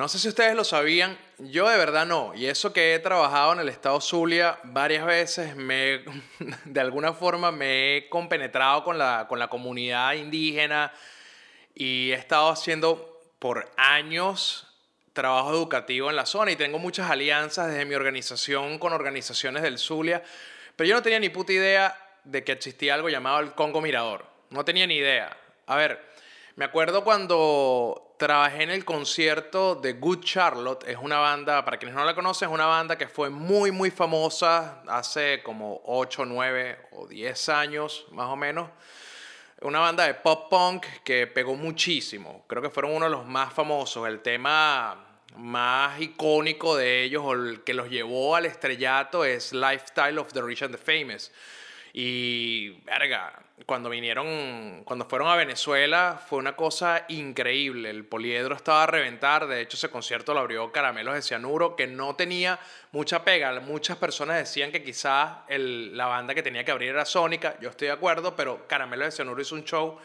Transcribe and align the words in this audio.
No 0.00 0.08
sé 0.08 0.18
si 0.18 0.28
ustedes 0.28 0.54
lo 0.54 0.64
sabían, 0.64 1.18
yo 1.36 1.68
de 1.68 1.76
verdad 1.76 2.06
no. 2.06 2.32
Y 2.34 2.46
eso 2.46 2.72
que 2.72 2.94
he 2.94 2.98
trabajado 3.00 3.52
en 3.52 3.60
el 3.60 3.68
estado 3.68 4.00
Zulia 4.00 4.58
varias 4.64 5.04
veces, 5.04 5.54
me, 5.56 6.00
de 6.64 6.80
alguna 6.80 7.12
forma 7.12 7.52
me 7.52 7.98
he 7.98 8.08
compenetrado 8.08 8.82
con 8.82 8.96
la, 8.96 9.26
con 9.28 9.38
la 9.38 9.48
comunidad 9.48 10.14
indígena 10.14 10.90
y 11.74 12.12
he 12.12 12.14
estado 12.14 12.48
haciendo 12.48 13.20
por 13.38 13.70
años 13.76 14.66
trabajo 15.12 15.50
educativo 15.50 16.08
en 16.08 16.16
la 16.16 16.24
zona 16.24 16.50
y 16.50 16.56
tengo 16.56 16.78
muchas 16.78 17.10
alianzas 17.10 17.68
desde 17.68 17.84
mi 17.84 17.94
organización 17.94 18.78
con 18.78 18.94
organizaciones 18.94 19.62
del 19.62 19.76
Zulia. 19.76 20.22
Pero 20.76 20.88
yo 20.88 20.94
no 20.94 21.02
tenía 21.02 21.20
ni 21.20 21.28
puta 21.28 21.52
idea 21.52 21.94
de 22.24 22.42
que 22.42 22.52
existía 22.52 22.94
algo 22.94 23.10
llamado 23.10 23.40
el 23.40 23.52
Congo 23.52 23.82
Mirador. 23.82 24.24
No 24.48 24.64
tenía 24.64 24.86
ni 24.86 24.94
idea. 24.94 25.36
A 25.66 25.76
ver, 25.76 26.02
me 26.56 26.64
acuerdo 26.64 27.04
cuando 27.04 28.09
trabajé 28.20 28.64
en 28.64 28.70
el 28.70 28.84
concierto 28.84 29.74
de 29.74 29.94
Good 29.94 30.20
Charlotte. 30.22 30.86
Es 30.86 30.98
una 31.00 31.18
banda, 31.18 31.64
para 31.64 31.78
quienes 31.78 31.96
no 31.96 32.04
la 32.04 32.14
conocen, 32.14 32.50
es 32.50 32.54
una 32.54 32.66
banda 32.66 32.98
que 32.98 33.08
fue 33.08 33.30
muy, 33.30 33.72
muy 33.72 33.90
famosa 33.90 34.82
hace 34.86 35.42
como 35.42 35.80
8, 35.86 36.26
9 36.26 36.78
o 36.92 37.06
10 37.06 37.48
años, 37.48 38.06
más 38.10 38.26
o 38.26 38.36
menos. 38.36 38.68
Una 39.62 39.78
banda 39.78 40.04
de 40.04 40.12
pop 40.12 40.50
punk 40.50 40.84
que 41.02 41.26
pegó 41.28 41.54
muchísimo. 41.54 42.44
Creo 42.46 42.60
que 42.60 42.68
fueron 42.68 42.92
uno 42.92 43.06
de 43.06 43.10
los 43.10 43.24
más 43.24 43.54
famosos. 43.54 44.06
El 44.06 44.20
tema 44.20 45.02
más 45.36 45.98
icónico 45.98 46.76
de 46.76 47.02
ellos 47.02 47.22
o 47.24 47.32
el 47.32 47.64
que 47.64 47.72
los 47.72 47.88
llevó 47.88 48.36
al 48.36 48.44
estrellato 48.44 49.24
es 49.24 49.54
Lifestyle 49.54 50.18
of 50.18 50.30
the 50.34 50.42
Rich 50.42 50.62
and 50.62 50.76
the 50.76 50.78
Famous. 50.78 51.32
Y, 51.94 52.82
verga, 52.84 53.32
cuando 53.66 53.90
vinieron, 53.90 54.82
cuando 54.84 55.06
fueron 55.06 55.28
a 55.28 55.36
Venezuela, 55.36 56.20
fue 56.28 56.38
una 56.38 56.56
cosa 56.56 57.04
increíble. 57.08 57.90
El 57.90 58.04
poliedro 58.04 58.54
estaba 58.54 58.84
a 58.84 58.86
reventar. 58.86 59.46
De 59.46 59.60
hecho, 59.60 59.76
ese 59.76 59.88
concierto 59.88 60.34
lo 60.34 60.40
abrió 60.40 60.72
Caramelos 60.72 61.14
de 61.14 61.22
Cianuro, 61.22 61.76
que 61.76 61.86
no 61.86 62.16
tenía 62.16 62.58
mucha 62.92 63.24
pega. 63.24 63.58
Muchas 63.60 63.96
personas 63.96 64.36
decían 64.38 64.72
que 64.72 64.82
quizás 64.82 65.38
la 65.48 66.06
banda 66.06 66.34
que 66.34 66.42
tenía 66.42 66.64
que 66.64 66.70
abrir 66.70 66.90
era 66.90 67.04
Sónica. 67.04 67.56
Yo 67.60 67.70
estoy 67.70 67.88
de 67.88 67.94
acuerdo, 67.94 68.34
pero 68.36 68.66
Caramelos 68.66 69.06
de 69.06 69.12
Cianuro 69.12 69.42
hizo 69.42 69.54
un 69.54 69.64
show 69.64 69.98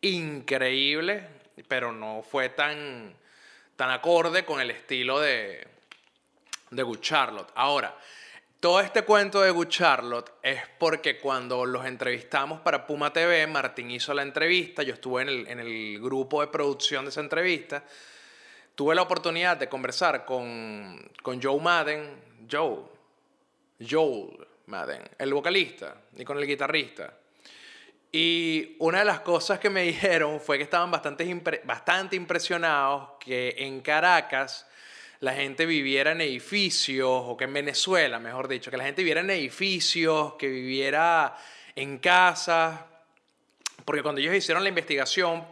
increíble, 0.00 1.26
pero 1.68 1.92
no 1.92 2.22
fue 2.22 2.48
tan, 2.48 3.14
tan 3.76 3.90
acorde 3.90 4.44
con 4.44 4.60
el 4.60 4.70
estilo 4.70 5.20
de, 5.20 5.66
de 6.70 6.82
Good 6.82 7.00
Charlotte. 7.00 7.50
Ahora, 7.54 7.96
todo 8.62 8.78
este 8.78 9.02
cuento 9.02 9.40
de 9.40 9.50
Good 9.50 9.66
Charlotte 9.66 10.34
es 10.40 10.60
porque 10.78 11.18
cuando 11.18 11.66
los 11.66 11.84
entrevistamos 11.84 12.60
para 12.60 12.86
Puma 12.86 13.12
TV, 13.12 13.44
Martín 13.48 13.90
hizo 13.90 14.14
la 14.14 14.22
entrevista, 14.22 14.84
yo 14.84 14.94
estuve 14.94 15.22
en 15.22 15.28
el, 15.28 15.48
en 15.48 15.58
el 15.58 16.00
grupo 16.00 16.40
de 16.40 16.46
producción 16.46 17.04
de 17.04 17.08
esa 17.08 17.22
entrevista, 17.22 17.82
tuve 18.76 18.94
la 18.94 19.02
oportunidad 19.02 19.56
de 19.56 19.68
conversar 19.68 20.24
con, 20.24 21.10
con 21.24 21.42
Joe 21.42 21.60
Madden, 21.60 22.22
Joe, 22.48 22.82
Joel 23.80 24.46
Madden, 24.66 25.10
el 25.18 25.34
vocalista, 25.34 25.96
y 26.16 26.24
con 26.24 26.38
el 26.38 26.46
guitarrista. 26.46 27.14
Y 28.12 28.76
una 28.78 29.00
de 29.00 29.06
las 29.06 29.22
cosas 29.22 29.58
que 29.58 29.70
me 29.70 29.82
dijeron 29.92 30.38
fue 30.38 30.56
que 30.56 30.62
estaban 30.62 30.88
bastante, 30.88 31.60
bastante 31.64 32.14
impresionados 32.14 33.14
que 33.18 33.56
en 33.58 33.80
Caracas 33.80 34.68
la 35.22 35.34
gente 35.34 35.66
viviera 35.66 36.10
en 36.10 36.20
edificios, 36.20 37.08
o 37.08 37.36
que 37.36 37.44
en 37.44 37.52
Venezuela, 37.52 38.18
mejor 38.18 38.48
dicho, 38.48 38.72
que 38.72 38.76
la 38.76 38.82
gente 38.82 39.02
viviera 39.02 39.20
en 39.20 39.30
edificios, 39.30 40.34
que 40.34 40.48
viviera 40.48 41.36
en 41.76 41.98
casas, 41.98 42.80
porque 43.84 44.02
cuando 44.02 44.20
ellos 44.20 44.34
hicieron 44.34 44.64
la 44.64 44.68
investigación, 44.68 45.44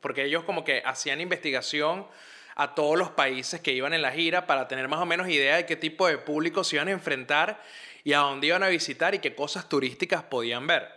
porque 0.00 0.24
ellos 0.24 0.44
como 0.44 0.62
que 0.62 0.80
hacían 0.84 1.20
investigación 1.20 2.06
a 2.54 2.76
todos 2.76 2.96
los 2.96 3.10
países 3.10 3.60
que 3.60 3.72
iban 3.72 3.92
en 3.94 4.02
la 4.02 4.12
gira 4.12 4.46
para 4.46 4.68
tener 4.68 4.86
más 4.86 5.00
o 5.00 5.06
menos 5.06 5.28
idea 5.28 5.56
de 5.56 5.66
qué 5.66 5.74
tipo 5.74 6.06
de 6.06 6.18
público 6.18 6.62
se 6.62 6.76
iban 6.76 6.86
a 6.86 6.92
enfrentar 6.92 7.60
y 8.04 8.12
a 8.12 8.18
dónde 8.18 8.46
iban 8.46 8.62
a 8.62 8.68
visitar 8.68 9.16
y 9.16 9.18
qué 9.18 9.34
cosas 9.34 9.68
turísticas 9.68 10.22
podían 10.22 10.68
ver. 10.68 10.88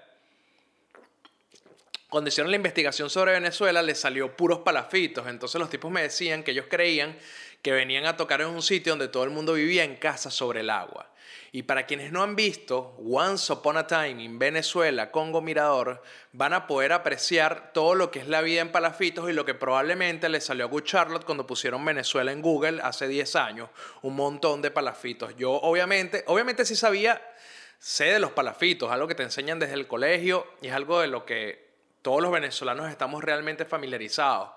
Cuando 2.09 2.29
hicieron 2.29 2.51
la 2.51 2.57
investigación 2.57 3.09
sobre 3.09 3.34
Venezuela 3.34 3.81
les 3.81 4.00
salió 4.00 4.35
puros 4.35 4.59
palafitos, 4.59 5.28
entonces 5.28 5.59
los 5.59 5.69
tipos 5.69 5.91
me 5.91 6.03
decían 6.03 6.44
que 6.44 6.51
ellos 6.51 6.66
creían 6.69 7.17
que 7.62 7.72
venían 7.72 8.06
a 8.06 8.18
tocar 8.18 8.42
en 8.42 8.47
un 8.47 8.62
sitio 8.62 8.94
donde 8.94 9.08
todo 9.08 9.24
el 9.24 9.30
mundo 9.30 9.53
vivía 9.53 9.84
en 9.84 9.96
casa 9.96 10.31
sobre 10.31 10.62
el 10.62 10.70
agua. 10.70 11.09
Y 11.52 11.64
para 11.64 11.86
quienes 11.86 12.12
no 12.12 12.22
han 12.22 12.36
visto 12.36 12.96
Once 13.03 13.52
Upon 13.52 13.78
a 13.78 13.88
Time 13.88 14.24
en 14.24 14.38
Venezuela, 14.38 15.09
Congo 15.09 15.42
Mirador, 15.42 16.03
van 16.31 16.53
a 16.53 16.68
poder 16.68 16.94
apreciar 16.94 17.74
todo 17.74 17.96
lo 17.96 18.12
que 18.12 18.20
es 18.20 18.28
la 18.28 18.42
vida 18.42 18.62
en 18.62 18.72
Palafitos 18.72 19.30
y 19.30 19.34
lo 19.34 19.46
que 19.46 19.56
probablemente 19.56 20.30
le 20.30 20.42
salió 20.42 20.66
a 20.66 20.68
Good 20.68 20.84
Charlotte 20.84 21.25
cuando 21.25 21.47
pusieron 21.47 21.84
Venezuela 21.84 22.31
en 22.31 22.42
Google 22.42 22.81
hace 22.84 23.08
10 23.08 23.36
años. 23.36 23.70
Un 24.03 24.16
montón 24.16 24.62
de 24.62 24.70
palafitos. 24.70 25.36
Yo 25.38 25.52
obviamente, 25.52 26.24
obviamente 26.28 26.66
sí 26.66 26.76
sabía, 26.76 27.20
sé 27.80 28.06
de 28.06 28.20
los 28.20 28.31
palafitos, 28.31 28.91
algo 28.91 29.08
que 29.08 29.16
te 29.16 29.24
enseñan 29.24 29.58
desde 29.58 29.74
el 29.74 29.88
colegio 29.88 30.46
y 30.62 30.68
es 30.68 30.74
algo 30.74 31.02
de 31.02 31.08
lo 31.08 31.26
que 31.26 31.68
todos 32.03 32.22
los 32.22 32.31
venezolanos 32.31 32.90
estamos 32.90 33.24
realmente 33.24 33.66
familiarizados. 33.66 34.52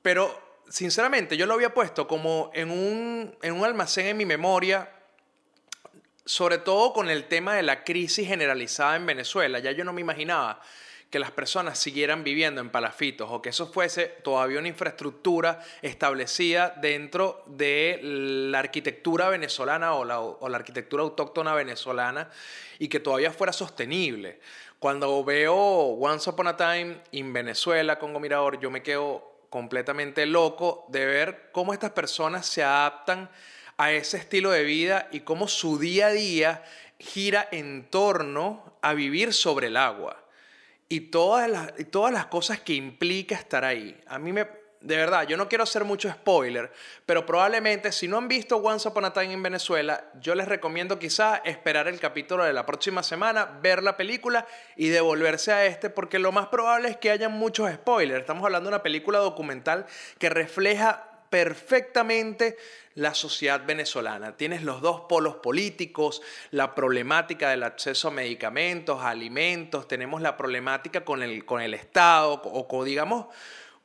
Pero 0.00 0.47
sinceramente, 0.68 1.36
yo 1.36 1.46
lo 1.46 1.54
había 1.54 1.74
puesto 1.74 2.06
como 2.06 2.50
en 2.54 2.70
un, 2.70 3.36
en 3.42 3.54
un 3.54 3.64
almacén 3.64 4.06
en 4.06 4.16
mi 4.16 4.26
memoria, 4.26 4.90
sobre 6.24 6.58
todo 6.58 6.92
con 6.92 7.08
el 7.08 7.24
tema 7.24 7.54
de 7.54 7.62
la 7.62 7.84
crisis 7.84 8.28
generalizada 8.28 8.96
en 8.96 9.06
Venezuela. 9.06 9.58
Ya 9.58 9.72
yo 9.72 9.84
no 9.84 9.92
me 9.92 10.00
imaginaba 10.00 10.60
que 11.10 11.18
las 11.18 11.30
personas 11.30 11.78
siguieran 11.78 12.22
viviendo 12.22 12.60
en 12.60 12.68
palafitos 12.68 13.28
o 13.30 13.40
que 13.40 13.48
eso 13.48 13.66
fuese 13.72 14.06
todavía 14.06 14.58
una 14.58 14.68
infraestructura 14.68 15.64
establecida 15.80 16.74
dentro 16.82 17.42
de 17.46 17.98
la 18.02 18.58
arquitectura 18.58 19.30
venezolana 19.30 19.94
o 19.94 20.04
la, 20.04 20.20
o 20.20 20.48
la 20.50 20.58
arquitectura 20.58 21.02
autóctona 21.02 21.54
venezolana 21.54 22.28
y 22.78 22.88
que 22.88 23.00
todavía 23.00 23.32
fuera 23.32 23.54
sostenible. 23.54 24.40
Cuando 24.78 25.24
veo 25.24 25.54
Once 25.56 26.28
Upon 26.28 26.48
a 26.48 26.56
Time 26.56 27.00
en 27.10 27.32
Venezuela, 27.32 27.98
Congo 27.98 28.20
Mirador, 28.20 28.60
yo 28.60 28.70
me 28.70 28.82
quedo 28.82 29.37
completamente 29.50 30.26
loco 30.26 30.86
de 30.88 31.06
ver 31.06 31.50
cómo 31.52 31.72
estas 31.72 31.92
personas 31.92 32.46
se 32.46 32.62
adaptan 32.62 33.30
a 33.76 33.92
ese 33.92 34.16
estilo 34.16 34.50
de 34.50 34.64
vida 34.64 35.08
y 35.12 35.20
cómo 35.20 35.48
su 35.48 35.78
día 35.78 36.08
a 36.08 36.12
día 36.12 36.64
gira 36.98 37.48
en 37.52 37.88
torno 37.88 38.74
a 38.82 38.94
vivir 38.94 39.32
sobre 39.32 39.68
el 39.68 39.76
agua 39.76 40.24
y 40.88 41.00
todas 41.00 41.48
las, 41.48 41.72
todas 41.90 42.12
las 42.12 42.26
cosas 42.26 42.60
que 42.60 42.74
implica 42.74 43.34
estar 43.34 43.64
ahí. 43.64 43.98
A 44.06 44.18
mí 44.18 44.32
me, 44.32 44.46
de 44.80 44.96
verdad, 44.96 45.26
yo 45.26 45.36
no 45.36 45.48
quiero 45.48 45.64
hacer 45.64 45.84
mucho 45.84 46.08
spoiler, 46.10 46.70
pero 47.04 47.26
probablemente 47.26 47.90
si 47.90 48.06
no 48.06 48.16
han 48.16 48.28
visto 48.28 48.58
Once 48.58 48.88
Upon 48.88 49.06
a 49.06 49.12
Time 49.12 49.32
en 49.32 49.42
Venezuela, 49.42 50.04
yo 50.20 50.36
les 50.36 50.46
recomiendo 50.46 50.98
quizá 50.98 51.38
esperar 51.44 51.88
el 51.88 51.98
capítulo 51.98 52.44
de 52.44 52.52
la 52.52 52.64
próxima 52.64 53.02
semana, 53.02 53.58
ver 53.60 53.82
la 53.82 53.96
película 53.96 54.46
y 54.76 54.88
devolverse 54.88 55.52
a 55.52 55.66
este, 55.66 55.90
porque 55.90 56.20
lo 56.20 56.30
más 56.30 56.46
probable 56.46 56.90
es 56.90 56.96
que 56.96 57.10
haya 57.10 57.28
muchos 57.28 57.72
spoilers. 57.72 58.20
Estamos 58.20 58.44
hablando 58.44 58.70
de 58.70 58.76
una 58.76 58.82
película 58.82 59.18
documental 59.18 59.86
que 60.18 60.28
refleja 60.28 61.04
perfectamente 61.28 62.56
la 62.94 63.14
sociedad 63.14 63.64
venezolana. 63.66 64.36
Tienes 64.36 64.62
los 64.62 64.80
dos 64.80 65.02
polos 65.08 65.36
políticos, 65.36 66.22
la 66.52 66.74
problemática 66.74 67.50
del 67.50 67.64
acceso 67.64 68.08
a 68.08 68.10
medicamentos, 68.12 69.02
alimentos, 69.02 69.88
tenemos 69.88 70.22
la 70.22 70.36
problemática 70.36 71.04
con 71.04 71.22
el, 71.22 71.44
con 71.44 71.60
el 71.60 71.74
Estado, 71.74 72.40
o 72.44 72.84
digamos, 72.84 73.26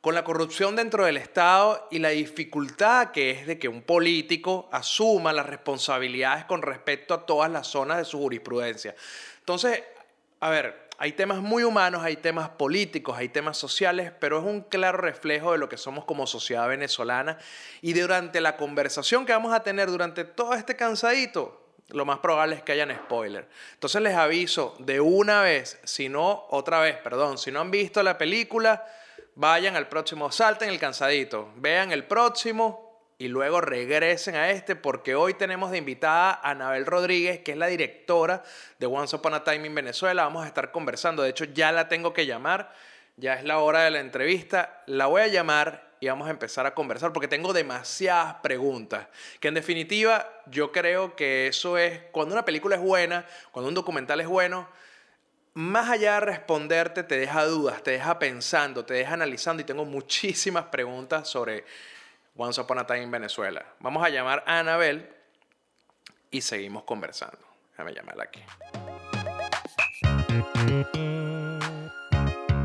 con 0.04 0.16
la 0.16 0.26
corrupción 0.26 0.76
dentro 0.76 1.06
del 1.06 1.16
Estado 1.16 1.88
y 1.90 2.00
la 2.00 2.10
dificultad 2.10 3.12
que 3.12 3.32
es 3.32 3.48
de 3.48 3.58
que 3.58 3.70
un 3.70 3.84
político 3.84 4.68
asuma 4.70 5.32
las 5.32 5.46
responsabilidades 5.46 6.44
con 6.44 6.62
respecto 6.62 7.14
a 7.14 7.26
todas 7.26 7.50
las 7.50 7.68
zonas 7.68 8.00
de 8.00 8.04
su 8.04 8.18
jurisprudencia. 8.18 8.96
Entonces, 9.40 9.82
a 10.42 10.50
ver, 10.50 10.90
hay 10.98 11.14
temas 11.14 11.38
muy 11.38 11.64
humanos, 11.64 12.04
hay 12.04 12.18
temas 12.18 12.50
políticos, 12.50 13.18
hay 13.18 13.30
temas 13.30 13.58
sociales, 13.58 14.12
pero 14.20 14.40
es 14.40 14.44
un 14.44 14.64
claro 14.64 14.98
reflejo 14.98 15.54
de 15.54 15.58
lo 15.58 15.70
que 15.70 15.78
somos 15.78 16.04
como 16.04 16.28
sociedad 16.28 16.68
venezolana. 16.68 17.38
Y 17.82 17.94
durante 17.94 18.42
la 18.42 18.58
conversación 18.58 19.26
que 19.26 19.32
vamos 19.32 19.54
a 19.54 19.64
tener 19.64 19.90
durante 19.90 20.26
todo 20.26 20.54
este 20.54 20.76
cansadito, 20.76 21.76
lo 21.88 22.04
más 22.04 22.20
probable 22.20 22.58
es 22.58 22.62
que 22.62 22.74
hayan 22.74 22.94
spoiler. 22.94 23.48
Entonces 23.76 24.02
les 24.02 24.16
aviso 24.16 24.76
de 24.80 25.00
una 25.00 25.44
vez, 25.44 25.80
si 25.86 26.10
no, 26.10 26.46
otra 26.50 26.82
vez, 26.82 26.98
perdón, 26.98 27.38
si 27.38 27.52
no 27.52 27.62
han 27.62 27.72
visto 27.72 28.04
la 28.04 28.18
película, 28.18 28.86
Vayan 29.36 29.76
al 29.76 29.88
próximo, 29.88 30.32
salten 30.32 30.70
el 30.70 30.80
cansadito, 30.80 31.52
vean 31.56 31.92
el 31.92 32.06
próximo 32.06 33.02
y 33.18 33.30
luego 33.30 33.62
regresen 33.62 34.36
a 34.36 34.52
este 34.52 34.76
porque 34.76 35.16
hoy 35.16 35.34
tenemos 35.34 35.72
de 35.72 35.80
invitada 35.80 36.34
a 36.34 36.52
Anabel 36.52 36.86
Rodríguez, 36.86 37.40
que 37.40 37.54
es 37.54 37.58
la 37.58 37.66
directora 37.66 38.44
de 38.78 38.86
Once 38.86 39.16
Upon 39.16 39.34
a 39.34 39.44
Time 39.44 39.66
en 39.66 39.74
Venezuela. 39.74 40.26
Vamos 40.26 40.44
a 40.44 40.48
estar 40.48 40.72
conversando, 40.72 41.24
de 41.24 41.32
hecho 41.32 41.46
ya 41.46 41.72
la 41.72 41.88
tengo 41.88 42.14
que 42.14 42.28
llamar, 42.28 42.72
ya 43.18 43.34
es 43.34 43.44
la 43.44 43.58
hora 43.58 43.82
de 43.82 43.90
la 43.90 44.02
entrevista, 44.02 44.84
la 44.86 45.08
voy 45.08 45.24
a 45.24 45.28
llamar 45.28 45.96
y 46.00 46.08
vamos 46.08 46.28
a 46.28 46.32
empezar 46.32 46.68
a 46.68 46.76
conversar 46.76 47.12
porque 47.12 47.28
tengo 47.28 47.54
demasiadas 47.54 48.36
preguntas, 48.44 49.08
que 49.40 49.48
en 49.48 49.56
definitiva 49.56 50.30
yo 50.46 50.72
creo 50.72 51.16
que 51.16 51.48
eso 51.48 51.80
es, 51.80 52.02
cuando 52.12 52.36
una 52.36 52.46
película 52.46 52.76
es 52.76 52.82
buena, 52.84 53.26
cuando 53.52 53.70
un 53.70 53.74
documental 53.74 54.22
es 54.22 54.28
bueno, 54.28 54.70
más 55.54 55.90
allá 55.90 56.16
de 56.16 56.20
responderte, 56.22 57.04
te 57.04 57.18
deja 57.18 57.46
dudas, 57.46 57.84
te 57.84 57.92
deja 57.92 58.18
pensando, 58.20 58.86
te 58.86 58.96
deja 58.96 59.14
analizando 59.14 59.62
y 59.62 59.66
tengo 59.66 59.86
muchísimas 59.86 60.66
preguntas 60.66 61.30
sobre 61.30 61.66
Once 62.36 62.60
Upon 62.60 62.80
a 62.80 62.88
Time 62.88 63.04
en 63.04 63.12
Venezuela. 63.12 63.64
Vamos 63.80 64.04
a 64.04 64.10
llamar 64.10 64.44
a 64.48 64.60
Anabel 64.60 65.10
y 66.32 66.42
seguimos 66.42 66.84
conversando. 66.84 67.40
Déjame 67.72 67.94
llamarla 67.94 68.24
aquí. 68.24 68.42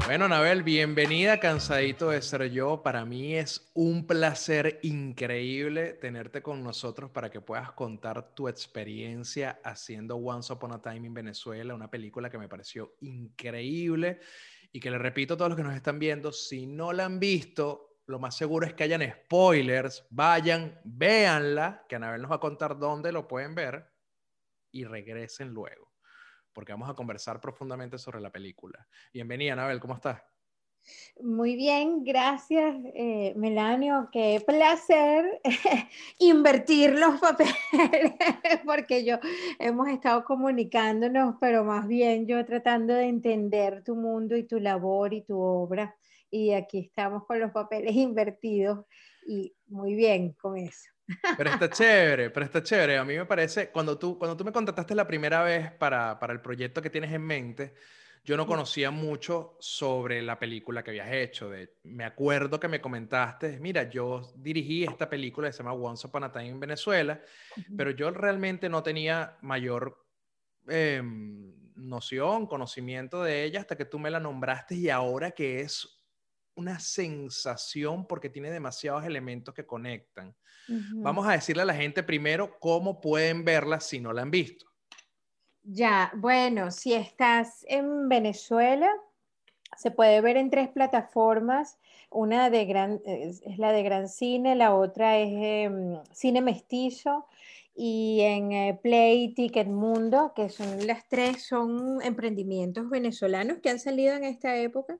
Bueno, 0.08 0.24
Anabel, 0.24 0.62
bienvenida, 0.62 1.38
cansadito 1.38 2.08
de 2.08 2.22
ser 2.22 2.50
yo. 2.50 2.82
Para 2.82 3.04
mí 3.04 3.34
es 3.34 3.70
un 3.74 4.06
placer 4.06 4.80
increíble 4.82 5.92
tenerte 5.92 6.40
con 6.40 6.64
nosotros 6.64 7.10
para 7.10 7.28
que 7.30 7.42
puedas 7.42 7.72
contar 7.72 8.34
tu 8.34 8.48
experiencia 8.48 9.60
haciendo 9.62 10.16
Once 10.16 10.50
Upon 10.50 10.72
a 10.72 10.80
Time 10.80 11.08
en 11.08 11.12
Venezuela, 11.12 11.74
una 11.74 11.90
película 11.90 12.30
que 12.30 12.38
me 12.38 12.48
pareció 12.48 12.94
increíble 13.02 14.20
y 14.72 14.80
que 14.80 14.90
le 14.90 14.96
repito 14.96 15.34
a 15.34 15.36
todos 15.36 15.50
los 15.50 15.58
que 15.58 15.64
nos 15.64 15.76
están 15.76 15.98
viendo, 15.98 16.32
si 16.32 16.66
no 16.66 16.94
la 16.94 17.04
han 17.04 17.20
visto, 17.20 17.98
lo 18.06 18.18
más 18.18 18.34
seguro 18.34 18.66
es 18.66 18.72
que 18.72 18.84
hayan 18.84 19.02
spoilers, 19.12 20.06
vayan, 20.08 20.80
véanla, 20.84 21.84
que 21.86 21.96
Anabel 21.96 22.22
nos 22.22 22.30
va 22.30 22.36
a 22.36 22.40
contar 22.40 22.78
dónde 22.78 23.12
lo 23.12 23.28
pueden 23.28 23.54
ver 23.54 23.92
y 24.72 24.84
regresen 24.84 25.50
luego 25.50 25.87
porque 26.58 26.72
vamos 26.72 26.90
a 26.90 26.94
conversar 26.94 27.40
profundamente 27.40 27.98
sobre 27.98 28.20
la 28.20 28.32
película. 28.32 28.84
Bienvenida, 29.12 29.52
Anabel, 29.52 29.78
¿cómo 29.78 29.94
estás? 29.94 30.20
Muy 31.20 31.54
bien, 31.54 32.02
gracias, 32.02 32.74
eh, 32.96 33.32
Melanio. 33.36 34.08
Qué 34.10 34.42
placer 34.44 35.40
invertir 36.18 36.98
los 36.98 37.20
papeles, 37.20 37.54
porque 38.66 39.04
yo 39.04 39.20
hemos 39.60 39.86
estado 39.86 40.24
comunicándonos, 40.24 41.36
pero 41.40 41.62
más 41.62 41.86
bien 41.86 42.26
yo 42.26 42.44
tratando 42.44 42.92
de 42.92 43.04
entender 43.04 43.84
tu 43.84 43.94
mundo 43.94 44.36
y 44.36 44.42
tu 44.42 44.58
labor 44.58 45.14
y 45.14 45.22
tu 45.22 45.38
obra. 45.38 45.96
Y 46.30 46.52
aquí 46.52 46.80
estamos 46.80 47.24
con 47.26 47.40
los 47.40 47.52
papeles 47.52 47.94
invertidos 47.96 48.84
y 49.26 49.54
muy 49.66 49.94
bien 49.94 50.32
con 50.34 50.56
eso. 50.56 50.90
Pero 51.36 51.50
está 51.50 51.70
chévere, 51.70 52.30
pero 52.30 52.44
está 52.44 52.62
chévere. 52.62 52.98
A 52.98 53.04
mí 53.04 53.16
me 53.16 53.24
parece, 53.24 53.70
cuando 53.70 53.98
tú, 53.98 54.18
cuando 54.18 54.36
tú 54.36 54.44
me 54.44 54.52
contactaste 54.52 54.94
la 54.94 55.06
primera 55.06 55.42
vez 55.42 55.72
para, 55.72 56.18
para 56.18 56.32
el 56.32 56.40
proyecto 56.40 56.82
que 56.82 56.90
tienes 56.90 57.12
en 57.12 57.22
mente, 57.22 57.74
yo 58.24 58.36
no 58.36 58.46
conocía 58.46 58.90
mucho 58.90 59.56
sobre 59.58 60.20
la 60.20 60.38
película 60.38 60.82
que 60.82 60.90
habías 60.90 61.10
hecho. 61.10 61.48
De, 61.48 61.76
me 61.84 62.04
acuerdo 62.04 62.60
que 62.60 62.68
me 62.68 62.80
comentaste, 62.80 63.58
mira, 63.58 63.88
yo 63.88 64.32
dirigí 64.36 64.84
esta 64.84 65.08
película 65.08 65.48
que 65.48 65.52
se 65.52 65.62
llama 65.62 65.72
Once 65.72 66.06
Upon 66.06 66.24
a 66.24 66.32
Time 66.32 66.48
en 66.48 66.60
Venezuela, 66.60 67.22
pero 67.76 67.90
yo 67.90 68.10
realmente 68.10 68.68
no 68.68 68.82
tenía 68.82 69.38
mayor 69.40 70.04
em, 70.66 71.54
noción, 71.76 72.46
conocimiento 72.46 73.22
de 73.22 73.44
ella 73.44 73.60
hasta 73.60 73.76
que 73.76 73.86
tú 73.86 73.98
me 73.98 74.10
la 74.10 74.20
nombraste 74.20 74.74
y 74.74 74.90
ahora 74.90 75.30
que 75.30 75.60
es 75.60 75.97
una 76.58 76.80
sensación 76.80 78.06
porque 78.06 78.28
tiene 78.28 78.50
demasiados 78.50 79.04
elementos 79.04 79.54
que 79.54 79.64
conectan. 79.64 80.34
Vamos 80.96 81.26
a 81.26 81.32
decirle 81.32 81.62
a 81.62 81.66
la 81.66 81.74
gente 81.74 82.02
primero 82.02 82.58
cómo 82.58 83.00
pueden 83.00 83.42
verla 83.44 83.80
si 83.80 84.00
no 84.00 84.12
la 84.12 84.20
han 84.22 84.30
visto. 84.30 84.66
Ya, 85.62 86.10
bueno, 86.14 86.70
si 86.70 86.92
estás 86.92 87.64
en 87.68 88.08
Venezuela, 88.08 88.90
se 89.76 89.90
puede 89.90 90.20
ver 90.20 90.36
en 90.36 90.50
tres 90.50 90.68
plataformas. 90.68 91.78
Una 92.10 92.50
de 92.50 92.66
gran, 92.66 93.00
es, 93.06 93.40
la 93.56 93.72
de 93.72 93.82
Gran 93.82 94.08
Cine, 94.08 94.56
la 94.56 94.74
otra 94.74 95.18
es 95.18 95.30
em, 95.32 96.02
Cine 96.12 96.40
Mestizo 96.42 97.26
y 97.74 98.20
en 98.22 98.52
eh, 98.52 98.80
Play 98.82 99.32
Ticket 99.34 99.68
Mundo, 99.68 100.32
que 100.34 100.48
son 100.48 100.86
las 100.86 101.08
tres, 101.08 101.44
son 101.44 102.02
emprendimientos 102.02 102.90
venezolanos 102.90 103.58
que 103.62 103.70
han 103.70 103.78
salido 103.78 104.14
en 104.16 104.24
esta 104.24 104.56
época. 104.56 104.98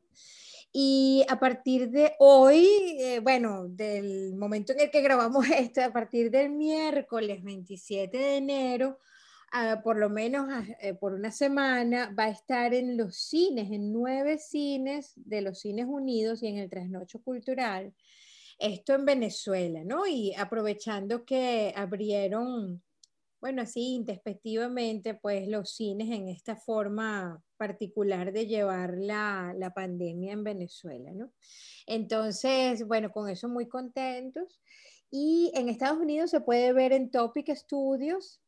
Y 0.72 1.24
a 1.28 1.40
partir 1.40 1.90
de 1.90 2.14
hoy, 2.18 2.66
eh, 2.98 3.20
bueno, 3.20 3.68
del 3.68 4.34
momento 4.34 4.72
en 4.72 4.80
el 4.80 4.90
que 4.90 5.00
grabamos 5.00 5.46
esto, 5.50 5.82
a 5.82 5.92
partir 5.92 6.30
del 6.30 6.50
miércoles 6.50 7.42
27 7.42 8.16
de 8.16 8.36
enero, 8.36 8.98
ah, 9.52 9.80
por 9.82 9.96
lo 9.96 10.10
menos 10.10 10.48
eh, 10.80 10.94
por 10.94 11.14
una 11.14 11.32
semana, 11.32 12.14
va 12.18 12.24
a 12.24 12.30
estar 12.30 12.74
en 12.74 12.96
los 12.96 13.16
cines, 13.16 13.70
en 13.70 13.92
nueve 13.92 14.38
cines 14.38 15.12
de 15.16 15.40
los 15.42 15.60
Cines 15.60 15.86
Unidos 15.86 16.42
y 16.42 16.48
en 16.48 16.58
el 16.58 16.68
Trasnocho 16.68 17.22
Cultural. 17.22 17.94
Esto 18.58 18.94
en 18.94 19.04
Venezuela, 19.04 19.84
¿no? 19.84 20.06
Y 20.06 20.34
aprovechando 20.34 21.24
que 21.24 21.72
abrieron 21.76 22.82
bueno, 23.40 23.62
así 23.62 23.94
introspectivamente, 23.94 25.14
pues 25.14 25.46
los 25.48 25.70
cines 25.70 26.10
en 26.10 26.28
esta 26.28 26.56
forma 26.56 27.40
particular 27.58 28.32
de 28.32 28.46
llevar 28.46 28.94
la, 28.96 29.55
la, 29.56 29.75
pandemia 29.75 30.32
en 30.32 30.44
Venezuela, 30.44 31.12
¿no? 31.12 31.31
Entonces, 31.87 32.87
bueno, 32.87 33.12
con 33.12 33.28
eso 33.28 33.49
muy 33.49 33.69
contentos. 33.69 34.60
Y 35.10 35.52
en 35.55 35.69
Estados 35.69 35.99
Unidos 35.99 36.31
se 36.31 36.40
puede 36.40 36.72
ver 36.72 36.93
en 36.93 37.10
Topic 37.10 37.55
Studios, 37.55 38.40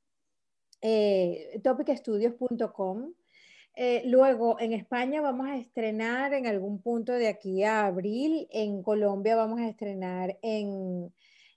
eh, 0.83 1.61
topicstudios.com. 1.63 3.13
Eh, 3.77 4.03
luego, 4.07 4.59
en 4.61 4.73
España 4.73 5.21
vamos 5.21 5.47
a 5.49 5.57
estrenar 5.57 6.35
en 6.35 6.47
algún 6.47 6.83
punto 6.83 7.13
de 7.13 7.29
aquí 7.29 7.65
a 7.65 7.87
abril. 7.87 8.49
En 8.51 8.83
Colombia 8.83 9.37
vamos 9.37 9.61
a 9.61 9.69
estrenar 9.69 10.39
en, 10.43 11.13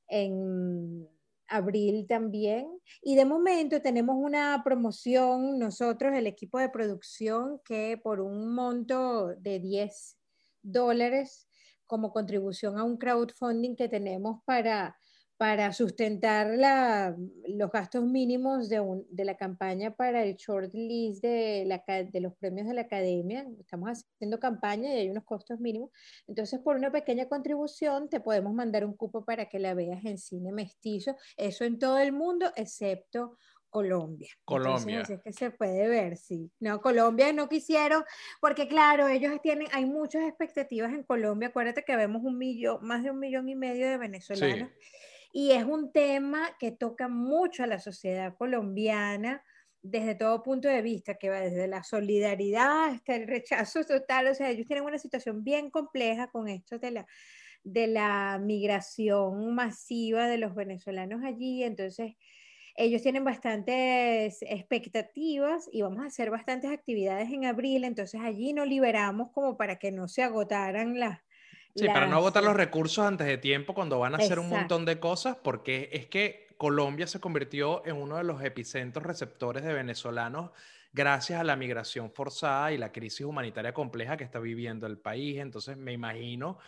en 0.08 1.08
abril 1.48 2.06
también. 2.08 2.68
Y 3.02 3.16
de 3.16 3.26
momento 3.26 3.82
tenemos 3.82 4.16
una 4.18 4.62
promoción, 4.64 5.60
nosotros, 5.60 6.14
el 6.14 6.28
equipo 6.28 6.60
de 6.60 6.70
producción, 6.70 7.60
que 7.66 8.00
por 8.02 8.22
un 8.22 8.54
monto 8.54 9.36
de 9.36 9.60
10 9.60 10.18
dólares 10.62 11.48
como 11.86 12.12
contribución 12.12 12.78
a 12.78 12.84
un 12.84 12.98
crowdfunding 12.98 13.76
que 13.76 13.90
tenemos 13.90 14.42
para 14.46 14.98
para 15.38 15.74
sustentar 15.74 16.48
la, 16.56 17.16
los 17.48 17.72
gastos 17.72 18.06
mínimos 18.06 18.70
de, 18.70 18.82
de, 19.10 19.26
la 19.26 19.36
campaña 19.36 19.96
para 19.96 20.24
el 20.24 20.36
short 20.36 20.74
list 20.74 21.24
de, 21.24 21.66
la, 21.66 21.84
de, 22.04 22.22
los 22.22 22.36
premios 22.36 22.68
de 22.68 22.74
la 22.74 22.82
academia. 22.82 23.46
Estamos 23.60 23.90
haciendo 23.90 24.40
campaña 24.40 24.94
y 24.94 25.00
hay 25.00 25.10
unos 25.10 25.24
costos 25.24 25.60
mínimos. 25.60 25.90
Entonces, 26.28 26.60
por 26.60 26.76
una 26.76 26.92
pequeña 26.92 27.28
contribución, 27.28 28.10
te 28.10 28.20
podemos 28.20 28.54
mandar 28.54 28.86
un 28.86 28.96
cupo 28.96 29.26
para 29.26 29.50
que 29.50 29.60
la 29.60 29.74
veas 29.74 30.06
en 30.06 30.18
cine 30.18 30.52
mestizo. 30.52 31.16
Eso 31.36 31.66
en 31.66 31.80
todo 31.80 31.98
el 31.98 32.14
mundo, 32.14 32.52
excepto 32.56 33.38
Colombia. 33.70 34.30
Colombia. 34.46 35.00
Entonces, 35.00 35.18
es 35.18 35.24
que 35.24 35.34
se 35.34 35.50
puede 35.50 35.88
ver, 35.88 36.16
sí. 36.16 36.52
No, 36.60 36.80
Colombia 36.80 37.34
no 37.34 37.50
quisieron, 37.50 38.04
porque 38.40 38.68
claro, 38.68 39.08
ellos 39.08 39.34
tienen, 39.42 39.68
hay 39.74 39.88
muchas 39.88 40.24
expectativas 40.28 40.94
en 40.94 41.04
Colombia. 41.04 41.50
Acuérdate 41.50 41.84
que 41.84 41.96
vemos 41.96 42.22
un 42.24 42.38
millón, 42.38 42.86
más 42.86 43.02
de 43.02 43.10
un 43.10 43.20
millón 43.20 43.50
y 43.50 43.56
medio 43.56 43.90
de 43.90 43.98
venezolanos. 43.98 44.70
Sí 44.70 44.88
y 45.34 45.52
es 45.52 45.66
un 45.66 45.92
tema 45.92 46.56
que 46.60 46.72
toca 46.72 47.08
mucho 47.10 47.64
a 47.64 47.68
la 47.68 47.80
sociedad 47.80 48.36
colombiana 48.38 49.44
desde 49.82 50.16
todo 50.16 50.44
punto 50.44 50.70
de 50.70 50.84
vista, 50.84 51.16
que 51.16 51.30
va 51.30 51.42
desde 51.42 51.68
la 51.68 51.84
solidaridad 51.84 52.86
hasta 52.86 53.16
el 53.16 53.28
rechazo 53.28 53.84
total, 53.84 54.28
o 54.28 54.36
sea, 54.36 54.52
ellos 54.52 54.68
tienen 54.68 54.86
una 54.86 55.00
situación 55.00 55.44
bien 55.44 55.72
compleja 55.72 56.28
con 56.28 56.48
esto 56.48 56.78
de 56.78 56.92
la, 56.92 57.08
de 57.64 57.88
la 57.88 58.40
migración 58.42 59.56
masiva 59.56 60.28
de 60.28 60.38
los 60.38 60.54
venezolanos 60.54 61.24
allí, 61.26 61.64
entonces 61.64 62.14
ellos 62.76 63.02
tienen 63.02 63.24
bastantes 63.24 64.38
expectativas 64.44 65.68
y 65.72 65.82
vamos 65.82 66.04
a 66.04 66.08
hacer 66.08 66.30
bastantes 66.30 66.72
actividades 66.72 67.32
en 67.32 67.46
abril, 67.46 67.86
entonces 67.86 68.22
allí 68.22 68.54
nos 68.54 68.68
liberamos 68.68 69.32
como 69.32 69.58
para 69.58 69.80
que 69.80 69.92
no 69.92 70.08
se 70.08 70.22
agotaran 70.22 71.00
las, 71.00 71.22
Sí, 71.76 71.88
para 71.88 72.08
no 72.08 72.18
agotar 72.18 72.44
los 72.44 72.56
recursos 72.56 73.04
antes 73.04 73.26
de 73.26 73.38
tiempo 73.38 73.74
cuando 73.74 74.00
van 74.00 74.14
a 74.14 74.18
hacer 74.18 74.38
un 74.38 74.50
montón 74.50 74.86
de 74.86 75.00
cosas, 75.00 75.38
porque 75.44 75.90
es 75.92 76.06
que 76.06 76.48
Colombia 76.58 77.08
se 77.08 77.20
convirtió 77.20 77.86
en 77.86 77.96
uno 77.96 78.18
de 78.18 78.24
los 78.24 78.44
epicentros 78.44 79.06
receptores 79.06 79.64
de 79.64 79.74
venezolanos 79.74 80.52
gracias 80.94 81.40
a 81.40 81.44
la 81.44 81.56
migración 81.56 82.12
forzada 82.12 82.72
y 82.72 82.78
la 82.78 82.92
crisis 82.92 83.26
humanitaria 83.26 83.74
compleja 83.74 84.18
que 84.18 84.24
está 84.24 84.40
viviendo 84.40 84.86
el 84.86 85.00
país. 85.00 85.40
Entonces, 85.40 85.76
me 85.76 85.92
imagino 85.92 86.60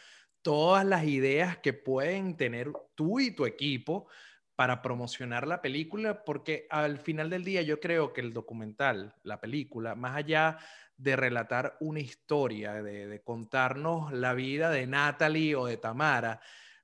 todas 0.41 0.85
las 0.85 1.05
ideas 1.05 1.57
que 1.57 1.73
pueden 1.73 2.35
tener 2.35 2.71
tú 2.95 3.19
y 3.19 3.31
tu 3.31 3.45
equipo 3.45 4.07
para 4.55 4.81
promocionar 4.81 5.47
la 5.47 5.61
película, 5.61 6.23
porque 6.23 6.67
al 6.69 6.99
final 6.99 7.29
del 7.29 7.43
día 7.43 7.61
yo 7.61 7.79
creo 7.79 8.13
que 8.13 8.21
el 8.21 8.33
documental, 8.33 9.15
la 9.23 9.39
película, 9.39 9.95
más 9.95 10.15
allá 10.15 10.57
de 10.97 11.15
relatar 11.15 11.75
una 11.81 11.99
historia, 11.99 12.81
de, 12.81 13.21
contarnos 13.23 14.13
la 14.13 14.33
vida 14.33 14.69
de 14.69 14.87
Natalie 14.87 15.55
o 15.55 15.65
de 15.65 15.77
Tamara, 15.77 16.39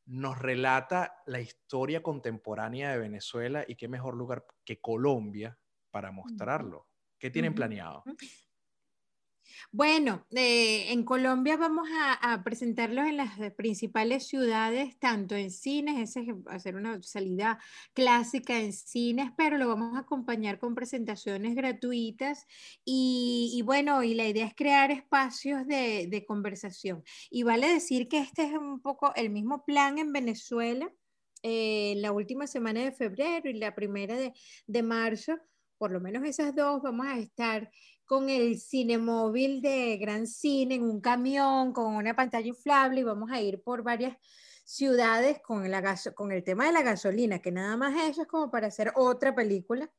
nos 0.05 0.37
relata 0.37 1.21
la 1.25 1.39
historia 1.39 2.03
contemporánea 2.03 2.91
de 2.91 2.97
Venezuela 2.97 3.63
y 3.65 3.75
qué 3.75 3.87
mejor 3.87 4.15
lugar 4.15 4.45
que 4.65 4.81
Colombia 4.81 5.57
para 5.91 6.11
mostrarlo. 6.11 6.87
¿Qué 7.17 7.29
tienen 7.29 7.53
planeado? 7.53 8.03
Bueno, 9.71 10.25
eh, 10.31 10.91
en 10.91 11.03
Colombia 11.03 11.57
vamos 11.57 11.87
a, 11.93 12.43
presentarlos 12.43 13.05
en 13.07 13.17
las 13.17 13.31
principales 13.55 14.27
ciudades, 14.27 14.97
tanto 14.99 15.35
en 15.35 15.51
cines, 15.51 16.09
ese 16.09 16.21
es 16.21 16.35
hacer 16.47 16.75
una 16.75 17.01
salida 17.03 17.59
clásica 17.93 18.59
en 18.59 18.73
cines, 18.73 19.31
pero 19.37 19.57
lo 19.57 19.67
vamos 19.67 19.95
a 19.95 19.99
acompañar 19.99 20.59
con 20.59 20.75
presentaciones 20.75 21.55
gratuitas 21.55 22.45
y, 22.85 23.61
bueno, 23.65 24.03
y 24.03 24.13
la 24.15 24.27
idea 24.27 24.45
es 24.47 24.55
crear 24.55 24.91
espacios 24.91 25.65
de, 25.67 26.25
conversación. 26.27 27.03
Y 27.29 27.43
vale 27.43 27.67
decir 27.67 28.07
que 28.07 28.19
este 28.19 28.43
es 28.43 28.53
un 28.53 28.81
poco 28.81 29.13
el 29.15 29.29
mismo 29.29 29.65
plan 29.65 29.97
en 29.97 30.13
Venezuela. 30.13 30.91
Eh, 31.43 31.95
la 31.97 32.11
última 32.11 32.45
semana 32.47 32.81
de 32.81 32.91
febrero 32.91 33.49
y 33.49 33.53
la 33.53 33.73
primera 33.73 34.15
de, 34.15 34.33
de 34.67 34.83
marzo, 34.83 35.39
por 35.81 35.91
lo 35.91 35.99
menos 35.99 36.23
esas 36.23 36.55
dos, 36.55 36.81
vamos 36.83 37.07
a 37.07 37.17
estar 37.17 37.71
con 38.11 38.27
el 38.27 38.59
cine 38.59 38.97
móvil 38.97 39.61
de 39.61 39.95
Gran 39.95 40.27
Cine 40.27 40.75
en 40.75 40.83
un 40.83 40.99
camión 40.99 41.71
con 41.71 41.95
una 41.95 42.13
pantalla 42.13 42.45
inflable 42.45 42.99
y 42.99 43.03
vamos 43.03 43.31
a 43.31 43.39
ir 43.39 43.63
por 43.63 43.83
varias 43.83 44.17
ciudades 44.65 45.39
con, 45.39 45.63
con 46.13 46.33
el 46.33 46.43
tema 46.43 46.65
de 46.65 46.73
la 46.73 46.81
gasolina, 46.81 47.39
que 47.39 47.53
nada 47.53 47.77
más 47.77 47.95
eso 48.09 48.23
es 48.23 48.27
como 48.27 48.51
para 48.51 48.67
hacer 48.67 48.91
otra 48.97 49.33
película. 49.33 49.89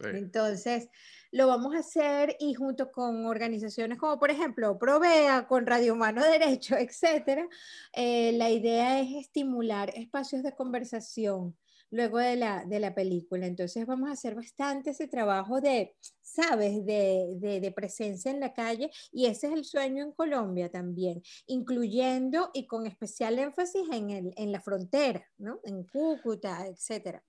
Entonces, 0.00 0.88
lo 1.30 1.46
vamos 1.46 1.76
a 1.76 1.78
hacer 1.78 2.34
y 2.40 2.54
junto 2.54 2.90
con 2.90 3.26
organizaciones 3.26 3.96
como, 3.96 4.18
por 4.18 4.32
ejemplo, 4.32 4.76
Provea, 4.76 5.46
con 5.46 5.64
Radio 5.64 5.92
Humano 5.92 6.20
Derecho, 6.20 6.74
etcétera, 6.76 7.46
eh, 7.92 8.32
la 8.32 8.50
idea 8.50 8.98
es 8.98 9.24
estimular 9.24 9.90
espacios 9.94 10.42
de 10.42 10.52
conversación 10.52 11.56
luego 11.92 12.18
de 12.18 12.36
la, 12.36 12.64
de 12.64 12.80
la 12.80 12.94
película. 12.94 13.46
Entonces 13.46 13.86
vamos 13.86 14.08
a 14.08 14.14
hacer 14.14 14.34
bastante 14.34 14.90
ese 14.90 15.06
trabajo 15.06 15.60
de, 15.60 15.94
¿sabes?, 16.22 16.84
de, 16.84 17.38
de, 17.38 17.72
presencia 17.72 18.30
en 18.30 18.40
la 18.40 18.52
calle 18.52 18.90
y 19.12 19.26
ese 19.26 19.46
es 19.46 19.52
el 19.52 19.64
sueño 19.64 20.02
en 20.02 20.12
Colombia 20.12 20.70
también, 20.70 21.22
incluyendo 21.46 22.50
y 22.52 22.66
con 22.66 22.86
especial 22.86 23.38
énfasis 23.38 23.88
en, 23.92 24.10
el, 24.10 24.34
en 24.36 24.52
la 24.52 24.60
frontera, 24.60 25.24
¿no? 25.38 25.60
En 25.64 25.84
Cúcuta, 25.84 26.66
etcétera. 26.66 27.22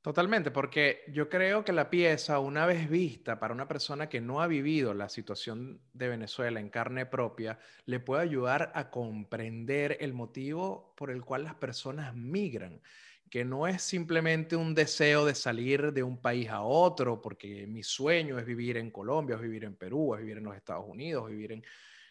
Totalmente, 0.00 0.50
porque 0.50 1.02
yo 1.08 1.28
creo 1.28 1.64
que 1.64 1.72
la 1.72 1.90
pieza, 1.90 2.38
una 2.38 2.66
vez 2.66 2.88
vista 2.88 3.38
para 3.38 3.52
una 3.52 3.68
persona 3.68 4.08
que 4.08 4.20
no 4.20 4.40
ha 4.40 4.46
vivido 4.46 4.94
la 4.94 5.08
situación 5.08 5.80
de 5.92 6.08
Venezuela 6.08 6.60
en 6.60 6.70
carne 6.70 7.04
propia, 7.04 7.58
le 7.84 8.00
puede 8.00 8.22
ayudar 8.22 8.72
a 8.74 8.90
comprender 8.90 9.98
el 10.00 10.14
motivo 10.14 10.94
por 10.96 11.10
el 11.10 11.24
cual 11.24 11.44
las 11.44 11.56
personas 11.56 12.14
migran 12.14 12.80
que 13.30 13.44
no 13.44 13.66
es 13.66 13.82
simplemente 13.82 14.56
un 14.56 14.74
deseo 14.74 15.24
de 15.24 15.34
salir 15.34 15.92
de 15.92 16.02
un 16.02 16.20
país 16.20 16.48
a 16.48 16.62
otro, 16.62 17.20
porque 17.20 17.66
mi 17.66 17.82
sueño 17.82 18.38
es 18.38 18.46
vivir 18.46 18.76
en 18.76 18.90
Colombia, 18.90 19.36
es 19.36 19.42
vivir 19.42 19.64
en 19.64 19.76
Perú, 19.76 20.14
es 20.14 20.20
vivir 20.20 20.38
en 20.38 20.44
los 20.44 20.56
Estados 20.56 20.84
Unidos, 20.88 21.28
vivir 21.28 21.52
en 21.52 21.64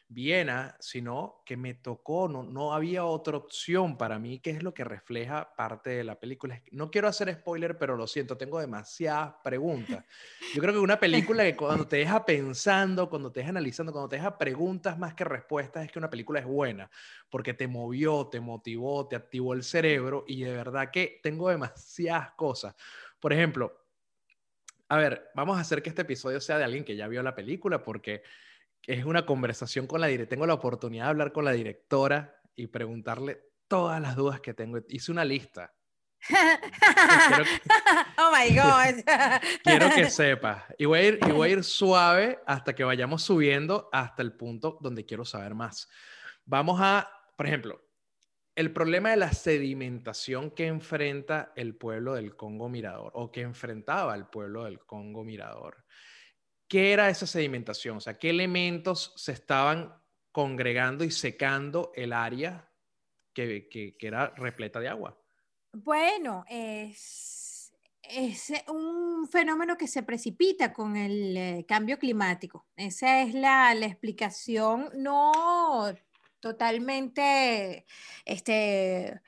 Viena, 0.09 0.77
sino 0.79 1.41
que 1.45 1.57
me 1.57 1.73
tocó, 1.73 2.29
no, 2.29 2.41
no 2.41 2.73
había 2.73 3.03
otra 3.03 3.35
opción 3.35 3.97
para 3.97 4.17
mí, 4.19 4.39
que 4.39 4.51
es 4.51 4.63
lo 4.63 4.73
que 4.73 4.85
refleja 4.85 5.53
parte 5.55 5.89
de 5.89 6.05
la 6.05 6.17
película. 6.17 6.61
No 6.71 6.89
quiero 6.89 7.09
hacer 7.09 7.33
spoiler, 7.33 7.77
pero 7.77 7.97
lo 7.97 8.07
siento, 8.07 8.37
tengo 8.37 8.59
demasiadas 8.59 9.35
preguntas. 9.43 10.05
Yo 10.53 10.61
creo 10.61 10.73
que 10.73 10.79
una 10.79 10.97
película 10.97 11.43
que 11.43 11.57
cuando 11.57 11.85
te 11.85 11.97
deja 11.97 12.25
pensando, 12.25 13.09
cuando 13.09 13.33
te 13.33 13.41
deja 13.41 13.49
analizando, 13.49 13.91
cuando 13.91 14.07
te 14.07 14.15
deja 14.15 14.37
preguntas 14.37 14.97
más 14.97 15.13
que 15.13 15.25
respuestas, 15.25 15.83
es 15.83 15.91
que 15.91 15.99
una 15.99 16.09
película 16.09 16.39
es 16.39 16.45
buena, 16.45 16.89
porque 17.29 17.53
te 17.53 17.67
movió, 17.67 18.27
te 18.27 18.39
motivó, 18.39 19.09
te 19.09 19.17
activó 19.17 19.53
el 19.53 19.63
cerebro 19.63 20.23
y 20.25 20.41
de 20.43 20.53
verdad 20.53 20.89
que 20.89 21.19
tengo 21.21 21.49
demasiadas 21.49 22.31
cosas. 22.31 22.75
Por 23.19 23.33
ejemplo, 23.33 23.87
a 24.87 24.95
ver, 24.95 25.31
vamos 25.35 25.57
a 25.57 25.61
hacer 25.61 25.83
que 25.83 25.89
este 25.89 26.03
episodio 26.03 26.39
sea 26.39 26.57
de 26.57 26.63
alguien 26.63 26.85
que 26.85 26.95
ya 26.95 27.09
vio 27.09 27.21
la 27.21 27.35
película, 27.35 27.83
porque 27.83 28.23
es 28.87 29.05
una 29.05 29.25
conversación 29.25 29.85
con 29.85 30.01
la 30.01 30.07
directora. 30.07 30.29
Tengo 30.29 30.47
la 30.47 30.53
oportunidad 30.53 31.03
de 31.03 31.09
hablar 31.09 31.33
con 31.33 31.45
la 31.45 31.51
directora 31.51 32.41
y 32.55 32.67
preguntarle 32.67 33.43
todas 33.67 34.01
las 34.01 34.15
dudas 34.15 34.39
que 34.39 34.53
tengo. 34.53 34.79
Hice 34.87 35.11
una 35.11 35.25
lista. 35.25 35.73
oh 38.17 38.31
my 38.31 38.55
God. 38.55 39.03
quiero 39.63 39.89
que 39.93 40.09
sepas. 40.09 40.63
Y 40.77 40.85
voy, 40.85 40.99
a 40.99 41.03
ir, 41.03 41.19
y 41.27 41.31
voy 41.31 41.49
a 41.49 41.53
ir 41.53 41.63
suave 41.65 42.39
hasta 42.47 42.73
que 42.73 42.85
vayamos 42.85 43.23
subiendo 43.23 43.89
hasta 43.91 44.21
el 44.21 44.31
punto 44.33 44.77
donde 44.81 45.05
quiero 45.05 45.25
saber 45.25 45.53
más. 45.53 45.89
Vamos 46.45 46.79
a, 46.81 47.11
por 47.35 47.45
ejemplo, 47.45 47.81
el 48.55 48.71
problema 48.71 49.11
de 49.11 49.17
la 49.17 49.33
sedimentación 49.33 50.49
que 50.51 50.65
enfrenta 50.65 51.51
el 51.57 51.75
pueblo 51.75 52.13
del 52.15 52.37
Congo 52.37 52.69
Mirador 52.69 53.11
o 53.15 53.31
que 53.31 53.41
enfrentaba 53.41 54.15
el 54.15 54.27
pueblo 54.27 54.63
del 54.63 54.79
Congo 54.79 55.25
Mirador. 55.25 55.83
¿Qué 56.67 56.91
era 56.91 57.09
esa 57.09 57.25
sedimentación? 57.25 57.97
O 57.97 58.01
sea, 58.01 58.17
¿qué 58.17 58.29
elementos 58.29 59.13
se 59.15 59.31
estaban 59.31 59.93
congregando 60.31 61.03
y 61.03 61.11
secando 61.11 61.91
el 61.95 62.13
área 62.13 62.69
que, 63.33 63.95
era 63.99 64.33
repleta 64.35 64.79
de 64.79 64.89
agua? 64.89 65.17
Bueno, 65.71 66.43
es, 66.49 67.73
es, 68.01 68.51
un 68.67 69.27
fenómeno 69.29 69.77
que 69.77 69.87
se 69.87 70.03
precipita 70.03 70.73
con 70.73 70.95
el 70.95 71.37
eh, 71.37 71.65
cambio 71.67 71.97
climático. 71.97 72.67
Esa 72.75 73.21
es 73.21 73.33
la, 73.33 73.73
la 73.73 73.85
explicación 73.85 74.89
no 74.95 75.31
totalmente 76.39 77.85
este, 78.25 79.21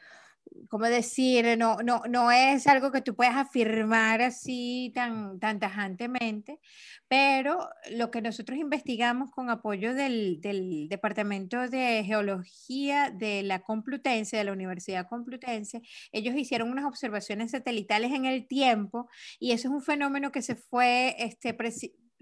¿cómo 0.67 0.85
decir? 0.85 1.57
No, 1.57 1.77
no, 1.83 2.01
no 2.09 2.31
es 2.31 2.67
algo 2.67 2.91
que 2.91 3.01
tú 3.01 3.15
puedas 3.15 3.35
afirmar 3.35 4.21
así 4.21 4.91
tan, 4.93 5.39
tan 5.39 5.59
tajantemente, 5.59 6.59
pero 7.07 7.69
lo 7.91 8.11
que 8.11 8.21
nosotros 8.21 8.57
investigamos 8.57 9.31
con 9.31 9.49
apoyo 9.49 9.93
del, 9.93 10.41
del, 10.41 10.89
Departamento 10.89 11.67
de 11.67 12.03
Geología 12.05 13.11
de 13.11 13.43
la 13.43 13.59
Complutense, 13.61 14.37
de 14.37 14.43
la 14.43 14.53
Universidad 14.53 15.07
Complutense, 15.07 15.81
ellos 16.11 16.35
hicieron 16.35 16.69
unas 16.69 16.85
observaciones 16.85 17.51
satelitales 17.51 18.11
en 18.11 18.25
el 18.25 18.47
tiempo 18.47 19.09
y 19.39 19.51
eso 19.51 19.67
es 19.67 19.73
un 19.73 19.81
fenómeno 19.81 20.31
que 20.31 20.41
se 20.41 20.55
fue 20.55 21.15
este, 21.19 21.53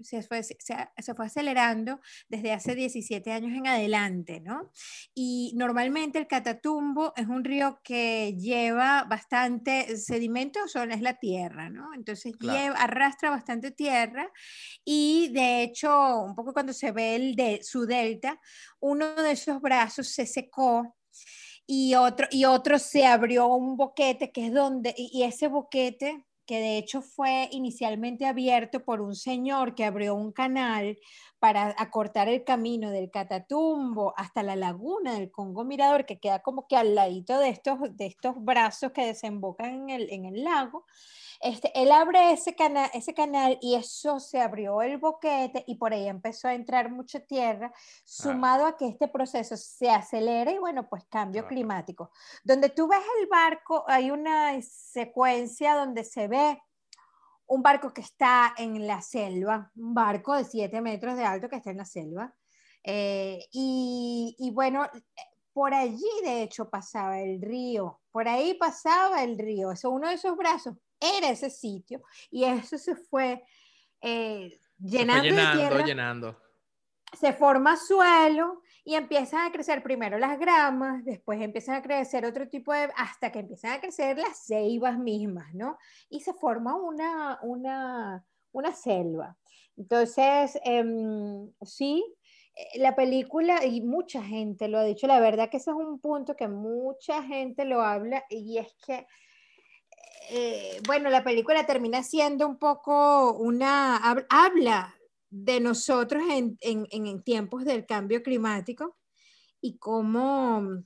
se 0.00 0.22
fue, 0.22 0.42
se, 0.42 0.56
fue, 1.14 1.26
acelerando 1.26 2.00
desde 2.28 2.52
hace 2.52 2.74
17 2.74 3.32
años 3.32 3.56
en 3.56 3.66
adelante, 3.66 4.40
¿no? 4.40 4.70
Y 5.14 5.52
normalmente 5.56 6.18
el 6.18 6.26
Catatumbo 6.26 7.12
es 7.16 7.26
un 7.26 7.44
río 7.44 7.80
que 7.82 8.36
lleva 8.38 9.04
bastante 9.04 9.96
sedimento, 9.96 10.60
son, 10.68 10.92
es 10.92 11.00
la 11.00 11.14
tierra, 11.14 11.68
¿no? 11.70 11.94
Entonces 11.94 12.34
lleva, 12.40 12.76
arrastra 12.76 13.30
bastante 13.30 13.70
tierra 13.70 14.30
y 14.84 15.28
de 15.32 15.62
hecho, 15.62 16.20
un 16.20 16.34
poco 16.34 16.52
cuando 16.52 16.72
se 16.72 16.92
ve 16.92 17.16
el 17.16 17.34
de, 17.34 17.60
su 17.62 17.86
delta, 17.86 18.40
uno 18.80 19.14
de 19.14 19.32
esos 19.32 19.60
brazos 19.60 20.08
se 20.08 20.26
secó 20.26 20.96
y 21.66 21.94
otro, 21.94 22.26
y 22.30 22.44
otro 22.46 22.78
se 22.78 23.04
abrió 23.04 23.48
un 23.48 23.76
boquete, 23.76 24.32
que 24.32 24.46
es 24.46 24.54
donde, 24.54 24.94
y 24.96 25.22
ese 25.24 25.48
boquete 25.48 26.27
que 26.48 26.60
de 26.60 26.78
hecho 26.78 27.02
fue 27.02 27.50
inicialmente 27.52 28.24
abierto 28.24 28.82
por 28.82 29.02
un 29.02 29.14
señor 29.14 29.74
que 29.74 29.84
abrió 29.84 30.14
un 30.14 30.32
canal 30.32 30.98
para 31.38 31.74
acortar 31.76 32.26
el 32.30 32.42
camino 32.42 32.90
del 32.90 33.10
Catatumbo 33.10 34.14
hasta 34.16 34.42
la 34.42 34.56
laguna 34.56 35.12
del 35.12 35.30
Congo 35.30 35.66
Mirador, 35.66 36.06
que 36.06 36.18
queda 36.18 36.38
como 36.38 36.66
que 36.66 36.76
al 36.76 36.94
ladito 36.94 37.38
de 37.38 37.50
estos, 37.50 37.78
de 37.94 38.06
estos 38.06 38.42
brazos 38.42 38.92
que 38.92 39.04
desembocan 39.04 39.74
en 39.74 39.90
el, 39.90 40.10
en 40.10 40.24
el 40.24 40.42
lago. 40.42 40.86
Este, 41.40 41.70
él 41.80 41.92
abre 41.92 42.32
ese, 42.32 42.56
canal 42.56 42.90
ese 42.92 43.14
canal 43.14 43.58
y 43.60 43.76
eso 43.76 44.18
se 44.18 44.40
abrió 44.40 44.82
el 44.82 44.98
boquete 44.98 45.62
y 45.68 45.76
por 45.76 45.92
ahí 45.92 46.08
empezó 46.08 46.48
a 46.48 46.54
entrar 46.54 46.90
mucha 46.90 47.20
tierra, 47.20 47.72
sumado 48.04 48.66
a 48.66 48.76
que 48.76 48.88
este 48.88 49.06
proceso 49.06 49.56
se 49.56 49.88
acelera 49.88 50.50
y 50.50 50.58
bueno, 50.58 50.88
pues 50.88 51.04
cambio 51.08 51.46
climático. 51.46 52.10
Donde 52.42 52.70
tú 52.70 52.88
ves 52.88 53.02
el 53.20 53.28
barco, 53.28 53.84
hay 53.86 54.10
una 54.10 54.60
secuencia 54.62 55.76
donde 55.76 56.02
se 56.02 56.26
ve 56.26 56.60
un 57.46 57.62
barco 57.62 57.92
que 57.92 58.00
está 58.00 58.54
en 58.56 58.86
la 58.86 59.00
selva, 59.00 59.70
un 59.76 59.94
barco 59.94 60.34
de 60.34 60.44
7 60.44 60.80
metros 60.80 61.16
de 61.16 61.24
alto 61.24 61.48
que 61.48 61.56
está 61.56 61.70
en 61.70 61.78
la 61.78 61.84
selva. 61.84 62.34
Eh, 62.82 63.46
y, 63.52 64.36
y, 64.38 64.50
bueno, 64.50 64.86
por 65.52 65.72
allí 65.72 66.08
de 66.22 66.42
hecho 66.42 66.68
pasaba 66.68 67.20
el 67.20 67.40
río, 67.40 68.00
por 68.10 68.28
ahí 68.28 68.54
pasaba 68.54 69.22
el 69.24 69.38
río, 69.38 69.72
eso 69.72 69.90
uno 69.90 70.08
de 70.08 70.14
esos 70.14 70.36
brazos 70.36 70.76
era 71.00 71.30
ese 71.30 71.50
sitio 71.50 72.02
y 72.30 72.44
eso 72.44 72.78
se 72.78 72.96
fue 72.96 73.42
eh, 74.00 74.60
llenando, 74.78 75.22
se 75.22 75.28
llenando, 75.30 75.50
de 75.50 75.68
tierra, 75.68 75.86
llenando. 75.86 76.42
Se 77.18 77.32
forma 77.32 77.76
suelo 77.76 78.62
y 78.84 78.94
empiezan 78.94 79.46
a 79.46 79.52
crecer 79.52 79.82
primero 79.82 80.18
las 80.18 80.38
gramas, 80.38 81.04
después 81.04 81.40
empiezan 81.40 81.76
a 81.76 81.82
crecer 81.82 82.24
otro 82.24 82.48
tipo 82.48 82.72
de, 82.72 82.90
hasta 82.96 83.30
que 83.30 83.40
empiezan 83.40 83.72
a 83.72 83.80
crecer 83.80 84.18
las 84.18 84.46
ceibas 84.46 84.98
mismas, 84.98 85.54
¿no? 85.54 85.78
Y 86.08 86.20
se 86.20 86.32
forma 86.34 86.74
una, 86.74 87.38
una, 87.42 88.24
una 88.52 88.72
selva. 88.72 89.36
Entonces, 89.76 90.58
em, 90.64 91.52
sí, 91.62 92.04
eh, 92.54 92.78
la 92.78 92.96
película, 92.96 93.64
y 93.64 93.80
mucha 93.80 94.22
gente 94.22 94.68
lo 94.68 94.78
ha 94.78 94.84
dicho, 94.84 95.06
la 95.06 95.20
verdad 95.20 95.50
que 95.50 95.58
ese 95.58 95.70
es 95.70 95.76
un 95.76 96.00
punto 96.00 96.34
que 96.34 96.48
mucha 96.48 97.22
gente 97.22 97.64
lo 97.64 97.82
habla, 97.82 98.24
y 98.28 98.58
es 98.58 98.74
que, 98.84 99.06
eh, 100.30 100.80
bueno, 100.86 101.10
la 101.10 101.24
película 101.24 101.66
termina 101.66 102.02
siendo 102.02 102.46
un 102.46 102.58
poco 102.58 103.32
una, 103.34 103.96
habla 104.28 104.94
de 105.30 105.60
nosotros 105.60 106.22
en, 106.30 106.56
en, 106.60 106.86
en 106.90 107.22
tiempos 107.22 107.64
del 107.64 107.86
cambio 107.86 108.22
climático 108.22 108.96
y 109.60 109.78
cómo 109.78 110.84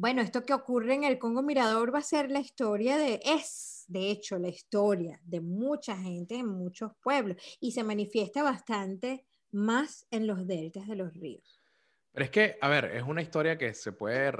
bueno, 0.00 0.22
esto 0.22 0.44
que 0.44 0.54
ocurre 0.54 0.94
en 0.94 1.04
el 1.04 1.18
Congo 1.18 1.42
Mirador 1.42 1.94
va 1.94 1.98
a 1.98 2.02
ser 2.02 2.30
la 2.30 2.40
historia 2.40 2.96
de, 2.96 3.20
es 3.22 3.84
de 3.86 4.10
hecho 4.10 4.38
la 4.38 4.48
historia 4.48 5.20
de 5.24 5.42
mucha 5.42 5.94
gente 5.94 6.36
en 6.36 6.46
muchos 6.46 6.92
pueblos 7.02 7.36
y 7.60 7.72
se 7.72 7.84
manifiesta 7.84 8.42
bastante 8.42 9.26
más 9.50 10.06
en 10.10 10.26
los 10.26 10.46
deltas 10.46 10.86
de 10.86 10.96
los 10.96 11.12
ríos. 11.12 11.59
Pero 12.12 12.24
es 12.24 12.30
que, 12.30 12.58
a 12.60 12.68
ver, 12.68 12.86
es 12.86 13.04
una 13.04 13.22
historia 13.22 13.56
que 13.56 13.72
se 13.72 13.92
puede, 13.92 14.32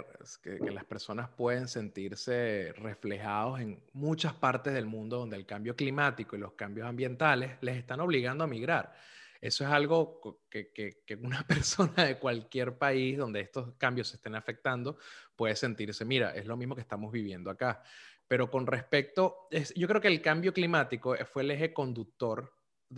que, 0.42 0.58
que, 0.58 0.70
las 0.72 0.84
personas 0.84 1.28
pueden 1.28 1.68
sentirse 1.68 2.72
reflejados 2.76 3.60
en 3.60 3.80
muchas 3.92 4.34
partes 4.34 4.74
del 4.74 4.86
mundo 4.86 5.18
donde 5.18 5.36
el 5.36 5.46
cambio 5.46 5.76
climático 5.76 6.34
y 6.34 6.40
los 6.40 6.54
cambios 6.54 6.88
ambientales 6.88 7.52
les 7.60 7.76
están 7.76 8.00
obligando 8.00 8.42
a 8.42 8.48
migrar. 8.48 8.92
Eso 9.40 9.64
es 9.64 9.70
algo 9.70 10.40
que, 10.50 10.70
que, 10.72 11.14
una 11.22 11.42
persona 11.46 12.04
de 12.04 12.18
cualquier 12.18 12.76
país 12.76 13.16
donde 13.16 13.40
estos 13.40 13.74
cambios 13.78 14.08
se 14.08 14.16
estén 14.16 14.34
afectando 14.34 14.98
puede 15.36 15.56
sentirse, 15.56 16.04
mira, 16.04 16.34
es 16.34 16.46
lo 16.46 16.56
mismo 16.56 16.74
que 16.74 16.82
estamos 16.82 17.10
viviendo 17.12 17.50
acá. 17.50 17.82
Pero 18.28 18.50
con 18.50 18.66
respecto, 18.66 19.48
es, 19.50 19.72
yo 19.74 19.88
creo 19.88 20.00
que 20.00 20.08
el 20.08 20.22
cambio 20.22 20.52
climático 20.52 21.16
fue 21.24 21.42
el 21.42 21.52
eje 21.52 21.72
conductor 21.72 22.52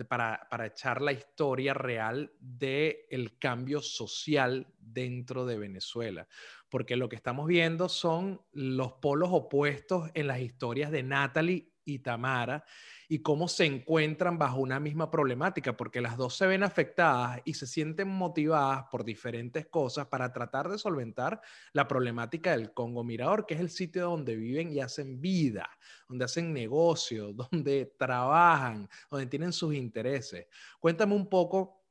para, 0.07 0.47
para, 0.49 0.65
echar 0.65 1.01
la 1.01 1.11
historia 1.11 1.73
real 1.73 2.31
del 2.39 2.97
el 3.09 3.37
cambio 3.37 3.81
social 3.81 4.67
dentro 4.79 5.45
de 5.45 5.57
Venezuela. 5.57 6.27
Porque 6.69 6.95
lo 6.95 7.09
que 7.09 7.15
estamos 7.15 7.47
viendo 7.47 7.89
son 7.89 8.41
los 8.51 8.93
polos 8.93 9.29
opuestos 9.31 10.09
en 10.13 10.27
las 10.27 10.39
historias 10.39 10.91
de 10.91 11.03
Natalie 11.03 11.72
y 11.85 11.99
Tamara 11.99 12.63
y 13.07 13.19
cómo 13.19 13.47
se 13.47 13.65
encuentran 13.65 14.37
bajo 14.37 14.59
una 14.59 14.79
misma 14.79 15.11
problemática, 15.11 15.77
porque 15.77 16.01
las 16.01 16.17
dos 16.17 16.35
se 16.35 16.47
ven 16.47 16.63
afectadas 16.63 17.41
y 17.45 17.53
se 17.53 17.67
sienten 17.67 18.07
motivadas 18.07 18.85
por 18.89 19.03
diferentes 19.03 19.67
cosas 19.67 20.07
para 20.07 20.31
tratar 20.33 20.69
de 20.69 20.77
solventar 20.77 21.41
la 21.73 21.87
problemática 21.87 22.51
del 22.51 22.73
Congo 22.73 23.03
Mirador, 23.03 23.45
que 23.45 23.53
es 23.53 23.59
el 23.59 23.69
sitio 23.69 24.03
donde 24.03 24.35
viven 24.35 24.71
y 24.71 24.79
hacen 24.79 25.21
vida, 25.21 25.69
donde 26.07 26.25
hacen 26.25 26.53
negocios, 26.53 27.35
donde 27.51 27.93
trabajan, 27.97 28.89
donde 29.09 29.27
tienen 29.27 29.53
sus 29.53 29.73
intereses. 29.73 30.47
Cuéntame 30.79 31.13
un 31.15 31.27
poco 31.27 31.83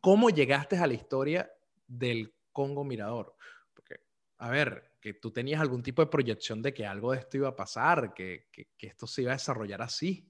cómo 0.00 0.30
llegaste 0.30 0.76
a 0.76 0.86
la 0.86 0.94
historia 0.94 1.50
del 1.86 2.34
Congo 2.52 2.84
Mirador. 2.84 3.36
Porque, 3.72 4.00
a 4.38 4.50
ver, 4.50 4.93
que 5.04 5.12
tú 5.12 5.30
tenías 5.30 5.60
algún 5.60 5.82
tipo 5.82 6.00
de 6.00 6.08
proyección 6.08 6.62
de 6.62 6.72
que 6.72 6.86
algo 6.86 7.12
de 7.12 7.18
esto 7.18 7.36
iba 7.36 7.50
a 7.50 7.54
pasar, 7.54 8.14
que, 8.14 8.46
que, 8.50 8.86
esto 8.86 9.06
se 9.06 9.20
iba 9.20 9.32
a 9.32 9.34
desarrollar 9.34 9.82
así. 9.82 10.26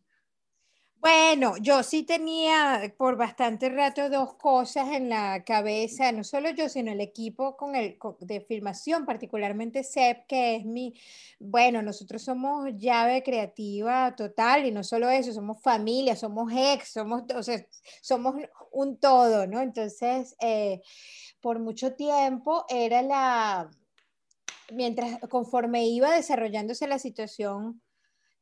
Bueno, 0.96 1.56
yo 1.58 1.84
sí 1.84 2.02
tenía 2.02 2.92
por 2.98 3.16
bastante 3.16 3.68
rato 3.68 4.10
dos 4.10 4.34
cosas 4.34 4.88
en 4.88 5.10
la 5.10 5.44
cabeza, 5.44 6.10
no 6.10 6.24
solo 6.24 6.50
yo, 6.50 6.68
sino 6.68 6.90
el 6.90 7.00
equipo 7.00 7.56
con 7.56 7.76
el, 7.76 7.96
de 8.18 8.40
filmación, 8.40 9.06
particularmente 9.06 9.84
SEP, 9.84 10.26
que 10.26 10.56
es 10.56 10.64
mi, 10.64 10.92
bueno, 11.38 11.80
nosotros 11.80 12.24
somos 12.24 12.72
llave 12.76 13.22
creativa 13.22 14.16
total 14.16 14.66
y 14.66 14.72
no 14.72 14.82
solo 14.82 15.08
eso, 15.08 15.32
somos 15.32 15.62
familia, 15.62 16.16
somos 16.16 16.52
ex, 16.52 16.88
somos, 16.88 17.22
o 17.32 17.42
somos 18.02 18.34
un 18.72 18.98
todo, 18.98 19.46
¿no? 19.46 19.60
Entonces, 19.60 20.34
eh, 20.40 20.82
por 21.40 21.60
mucho 21.60 21.94
tiempo 21.94 22.64
era 22.68 23.02
la, 23.02 23.70
mientras, 24.72 25.18
conforme 25.28 25.86
iba 25.86 26.14
desarrollándose 26.14 26.86
la 26.86 26.98
situación, 26.98 27.82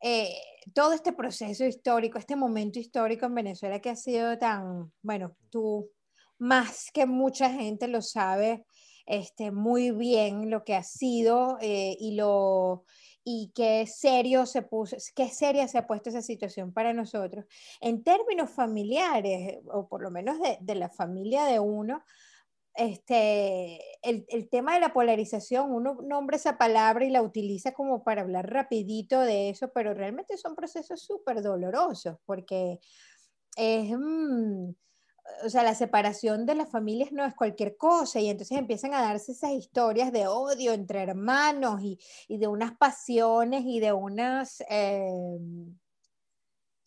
eh, 0.01 0.35
todo 0.75 0.93
este 0.93 1.13
proceso 1.13 1.65
histórico, 1.65 2.19
este 2.19 2.37
momento 2.37 2.79
histórico 2.79 3.27
en 3.27 3.35
Venezuela 3.35 3.81
que 3.81 3.91
ha 3.91 3.97
sido 3.97 4.37
tan, 4.39 4.93
bueno, 5.01 5.37
tú 5.51 5.91
más 6.39 6.91
que 6.93 7.07
mucha 7.07 7.51
gente 7.51 7.87
lo 7.87 8.03
sabe 8.03 8.65
este, 9.07 9.53
muy 9.53 9.91
bien 9.93 10.51
lo 10.51 10.65
que 10.65 10.75
ha 10.75 10.83
sido 10.83 11.59
eh, 11.61 11.97
y 11.99 12.17
lo 12.17 12.85
y 13.25 13.53
qué 13.55 13.87
serio 13.87 14.47
se 14.47 14.63
puso, 14.63 14.97
qué 15.15 15.29
seria 15.29 15.69
se 15.69 15.79
ha 15.79 15.87
puesto 15.87 16.09
esa 16.09 16.23
situación 16.23 16.73
para 16.73 16.93
nosotros. 16.93 17.45
En 17.81 18.03
términos 18.03 18.51
familiares, 18.51 19.61
o 19.73 19.87
por 19.87 20.03
lo 20.03 20.11
menos 20.11 20.41
de, 20.41 20.59
de 20.61 20.75
la 20.75 20.89
familia 20.89 21.45
de 21.45 21.61
uno, 21.61 22.03
este, 22.75 23.81
el, 24.03 24.25
el, 24.29 24.49
tema 24.49 24.75
de 24.75 24.81
la 24.81 24.93
polarización, 24.93 25.73
uno 25.73 25.99
nombra 26.03 26.37
esa 26.37 26.57
palabra 26.59 27.05
y 27.05 27.11
la 27.11 27.23
utiliza 27.23 27.73
como 27.73 28.03
para 28.03 28.23
hablar 28.23 28.51
rapidito 28.51 29.21
de 29.21 29.51
eso, 29.51 29.73
pero 29.73 29.95
realmente 29.95 30.37
son 30.39 30.55
procesos 30.55 31.03
súper 31.03 31.43
dolorosos 31.43 32.19
porque 32.25 32.81
es, 33.57 33.91
mmm, 33.97 34.71
o 35.45 35.49
sea, 35.49 35.63
la 35.63 35.75
separación 35.75 36.47
de 36.47 36.55
las 36.55 36.71
familias 36.71 37.13
no 37.13 37.25
es 37.25 37.35
cualquier 37.35 37.77
cosa 37.77 38.21
y 38.21 38.29
entonces 38.29 38.59
empiezan 38.59 38.95
a 38.95 39.03
darse 39.03 39.33
esas 39.33 39.53
historias 39.53 40.13
de 40.13 40.27
odio 40.27 40.73
entre 40.73 41.03
hermanos 41.03 41.83
y, 41.83 41.99
y 42.29 42.39
de 42.39 42.47
unas 42.47 42.77
pasiones 42.77 43.65
y 43.67 43.81
de 43.81 43.93
unas... 43.93 44.63
Eh, 44.69 45.39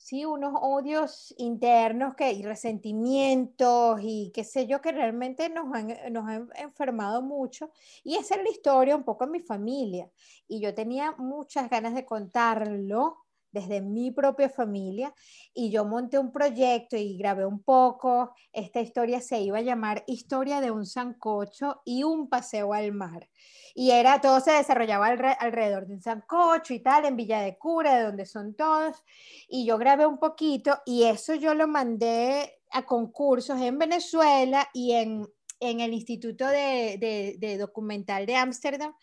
sí, 0.06 0.24
unos 0.24 0.54
odios 0.62 1.34
internos 1.40 2.14
que, 2.14 2.32
y 2.32 2.44
resentimientos 2.44 4.00
y 4.04 4.32
qué 4.36 4.44
sé 4.44 4.68
yo, 4.68 4.80
que 4.80 4.92
realmente 4.92 5.50
nos 5.50 5.74
han, 5.74 5.88
nos 6.12 6.28
han 6.28 6.48
enfermado 6.58 7.24
mucho. 7.24 7.72
Y 8.04 8.16
esa 8.16 8.36
es 8.36 8.44
la 8.44 8.52
historia 8.52 8.96
un 8.96 9.04
poco 9.04 9.24
en 9.24 9.32
mi 9.32 9.40
familia. 9.40 10.08
Y 10.48 10.60
yo 10.60 10.76
tenía 10.76 11.14
muchas 11.14 11.72
ganas 11.72 11.96
de 11.96 12.06
contarlo 12.06 13.25
desde 13.56 13.82
mi 13.82 14.12
propia 14.12 14.50
familia 14.50 15.14
y 15.54 15.72
yo 15.72 15.86
monté 15.86 16.20
un 16.20 16.32
proyecto 16.32 16.98
y 16.98 17.18
grabé 17.18 17.46
un 17.46 17.64
poco. 17.64 18.36
Esta 18.52 18.82
historia 18.82 19.22
se 19.22 19.40
iba 19.40 19.60
a 19.60 19.62
llamar 19.62 20.04
Historia 20.08 20.60
de 20.60 20.72
un 20.72 20.86
sancocho 20.86 21.82
y 21.86 22.04
un 22.04 22.28
paseo 22.28 22.74
al 22.74 22.92
mar. 22.92 23.30
Y 23.74 23.92
era, 23.92 24.20
todo 24.20 24.42
se 24.42 24.52
desarrollaba 24.52 25.08
alrededor 25.08 25.88
de 25.88 25.94
un 25.96 26.02
sancocho 26.02 26.74
y 26.74 26.82
tal, 26.82 27.06
en 27.06 27.16
Villa 27.16 27.40
de 27.40 27.58
Cura, 27.58 27.96
de 27.96 28.04
donde 28.04 28.26
son 28.26 28.56
todos. 28.56 29.02
Y 29.48 29.66
yo 29.66 29.78
grabé 29.78 30.06
un 30.06 30.20
poquito 30.20 30.78
y 30.86 31.04
eso 31.04 31.34
yo 31.34 31.54
lo 31.54 31.68
mandé 31.68 32.60
a 32.72 32.86
concursos 32.86 33.62
en 33.62 33.80
Venezuela 33.80 34.68
y 34.74 34.92
en, 34.92 35.26
en 35.62 35.80
el 35.80 35.94
Instituto 35.94 36.46
de, 36.46 36.98
de, 37.00 37.36
de 37.40 37.58
Documental 37.58 38.26
de 38.26 38.36
Ámsterdam, 38.36 38.94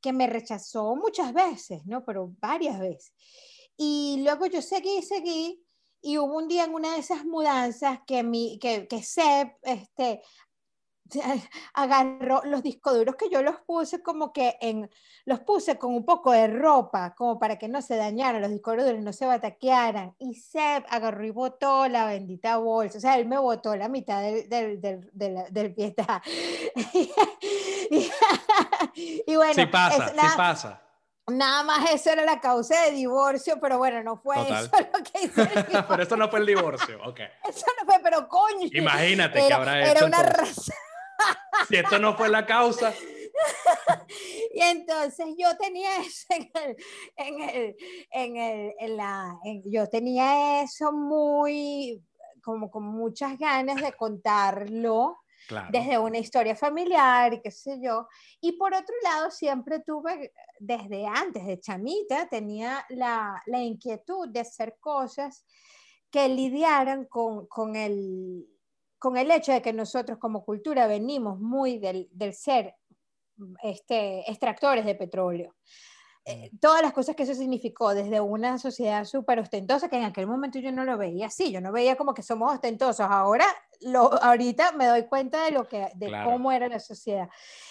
que 0.00 0.12
me 0.12 0.26
rechazó 0.26 0.96
muchas 0.96 1.32
veces, 1.32 1.86
¿no? 1.86 2.04
Pero 2.04 2.32
varias 2.40 2.80
veces. 2.80 3.12
Y 3.84 4.22
luego 4.22 4.46
yo 4.46 4.62
seguí, 4.62 5.02
seguí, 5.02 5.60
y 6.00 6.16
hubo 6.16 6.36
un 6.36 6.46
día 6.46 6.62
en 6.62 6.72
una 6.72 6.92
de 6.92 7.00
esas 7.00 7.24
mudanzas 7.24 7.98
que, 8.06 8.22
mi, 8.22 8.56
que, 8.60 8.86
que 8.86 9.02
Seb 9.02 9.56
este, 9.62 10.22
agarró 11.74 12.42
los 12.44 12.62
discos 12.62 12.94
duros 12.94 13.16
que 13.16 13.28
yo 13.28 13.42
los 13.42 13.56
puse 13.66 14.00
como 14.00 14.32
que 14.32 14.56
en, 14.60 14.88
los 15.24 15.40
puse 15.40 15.78
con 15.78 15.96
un 15.96 16.04
poco 16.04 16.30
de 16.30 16.46
ropa, 16.46 17.12
como 17.16 17.40
para 17.40 17.58
que 17.58 17.66
no 17.66 17.82
se 17.82 17.96
dañaran 17.96 18.40
los 18.40 18.52
discos 18.52 18.76
duros, 18.76 19.02
no 19.02 19.12
se 19.12 19.26
bataquearan. 19.26 20.14
Y 20.20 20.34
Seb 20.34 20.84
agarró 20.88 21.24
y 21.24 21.30
botó 21.30 21.88
la 21.88 22.06
bendita 22.06 22.58
bolsa, 22.58 22.98
o 22.98 23.00
sea, 23.00 23.18
él 23.18 23.26
me 23.26 23.38
botó 23.38 23.74
la 23.74 23.88
mitad 23.88 24.22
del, 24.22 24.48
del, 24.48 24.80
del, 24.80 25.10
del, 25.12 25.52
del 25.52 25.74
pie. 25.74 25.92
y, 28.94 29.34
bueno, 29.34 29.54
sí 29.54 29.66
pasa, 29.66 30.08
sí 30.08 30.26
pasa. 30.36 30.82
Nada 31.32 31.62
más 31.62 31.90
eso 31.90 32.10
era 32.10 32.24
la 32.24 32.40
causa 32.40 32.84
de 32.84 32.92
divorcio, 32.92 33.58
pero 33.60 33.78
bueno, 33.78 34.02
no 34.02 34.16
fue 34.16 34.36
eso 34.40 34.70
lo 34.92 35.02
que 35.02 35.24
hizo. 35.24 35.84
pero 35.88 36.02
eso 36.02 36.16
no 36.16 36.28
fue 36.28 36.40
el 36.40 36.46
divorcio, 36.46 36.98
ok. 37.04 37.20
Eso 37.48 37.66
no 37.80 37.86
fue, 37.86 38.00
pero 38.02 38.28
coño. 38.28 38.68
Imagínate 38.72 39.46
que 39.46 39.52
habrá 39.52 39.80
hecho. 39.80 39.90
Era 39.90 40.06
una 40.06 40.22
raza. 40.22 40.74
si 41.68 41.76
esto 41.76 41.98
no 41.98 42.16
fue 42.16 42.28
la 42.28 42.46
causa. 42.46 42.92
y 44.54 44.60
entonces 44.60 45.26
yo 45.38 45.56
tenía 45.56 45.96
eso 45.98 46.26
en 46.30 46.50
el, 46.54 46.76
en 47.16 47.40
el, 47.40 47.76
en 48.10 48.36
el, 48.36 48.74
en 48.78 48.96
la, 48.96 49.38
yo 49.64 49.88
tenía 49.88 50.62
eso 50.62 50.92
muy, 50.92 52.02
como 52.42 52.70
con 52.70 52.84
muchas 52.84 53.38
ganas 53.38 53.80
de 53.80 53.92
contarlo 53.92 55.21
desde 55.70 55.98
una 55.98 56.18
historia 56.18 56.56
familiar 56.56 57.34
y 57.34 57.40
qué 57.40 57.50
sé 57.50 57.78
yo. 57.82 58.08
Y 58.40 58.52
por 58.52 58.74
otro 58.74 58.94
lado, 59.02 59.30
siempre 59.30 59.80
tuve, 59.80 60.32
desde 60.58 61.06
antes 61.06 61.46
de 61.46 61.60
chamita, 61.60 62.28
tenía 62.28 62.84
la, 62.90 63.42
la 63.46 63.60
inquietud 63.60 64.28
de 64.28 64.40
hacer 64.40 64.76
cosas 64.80 65.44
que 66.10 66.28
lidiaran 66.28 67.06
con, 67.06 67.46
con, 67.46 67.74
el, 67.74 68.46
con 68.98 69.16
el 69.16 69.30
hecho 69.30 69.52
de 69.52 69.62
que 69.62 69.72
nosotros 69.72 70.18
como 70.18 70.44
cultura 70.44 70.86
venimos 70.86 71.40
muy 71.40 71.78
del, 71.78 72.08
del 72.12 72.34
ser 72.34 72.76
este, 73.62 74.30
extractores 74.30 74.84
de 74.84 74.94
petróleo. 74.94 75.54
Eh, 76.24 76.50
todas 76.60 76.82
las 76.82 76.92
cosas 76.92 77.16
que 77.16 77.24
eso 77.24 77.34
significó, 77.34 77.94
desde 77.94 78.20
una 78.20 78.56
sociedad 78.58 79.04
súper 79.04 79.40
ostentosa, 79.40 79.88
que 79.88 79.96
en 79.96 80.04
aquel 80.04 80.28
momento 80.28 80.60
yo 80.60 80.70
no 80.70 80.84
lo 80.84 80.96
veía 80.96 81.26
así, 81.26 81.50
yo 81.50 81.60
no 81.60 81.72
veía 81.72 81.96
como 81.96 82.14
que 82.14 82.22
somos 82.22 82.52
ostentosos, 82.52 83.06
ahora 83.10 83.46
lo, 83.84 84.12
ahorita 84.22 84.72
me 84.72 84.86
doy 84.86 85.06
cuenta 85.06 85.44
de, 85.44 85.50
lo 85.50 85.66
que, 85.66 85.88
de 85.94 86.12
cómo 86.24 86.52
era 86.52 86.68
la 86.68 86.80
sociedad. 86.80 87.28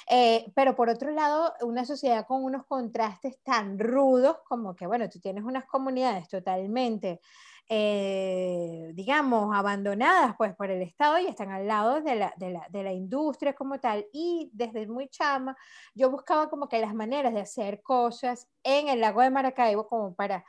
Eh, 0.10 0.52
pero 0.56 0.76
por 0.76 0.89
otro 0.89 1.12
lado, 1.12 1.54
una 1.62 1.86
sociedad 1.86 2.26
con 2.28 2.43
unos 2.43 2.65
contrastes 2.65 3.41
tan 3.43 3.80
rudos 3.80 4.38
como 4.45 4.76
que, 4.76 4.88
bueno, 4.88 5.10
tú 5.10 5.19
tienes 5.19 5.43
unas 5.43 5.65
comunidades 5.65 6.28
totalmente, 6.28 7.21
eh, 7.69 8.91
digamos, 8.93 9.56
abandonadas 9.56 10.36
pues 10.38 10.56
por 10.56 10.69
el 10.69 10.82
Estado 10.82 11.19
y 11.19 11.28
están 11.28 11.52
al 11.52 11.67
lado 11.67 12.02
de 12.02 12.15
la, 12.15 12.34
de, 12.36 12.52
la, 12.52 12.67
de 12.69 12.84
la 12.84 12.91
industria 12.91 13.54
como 13.54 13.80
tal. 13.80 14.06
Y 14.12 14.50
desde 14.54 14.88
muy 14.88 15.08
chama, 15.08 15.56
yo 15.93 16.10
buscaba 16.10 16.50
como 16.50 16.67
que 16.67 16.80
las 16.80 16.93
maneras 16.93 17.34
de 17.34 17.41
hacer 17.41 17.82
cosas 17.82 18.50
en 18.63 18.89
el 18.89 19.00
lago 19.00 19.21
de 19.21 19.30
Maracaibo 19.30 19.88
como 19.88 20.13
para 20.13 20.43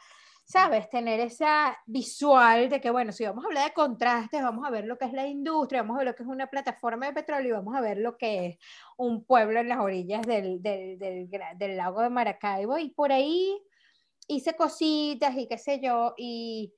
¿sabes? 0.53 0.91
Tener 0.91 1.19
esa 1.19 1.79
visual 1.87 2.69
de 2.69 2.79
que, 2.79 2.91
bueno, 2.91 3.11
si 3.11 3.25
vamos 3.25 3.43
a 3.43 3.49
hablar 3.49 3.69
de 3.69 3.73
contrastes, 3.73 4.43
vamos 4.43 4.67
a 4.67 4.71
ver 4.71 4.85
lo 4.85 4.99
que 4.99 5.07
es 5.07 5.15
la 5.15 5.27
industria, 5.27 5.81
vamos 5.81 5.97
a 5.97 5.99
ver 6.01 6.09
lo 6.09 6.15
que 6.15 6.25
es 6.25 6.29
una 6.29 6.47
plataforma 6.47 7.07
de 7.07 7.15
petróleo 7.15 7.49
y 7.49 7.53
vamos 7.53 7.75
a 7.75 7.81
ver 7.81 7.97
lo 7.97 8.19
que 8.19 8.47
es 8.47 8.59
un 8.99 9.25
pueblo 9.25 9.61
en 9.61 9.71
las 9.71 9.79
orillas 9.79 10.21
del, 10.27 10.61
del, 10.61 10.99
del, 10.99 11.31
del 11.57 11.77
lago 11.79 12.03
de 12.03 12.11
Maracaibo. 12.11 12.77
Y 12.77 12.91
por 12.91 13.13
ahí 13.13 13.59
hice 14.29 14.55
cositas 14.55 15.35
y 15.39 15.49
qué 15.49 15.57
sé 15.57 15.81
yo, 15.81 16.13
y, 16.19 16.75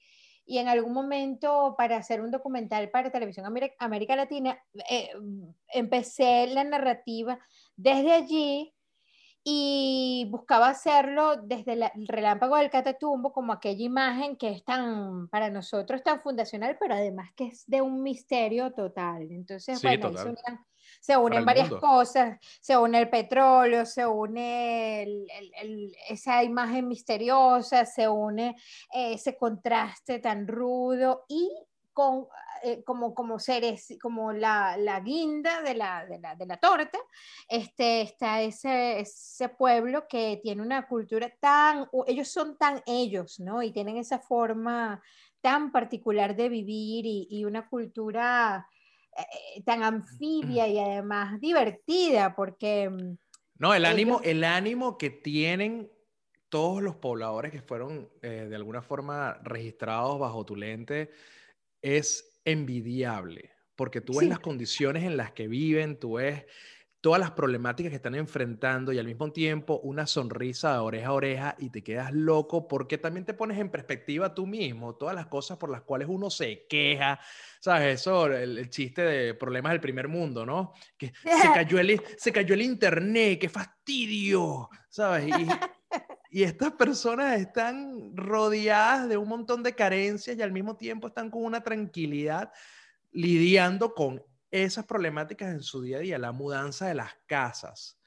y 0.46 0.58
en 0.58 0.68
algún 0.68 0.92
momento 0.92 1.74
para 1.76 1.96
hacer 1.96 2.20
un 2.20 2.30
documental 2.30 2.90
para 2.90 3.10
Televisión 3.10 3.44
América, 3.44 4.14
Latina, 4.14 4.56
eh, 4.88 5.10
empecé 5.68 6.46
la 6.46 6.62
narrativa 6.62 7.40
desde 7.74 8.12
allí 8.12 8.73
y 9.46 10.26
buscaba 10.30 10.70
hacerlo 10.70 11.36
desde 11.36 11.74
el 11.74 12.08
relámpago 12.08 12.56
del 12.56 12.70
Catatumbo 12.70 13.30
como 13.30 13.52
aquella 13.52 13.84
imagen 13.84 14.36
que 14.36 14.48
es 14.48 14.64
tan, 14.64 15.28
para 15.28 15.50
nosotros 15.50 16.02
tan 16.02 16.22
fundacional, 16.22 16.78
pero 16.80 16.94
además 16.94 17.30
que 17.36 17.48
es 17.48 17.64
de 17.66 17.82
un 17.82 18.02
misterio 18.02 18.72
total. 18.72 19.30
Entonces, 19.30 19.82
bueno, 19.82 20.10
se 21.00 21.18
unen, 21.18 21.44
varias 21.44 21.68
cosas, 21.68 22.38
se 22.62 22.78
une 22.78 22.98
el 22.98 23.10
petróleo, 23.10 23.84
se 23.84 24.06
une 24.06 25.26
esa 26.08 26.42
imagen 26.42 26.88
misteriosa, 26.88 27.84
se 27.84 28.08
une 28.08 28.56
ese 28.90 29.36
contraste 29.36 30.20
tan 30.20 30.48
rudo 30.48 31.26
y 31.28 31.50
con, 31.92 32.26
eh, 32.64 32.82
como, 32.84 33.14
como 33.14 33.38
seres, 33.38 33.96
como 34.00 34.32
la, 34.32 34.76
la 34.76 35.00
guinda 35.00 35.62
de 35.62 35.74
la, 35.74 36.06
de, 36.06 36.18
la, 36.18 36.34
de 36.34 36.46
la, 36.46 36.56
torta, 36.56 36.98
este, 37.48 38.02
está 38.02 38.42
ese, 38.42 39.00
ese 39.00 39.48
pueblo 39.50 40.06
que 40.08 40.40
tiene 40.42 40.62
una 40.62 40.86
cultura 40.88 41.32
tan, 41.40 41.88
ellos 42.06 42.28
son 42.28 42.56
tan 42.56 42.82
ellos, 42.86 43.38
¿no? 43.40 43.62
Y 43.62 43.70
tienen 43.70 43.98
esa 43.98 44.18
forma 44.18 45.02
tan 45.40 45.70
particular 45.70 46.34
de 46.34 46.48
vivir 46.48 47.04
y, 47.06 47.28
y 47.30 47.44
una 47.44 47.68
cultura 47.68 48.66
eh, 49.16 49.62
tan 49.62 49.82
anfibia 49.82 50.66
y 50.66 50.78
además 50.78 51.40
divertida, 51.40 52.34
porque... 52.34 52.88
Mm, 52.90 53.16
no, 53.58 53.74
el 53.74 53.84
ánimo, 53.84 54.20
el 54.24 54.42
ánimo 54.42 54.98
que 54.98 55.10
tienen 55.10 55.90
todos 56.48 56.82
los 56.82 56.96
pobladores 56.96 57.52
que 57.52 57.62
fueron 57.62 58.08
eh, 58.22 58.46
de 58.48 58.56
alguna 58.56 58.82
forma 58.82 59.38
registrados 59.42 60.18
bajo 60.18 60.44
tu 60.44 60.56
lente 60.56 61.10
es 61.82 62.33
envidiable, 62.44 63.52
porque 63.76 64.00
tú 64.00 64.18
ves 64.18 64.28
las 64.28 64.40
condiciones 64.40 65.04
en 65.04 65.16
las 65.16 65.32
que 65.32 65.48
viven, 65.48 65.98
tú 65.98 66.14
ves 66.14 66.44
todas 67.04 67.20
las 67.20 67.32
problemáticas 67.32 67.90
que 67.90 67.96
están 67.96 68.14
enfrentando 68.14 68.90
y 68.90 68.98
al 68.98 69.04
mismo 69.04 69.30
tiempo 69.30 69.78
una 69.82 70.06
sonrisa 70.06 70.72
de 70.72 70.78
oreja 70.78 71.08
a 71.08 71.12
oreja 71.12 71.56
y 71.58 71.68
te 71.68 71.84
quedas 71.84 72.14
loco 72.14 72.66
porque 72.66 72.96
también 72.96 73.26
te 73.26 73.34
pones 73.34 73.58
en 73.58 73.68
perspectiva 73.68 74.34
tú 74.34 74.46
mismo 74.46 74.94
todas 74.94 75.14
las 75.14 75.26
cosas 75.26 75.58
por 75.58 75.68
las 75.68 75.82
cuales 75.82 76.08
uno 76.08 76.30
se 76.30 76.66
queja, 76.66 77.20
¿sabes? 77.60 78.00
Eso, 78.00 78.26
el, 78.28 78.70
chiste 78.70 79.02
de 79.02 79.34
problemas 79.34 79.72
del 79.72 79.82
primer 79.82 80.08
mundo, 80.08 80.46
¿no? 80.46 80.72
Que 80.96 81.08
se 81.08 81.22
cayó 81.54 81.78
el, 81.78 82.00
se 82.16 82.32
cayó 82.32 82.54
el 82.54 82.62
internet, 82.62 83.38
qué 83.38 83.50
fastidio, 83.50 84.70
¿sabes? 84.88 85.28
Y, 85.28 85.46
y 86.34 86.42
estas 86.42 86.72
personas 86.72 87.40
están 87.40 88.10
rodeadas 88.16 89.08
de 89.08 89.16
un 89.16 89.28
montón 89.28 89.62
de 89.62 89.72
carencias 89.72 90.36
y 90.36 90.42
al 90.42 90.50
mismo 90.50 90.76
tiempo 90.76 91.06
están 91.06 91.30
con 91.30 91.44
una 91.44 91.62
tranquilidad 91.62 92.50
lidiando 93.12 93.94
con 93.94 94.20
esas 94.50 94.84
problemáticas 94.84 95.54
en 95.54 95.62
su 95.62 95.80
día 95.80 95.98
a 95.98 96.00
día, 96.00 96.18
la 96.18 96.32
mudanza 96.32 96.88
de 96.88 96.94
las 96.94 97.12
casas. 97.26 98.00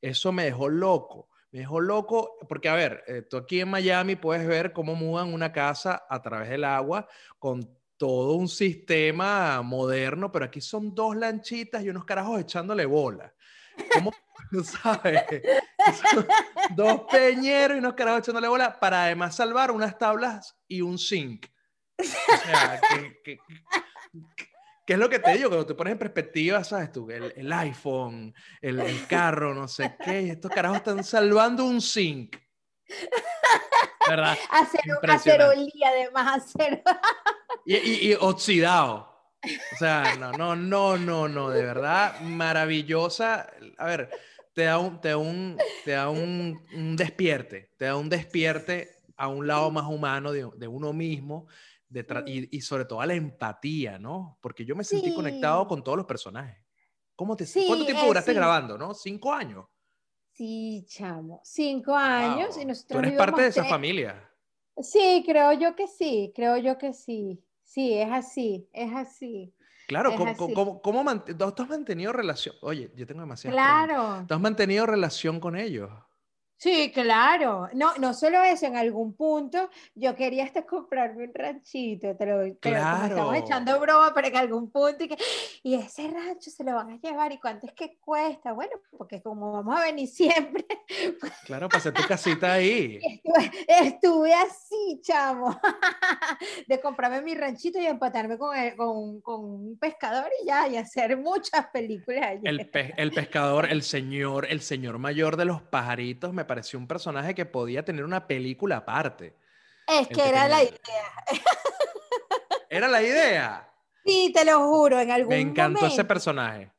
Eso 0.00 0.32
me 0.32 0.46
dejó 0.46 0.68
loco. 0.68 1.28
Me 1.52 1.60
dejó 1.60 1.78
loco 1.78 2.38
porque, 2.48 2.68
a 2.68 2.74
ver, 2.74 3.04
eh, 3.06 3.22
tú 3.22 3.36
aquí 3.36 3.60
en 3.60 3.70
Miami 3.70 4.16
puedes 4.16 4.48
ver 4.48 4.72
cómo 4.72 4.96
mudan 4.96 5.32
una 5.32 5.52
casa 5.52 6.06
a 6.10 6.20
través 6.20 6.48
del 6.48 6.64
agua 6.64 7.06
con 7.38 7.78
todo 7.96 8.32
un 8.32 8.48
sistema 8.48 9.62
moderno, 9.62 10.32
pero 10.32 10.46
aquí 10.46 10.60
son 10.60 10.92
dos 10.92 11.14
lanchitas 11.14 11.84
y 11.84 11.90
unos 11.90 12.04
carajos 12.04 12.40
echándole 12.40 12.84
bola. 12.84 13.32
¿Cómo, 13.92 14.12
sabes? 14.64 15.22
Dos 16.74 17.02
peñeros 17.10 17.76
y 17.76 17.78
unos 17.78 17.94
carajos 17.94 18.20
echándole 18.20 18.48
bola 18.48 18.78
para 18.78 19.04
además 19.04 19.34
salvar 19.34 19.70
unas 19.70 19.98
tablas 19.98 20.56
y 20.68 20.80
un 20.80 20.98
zinc. 20.98 21.46
O 21.98 22.02
sea, 22.02 22.80
¿qué 23.24 23.38
es 24.86 24.98
lo 24.98 25.08
que 25.08 25.18
te 25.18 25.32
digo? 25.32 25.48
Cuando 25.48 25.66
te 25.66 25.74
pones 25.74 25.92
en 25.92 25.98
perspectiva, 25.98 26.64
¿sabes 26.64 26.92
tú? 26.92 27.10
El, 27.10 27.52
iPhone, 27.52 28.34
el, 28.60 29.06
carro, 29.06 29.54
no 29.54 29.68
sé 29.68 29.96
qué, 30.02 30.30
estos 30.30 30.50
carajos 30.50 30.78
están 30.78 31.04
salvando 31.04 31.64
un 31.64 31.80
zinc. 31.80 32.36
¿Verdad? 34.08 34.36
Acero, 34.50 34.98
acerolí, 35.08 35.72
además, 35.84 36.44
acero. 36.44 36.82
Y, 37.64 37.76
y, 37.76 38.10
y 38.10 38.14
oxidado. 38.14 39.09
O 39.42 39.76
sea, 39.78 40.16
no, 40.18 40.32
no, 40.32 40.54
no, 40.54 40.96
no, 40.96 41.28
no, 41.28 41.50
de 41.50 41.62
verdad, 41.62 42.20
maravillosa. 42.20 43.50
A 43.78 43.86
ver, 43.86 44.10
te 44.52 44.64
da 44.64 44.78
un, 44.78 45.00
te 45.00 45.14
un, 45.14 45.58
te 45.84 45.92
da 45.92 46.10
un, 46.10 46.96
despierte, 46.96 47.72
te 47.76 47.86
da 47.86 47.96
un 47.96 48.08
despierte 48.08 49.02
a 49.16 49.28
un 49.28 49.46
lado 49.46 49.70
más 49.70 49.86
humano 49.86 50.32
de, 50.32 50.48
de 50.56 50.68
uno 50.68 50.92
mismo 50.92 51.46
de 51.90 52.06
y, 52.26 52.56
y, 52.56 52.60
sobre 52.60 52.84
todo 52.84 53.00
a 53.00 53.06
la 53.06 53.14
empatía, 53.14 53.98
¿no? 53.98 54.38
Porque 54.40 54.64
yo 54.64 54.76
me 54.76 54.84
sentí 54.84 55.12
conectado 55.12 55.66
con 55.66 55.82
todos 55.82 55.98
los 55.98 56.06
personajes. 56.06 56.56
¿Cómo 57.16 57.36
te, 57.36 57.46
¿Cuánto 57.66 57.84
tiempo 57.84 58.06
duraste 58.06 58.32
grabando, 58.32 58.78
no? 58.78 58.94
¿Cinco 58.94 59.32
años? 59.32 59.66
Sí, 60.32 60.86
chamo, 60.88 61.40
cinco 61.44 61.94
años. 61.94 62.56
Y 62.56 62.64
nosotros 62.64 63.02
Tú 63.02 63.06
eres 63.06 63.18
parte 63.18 63.42
de 63.42 63.48
esa 63.48 63.64
familia. 63.64 64.30
Sí, 64.80 65.22
creo 65.26 65.52
yo 65.52 65.74
que 65.76 65.86
sí, 65.86 66.32
creo 66.34 66.56
yo 66.56 66.78
que 66.78 66.94
sí. 66.94 67.44
Sí, 67.70 67.94
es 67.94 68.10
así, 68.10 68.68
es 68.72 68.92
así. 68.92 69.54
Claro, 69.86 70.16
¿cómo, 70.16 70.36
¿cómo, 70.36 70.82
cómo, 70.82 71.22
tú 71.22 71.62
has 71.62 71.68
mantenido 71.68 72.12
relación? 72.12 72.56
Oye, 72.62 72.90
yo 72.96 73.06
tengo 73.06 73.20
demasiado. 73.20 73.54
Claro. 73.54 74.24
¿Tú 74.26 74.34
has 74.34 74.40
mantenido 74.40 74.86
relación 74.86 75.38
con 75.38 75.54
ellos? 75.54 75.88
Sí, 76.60 76.92
claro. 76.92 77.70
No, 77.72 77.94
no 77.96 78.12
solo 78.12 78.42
eso, 78.42 78.66
en 78.66 78.76
algún 78.76 79.14
punto 79.14 79.70
yo 79.94 80.14
quería 80.14 80.44
hasta 80.44 80.66
comprarme 80.66 81.24
un 81.24 81.32
ranchito, 81.32 82.14
te 82.14 82.26
lo 82.26 82.54
claro. 82.60 83.06
estamos 83.06 83.36
echando 83.36 83.80
broma, 83.80 84.12
pero 84.14 84.28
en 84.28 84.36
algún 84.36 84.70
punto 84.70 85.04
y, 85.04 85.08
que, 85.08 85.16
y 85.62 85.76
ese 85.76 86.08
rancho 86.08 86.50
se 86.50 86.62
lo 86.62 86.74
van 86.74 86.90
a 86.90 87.00
llevar 87.00 87.32
y 87.32 87.38
cuánto 87.38 87.66
es 87.66 87.72
que 87.72 87.96
cuesta. 87.98 88.52
Bueno, 88.52 88.72
porque 88.98 89.22
como 89.22 89.52
vamos 89.52 89.80
a 89.80 89.84
venir 89.84 90.06
siempre. 90.10 90.66
Claro, 91.46 91.66
pasé 91.70 91.92
tu 91.92 92.02
casita 92.06 92.52
ahí. 92.52 93.00
Estuve, 93.66 94.34
así, 94.34 95.00
chamo, 95.02 95.58
de 96.68 96.78
comprarme 96.78 97.22
mi 97.22 97.34
ranchito 97.36 97.80
y 97.80 97.86
empatarme 97.86 98.36
con, 98.36 98.54
con, 98.76 99.20
con, 99.22 99.44
un 99.46 99.78
pescador 99.78 100.30
y 100.42 100.46
ya, 100.46 100.68
y 100.68 100.76
hacer 100.76 101.16
muchas 101.16 101.68
películas 101.72 102.36
El, 102.42 102.70
el 102.98 103.12
pescador, 103.12 103.64
el 103.70 103.82
señor, 103.82 104.46
el 104.50 104.60
señor 104.60 104.98
mayor 104.98 105.38
de 105.38 105.46
los 105.46 105.62
pajaritos 105.62 106.34
me 106.34 106.49
pareció 106.50 106.80
un 106.80 106.88
personaje 106.88 107.32
que 107.32 107.46
podía 107.46 107.84
tener 107.84 108.04
una 108.04 108.26
película 108.26 108.78
aparte. 108.78 109.36
Es 109.86 110.08
que, 110.08 110.28
era 110.28 110.48
la 110.48 110.64
idea. 110.64 111.12
¿Era 112.68 112.88
la 112.88 113.00
idea? 113.00 113.72
Sí, 114.04 114.32
te 114.34 114.44
lo 114.44 114.58
juro, 114.66 114.98
en 114.98 115.12
algún 115.12 115.28
Me 115.28 115.40
encantó 115.40 115.86
ese 115.86 116.04
personaje. 116.04 116.72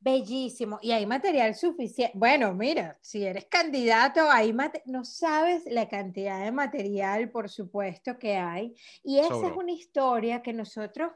Bellísimo. 0.00 0.78
Y 0.80 0.92
hay 0.92 1.04
material 1.04 1.54
suficiente. 1.54 2.16
Bueno, 2.16 2.54
mira, 2.54 2.96
si 3.02 3.22
eres 3.22 3.44
candidato, 3.50 4.30
hay 4.30 4.56
no 4.86 5.04
sabes 5.04 5.64
la 5.66 5.86
cantidad 5.90 6.42
de 6.42 6.50
material, 6.50 7.30
por 7.30 7.50
supuesto, 7.50 8.18
que 8.18 8.34
hay. 8.34 8.74
Y 9.04 9.18
esa 9.18 9.46
es 9.46 9.52
una 9.54 9.72
historia 9.72 10.40
que 10.40 10.54
nosotros 10.54 11.12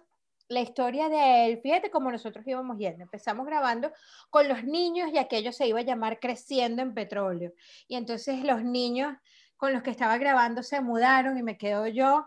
la 0.53 0.61
historia 0.61 1.09
de 1.09 1.47
él, 1.47 1.61
fíjate 1.63 1.91
cómo 1.91 2.11
nosotros 2.11 2.47
íbamos 2.47 2.79
yendo, 2.79 3.03
empezamos 3.03 3.47
grabando 3.47 3.91
con 4.31 4.49
los 4.49 4.65
niños 4.65 5.11
y 5.13 5.19
aquello 5.19 5.53
se 5.53 5.67
iba 5.67 5.81
a 5.81 5.85
llamar 5.85 6.21
Creciendo 6.21 6.83
en 6.83 6.95
Petróleo. 6.95 7.53
Y 7.89 7.97
entonces 7.97 8.45
los 8.45 8.63
niños 8.63 9.17
con 9.57 9.73
los 9.73 9.83
que 9.83 9.91
estaba 9.91 10.19
grabando 10.19 10.63
se 10.63 10.81
mudaron 10.81 11.39
y 11.39 11.43
me 11.43 11.57
quedo 11.57 11.87
yo. 11.87 12.27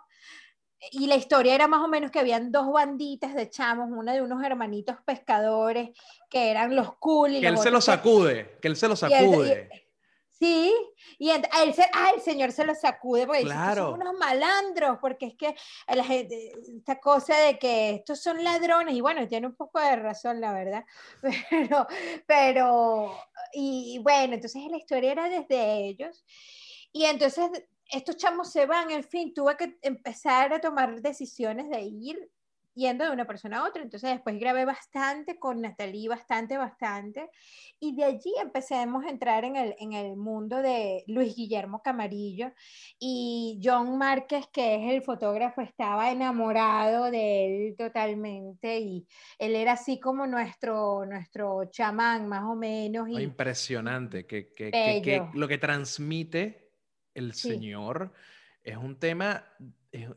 Y 0.92 1.08
la 1.08 1.16
historia 1.16 1.56
era 1.56 1.68
más 1.68 1.82
o 1.82 1.88
menos 1.88 2.12
que 2.12 2.20
habían 2.20 2.52
dos 2.52 2.72
banditas 2.72 3.34
de 3.34 3.50
chamos, 3.50 3.90
una 3.92 4.14
de 4.14 4.22
unos 4.22 4.44
hermanitos 4.44 4.98
pescadores 5.06 5.90
que 6.30 6.52
eran 6.52 6.76
los 6.76 6.96
cool. 6.98 7.36
Y 7.36 7.42
que 7.42 7.48
él 7.48 7.58
se 7.58 7.72
los 7.72 7.86
sacude, 7.86 8.58
que 8.62 8.68
él 8.68 8.76
se 8.76 8.88
los 8.88 9.00
sacude. 9.00 9.85
Sí, 10.38 10.76
y 11.17 11.30
el, 11.30 11.48
ah, 11.93 12.12
el 12.13 12.21
señor 12.21 12.52
se 12.52 12.65
lo 12.65 12.76
sacude 12.76 13.26
porque 13.26 13.43
claro. 13.43 13.91
son 13.91 14.02
unos 14.02 14.15
malandros, 14.19 14.98
porque 15.00 15.28
es 15.28 15.36
que 15.36 15.56
la 15.88 16.04
gente, 16.04 16.52
esta 16.76 17.00
cosa 17.00 17.38
de 17.38 17.58
que 17.58 17.91
estos 17.91 18.21
son 18.21 18.43
ladrones, 18.43 18.95
y 18.95 19.02
bueno, 19.02 19.26
tiene 19.30 19.48
un 19.48 19.56
poco 19.56 19.80
de 19.80 19.95
razón, 19.95 20.41
la 20.41 20.52
verdad, 20.52 20.84
pero, 21.50 21.88
pero, 22.28 23.17
y 23.54 24.00
bueno, 24.04 24.34
entonces 24.34 24.62
la 24.69 24.78
historia 24.78 25.13
era 25.13 25.30
desde 25.30 25.86
ellos, 25.86 26.26
y 26.91 27.06
entonces 27.06 27.50
estos 27.89 28.17
chamos 28.17 28.52
se 28.52 28.65
van, 28.65 28.91
en 28.91 29.06
fin, 29.06 29.34
tuve 29.34 29.56
que 29.56 29.78
empezar 29.84 30.54
a 30.54 30.60
tomar 30.60 31.02
decisiones 31.02 31.69
de 31.69 31.82
ir 31.82 32.30
yendo 32.76 33.06
de 33.06 33.12
una 33.12 33.26
persona 33.26 33.60
a 33.60 33.68
otra. 33.68 33.82
Entonces 33.82 34.12
después 34.12 34.38
grabé 34.40 34.66
bastante 34.66 35.40
con 35.40 35.62
Natalie, 35.62 36.10
bastante, 36.10 36.58
bastante. 36.58 37.30
Y 37.80 37.96
de 37.96 38.04
allí 38.04 38.34
empecemos 38.42 39.06
a 39.06 39.10
entrar 39.10 39.46
en 39.46 39.56
el, 39.56 39.76
en 39.80 39.94
el 39.94 40.16
mundo 40.16 40.62
de 40.62 41.04
Luis 41.08 41.36
Guillermo 41.36 41.82
Camarillo. 41.82 42.52
Y 43.00 43.60
John 43.64 43.98
Márquez, 43.98 44.46
que 44.52 44.76
es 44.76 44.94
el 44.94 45.02
fotógrafo, 45.02 45.62
estaba 45.62 46.12
enamorado 46.12 47.10
de 47.10 47.70
él 47.70 47.76
totalmente. 47.78 48.80
Y 48.80 49.08
él 49.40 49.56
era 49.56 49.74
así 49.74 50.00
como 50.00 50.28
nuestro, 50.28 51.06
nuestro 51.06 51.66
chamán, 51.72 52.28
más 52.28 52.44
o 52.44 52.56
menos. 52.56 53.10
Y, 53.10 53.22
impresionante, 53.22 54.26
que, 54.26 54.54
que, 54.54 54.70
que, 54.72 55.26
lo 55.34 55.48
que 55.48 55.58
transmite 55.58 56.74
el 57.14 57.34
Señor 57.34 58.12
es 58.62 58.78
un 58.78 59.00
tema 59.00 59.46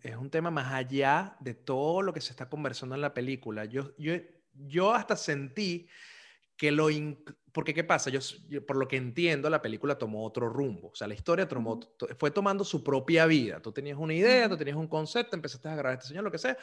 es, 0.03 0.17
un 0.17 0.31
tema 0.31 0.51
más 0.51 0.73
allá 0.73 1.37
de 1.41 1.55
todo 1.55 2.03
lo 2.03 2.13
que 2.13 2.21
se 2.21 2.33
está 2.33 2.49
conversando 2.49 2.95
en 2.95 3.01
la 3.01 3.15
película. 3.15 3.65
Yo, 3.65 3.95
yo, 3.97 4.15
yo 4.53 4.93
hasta 4.93 5.17
sentí 5.17 5.89
que 6.57 6.73
lo... 6.73 6.89
Porque, 7.53 7.75
¿qué 7.75 7.85
pasa? 7.85 8.11
Yo, 8.11 8.21
por 8.67 8.77
lo 8.77 8.89
que 8.89 8.97
entiendo, 8.97 9.49
la 9.49 9.63
película 9.63 9.97
tomó 9.97 10.25
otro 10.25 10.49
rumbo. 10.49 10.89
O 10.89 10.95
sea, 10.95 11.07
la 11.07 11.15
historia 11.15 11.49
tomó, 11.49 11.81
fue 12.19 12.31
tomando 12.31 12.65
su 12.65 12.83
propia 12.83 13.27
vida. 13.27 13.61
Tú 13.61 13.73
tenías 13.73 13.99
una 13.99 14.15
idea, 14.15 14.49
tú 14.49 14.57
tenías 14.57 14.77
un 14.77 14.89
concepto, 14.89 15.37
empezaste 15.37 15.69
a 15.69 15.75
grabar 15.75 15.93
a 15.93 15.95
este 15.95 16.09
señor, 16.09 16.25
lo 16.25 16.31
que 16.31 16.39
sea, 16.39 16.57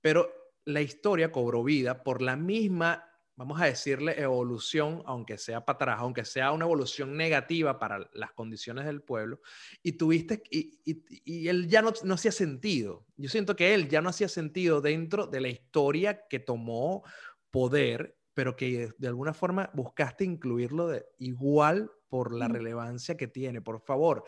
pero 0.00 0.30
la 0.64 0.82
historia 0.82 1.32
cobró 1.32 1.64
vida 1.64 2.02
por 2.02 2.20
la 2.20 2.36
misma 2.36 3.04
vamos 3.38 3.60
a 3.60 3.66
decirle, 3.66 4.20
evolución, 4.20 5.00
aunque 5.06 5.38
sea 5.38 5.64
para 5.64 5.76
atrás, 5.76 5.96
aunque 6.00 6.24
sea 6.24 6.50
una 6.50 6.64
evolución 6.64 7.16
negativa 7.16 7.78
para 7.78 8.10
las 8.12 8.32
condiciones 8.32 8.84
del 8.84 9.00
pueblo, 9.00 9.40
y 9.80 9.92
tuviste, 9.92 10.42
y, 10.50 10.80
y, 11.24 11.46
él 11.46 11.68
ya 11.68 11.80
no, 11.80 11.92
no 12.02 12.14
hacía 12.14 12.32
sentido. 12.32 13.06
Yo 13.16 13.28
siento 13.28 13.54
que 13.54 13.74
él 13.74 13.88
ya 13.88 14.02
no 14.02 14.08
hacía 14.08 14.28
sentido 14.28 14.80
dentro 14.80 15.28
de 15.28 15.40
la 15.40 15.48
historia 15.48 16.26
que 16.28 16.40
tomó 16.40 17.04
poder, 17.52 18.18
pero 18.34 18.56
que 18.56 18.90
de 18.98 19.06
alguna 19.06 19.32
forma 19.32 19.70
buscaste 19.72 20.24
incluirlo 20.24 20.88
de 20.88 21.06
igual 21.18 21.92
por 22.08 22.34
la 22.34 22.48
relevancia 22.48 23.16
que 23.16 23.28
tiene. 23.28 23.60
Por 23.60 23.80
favor, 23.82 24.24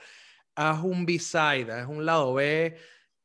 haz 0.55 0.85
un 0.85 1.05
B-side, 1.05 1.73
haz 1.73 1.89
un 1.89 2.07
lado 2.07 2.35
B 2.35 2.77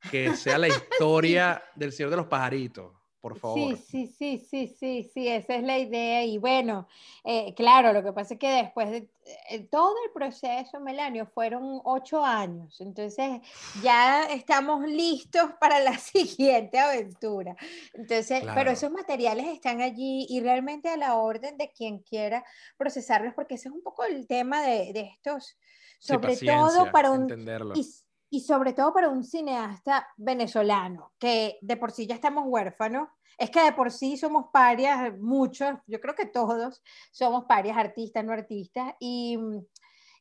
que 0.09 0.35
sea 0.35 0.57
la 0.57 0.67
historia 0.67 1.63
del 1.75 1.91
Señor 1.91 2.09
de 2.09 2.17
los 2.17 2.25
Pajaritos 2.25 3.04
por 3.25 3.39
favor. 3.39 3.75
Sí, 3.75 3.75
sí, 3.75 4.07
sí, 4.19 4.37
sí, 4.37 4.75
sí, 4.79 5.11
sí, 5.11 5.27
esa 5.27 5.55
es 5.55 5.63
la 5.63 5.79
idea. 5.79 6.23
Y 6.23 6.37
bueno, 6.37 6.87
eh, 7.23 7.55
claro, 7.55 7.91
lo 7.91 8.03
que 8.03 8.13
pasa 8.13 8.35
es 8.35 8.39
que 8.39 8.49
después 8.49 8.91
de 8.91 9.09
eh, 9.49 9.67
todo 9.71 9.95
el 10.05 10.11
proceso, 10.11 10.79
Melanio, 10.79 11.25
fueron 11.25 11.81
ocho 11.85 12.23
años. 12.23 12.79
Entonces 12.81 13.41
ya 13.81 14.25
estamos 14.25 14.87
listos 14.87 15.49
para 15.59 15.79
la 15.79 15.97
siguiente 15.97 16.77
aventura. 16.77 17.55
Entonces, 17.95 18.43
pero 18.53 18.69
esos 18.69 18.91
materiales 18.91 19.47
están 19.47 19.81
allí 19.81 20.27
y 20.29 20.39
realmente 20.41 20.89
a 20.89 20.95
la 20.95 21.15
orden 21.15 21.57
de 21.57 21.71
quien 21.71 22.03
quiera 22.03 22.45
procesarlos, 22.77 23.33
porque 23.33 23.55
ese 23.55 23.69
es 23.69 23.73
un 23.73 23.81
poco 23.81 24.03
el 24.03 24.27
tema 24.27 24.61
de, 24.61 24.93
de 24.93 25.01
estos, 25.01 25.57
sobre 25.97 26.37
todo 26.37 26.91
para 26.91 27.09
un... 27.09 27.27
Y, 27.73 28.04
y 28.35 28.41
sobre 28.41 28.73
todo 28.73 28.91
para 28.91 29.07
un 29.07 29.23
cineasta 29.23 30.09
venezolano, 30.17 31.13
que 31.17 31.57
de 31.61 31.77
por 31.77 31.93
sí 31.93 32.05
ya 32.05 32.15
estamos 32.15 32.43
huérfanos, 32.45 33.07
es 33.37 33.49
que 33.49 33.61
de 33.61 33.71
por 33.71 33.91
sí 33.91 34.17
somos 34.17 34.47
parias, 34.51 35.17
muchos, 35.19 35.75
yo 35.87 36.01
creo 36.01 36.15
que 36.15 36.25
todos 36.25 36.83
somos 37.11 37.45
parias, 37.45 37.77
artistas, 37.77 38.25
no 38.25 38.33
artistas, 38.33 38.93
y, 38.99 39.39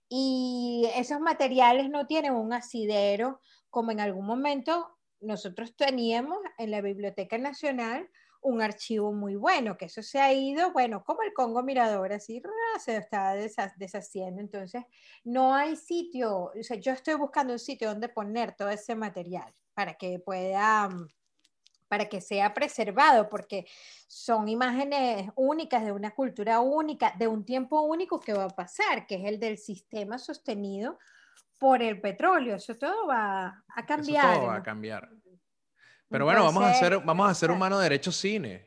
y 0.09 0.89
esos 0.95 1.19
materiales 1.19 1.91
no 1.91 2.07
tienen 2.07 2.35
un 2.35 2.53
asidero 2.53 3.41
como 3.69 3.91
en 3.91 3.99
algún 3.99 4.27
momento 4.27 4.97
nosotros 5.21 5.75
teníamos 5.75 6.39
en 6.59 6.71
la 6.71 6.83
Biblioteca 6.83 7.37
Nacional 7.37 8.09
un 8.45 8.61
archivo 8.61 9.11
muy 9.13 9.37
bueno, 9.37 9.77
que 9.77 9.87
eso 9.87 10.03
se 10.03 10.21
ha 10.21 10.33
ido, 10.33 10.71
bueno, 10.73 11.03
como 11.03 11.23
el 11.23 11.33
Congo 11.33 11.63
Mirador, 11.63 12.13
así 12.13 12.43
se 12.79 12.99
está 12.99 13.35
deshaciendo. 13.35 14.41
Entonces, 14.41 14.85
no 15.25 15.55
hay 15.55 15.77
sitio, 15.77 16.53
o 16.59 16.63
sea, 16.63 16.77
yo 16.77 16.93
estoy 16.93 17.15
buscando 17.15 17.55
un 17.55 17.59
sitio 17.59 17.89
donde 17.89 18.11
poner 18.11 18.55
todo 18.55 18.69
ese 18.69 18.95
material 18.95 19.51
para 19.73 19.95
que 19.95 20.19
pueda, 20.19 20.91
para 21.89 22.05
que 22.07 22.21
sea 22.21 22.53
preservado, 22.53 23.31
porque 23.31 23.67
son 24.07 24.47
imágenes 24.49 25.31
únicas 25.37 25.83
de 25.83 25.93
una 25.93 26.11
cultura 26.11 26.61
única, 26.61 27.15
de 27.19 27.27
un 27.27 27.47
tiempo 27.47 27.81
único 27.81 28.21
que 28.21 28.35
va 28.35 28.45
a 28.45 28.49
pasar, 28.49 29.07
que 29.07 29.15
es 29.15 29.25
el 29.25 29.41
del 29.41 29.57
sistema 29.57 30.19
sostenido 30.19 30.99
por 31.59 31.83
el 31.83 31.99
petróleo. 31.99 32.57
Eso 32.57 32.77
todo 32.77 33.07
va 33.07 33.65
a 33.75 33.87
cambiar. 33.87 34.33
Eso 34.33 34.41
todo 34.41 34.49
va 34.49 34.57
a 34.57 34.63
cambiar. 34.63 35.09
Pero 36.15 36.27
bueno, 36.27 36.45
vamos 36.45 36.63
a 36.63 36.71
hacer, 36.71 37.01
vamos 37.01 37.27
a 37.27 37.31
hacer 37.31 37.51
un 37.51 37.59
mano 37.59 37.77
derecho 37.77 38.13
cine. 38.13 38.65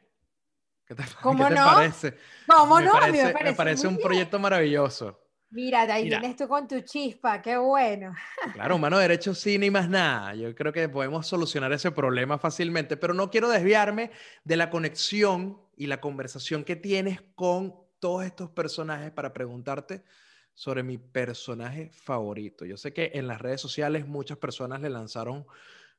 ¿Qué 0.86 0.94
te, 0.94 1.04
¿Cómo 1.22 1.50
no? 1.50 1.56
parece? 1.56 2.18
¿Cómo 2.46 2.82
no? 2.82 2.94
me 2.94 3.00
parece, 3.00 3.34
me 3.42 3.54
parece 3.54 3.88
un 3.88 3.98
proyecto 3.98 4.38
maravilloso. 4.38 5.18
Mira, 5.52 5.86
de 5.86 5.94
ahí 5.94 6.10
vienes 6.10 6.36
tú 6.36 6.46
con 6.46 6.68
tu 6.68 6.82
chispa, 6.82 7.42
qué 7.42 7.56
bueno. 7.56 8.14
Claro, 8.54 8.78
mano 8.78 8.98
derecho 8.98 9.34
cine 9.34 9.68
y 9.68 9.72
más 9.72 9.88
nada. 9.88 10.36
Yo 10.36 10.54
creo 10.56 10.74
que 10.74 10.90
podemos 10.90 11.26
solucionar 11.26 11.72
ese 11.72 11.90
problema 11.90 12.38
fácilmente, 12.38 12.98
pero 12.98 13.14
no 13.14 13.32
quiero 13.32 13.48
desviarme 13.48 14.12
de 14.44 14.58
la 14.58 14.70
conexión 14.70 15.58
y 15.78 15.88
la 15.88 16.02
conversación 16.02 16.66
que 16.66 16.76
tienes 16.76 17.22
con 17.36 17.74
todos 18.00 18.26
estos 18.26 18.50
personajes 18.50 19.10
para 19.12 19.32
preguntarte 19.32 20.04
sobre 20.54 20.84
mi 20.84 20.98
personaje 20.98 21.92
favorito. 21.94 22.66
Yo 22.66 22.76
sé 22.76 22.92
que 22.92 23.12
en 23.14 23.26
las 23.26 23.40
redes 23.40 23.62
sociales 23.62 24.06
muchas 24.06 24.38
personas 24.38 24.82
le 24.82 24.90
lanzaron, 24.90 25.46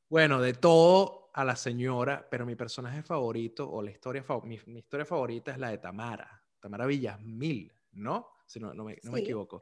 bueno, 0.09 0.41
de 0.41 0.55
todo 0.55 1.31
a 1.35 1.45
la 1.45 1.57
señora, 1.57 2.27
pero 2.31 2.47
mi 2.47 2.57
personaje 2.57 3.03
favorito 3.03 3.71
o 3.71 3.83
la 3.83 3.91
historia, 3.91 4.25
mi, 4.45 4.59
historia 4.79 5.07
favorita 5.07 5.53
es 5.53 5.59
la 5.59 5.71
de 5.71 5.79
Tamara, 5.79 6.43
Tamara 6.61 6.87
Villasmil, 6.87 7.73
¿no? 7.93 8.29
Si 8.47 8.59
no, 8.59 8.73
no, 8.73 8.85
me, 8.85 8.95
equivoco. 8.95 9.61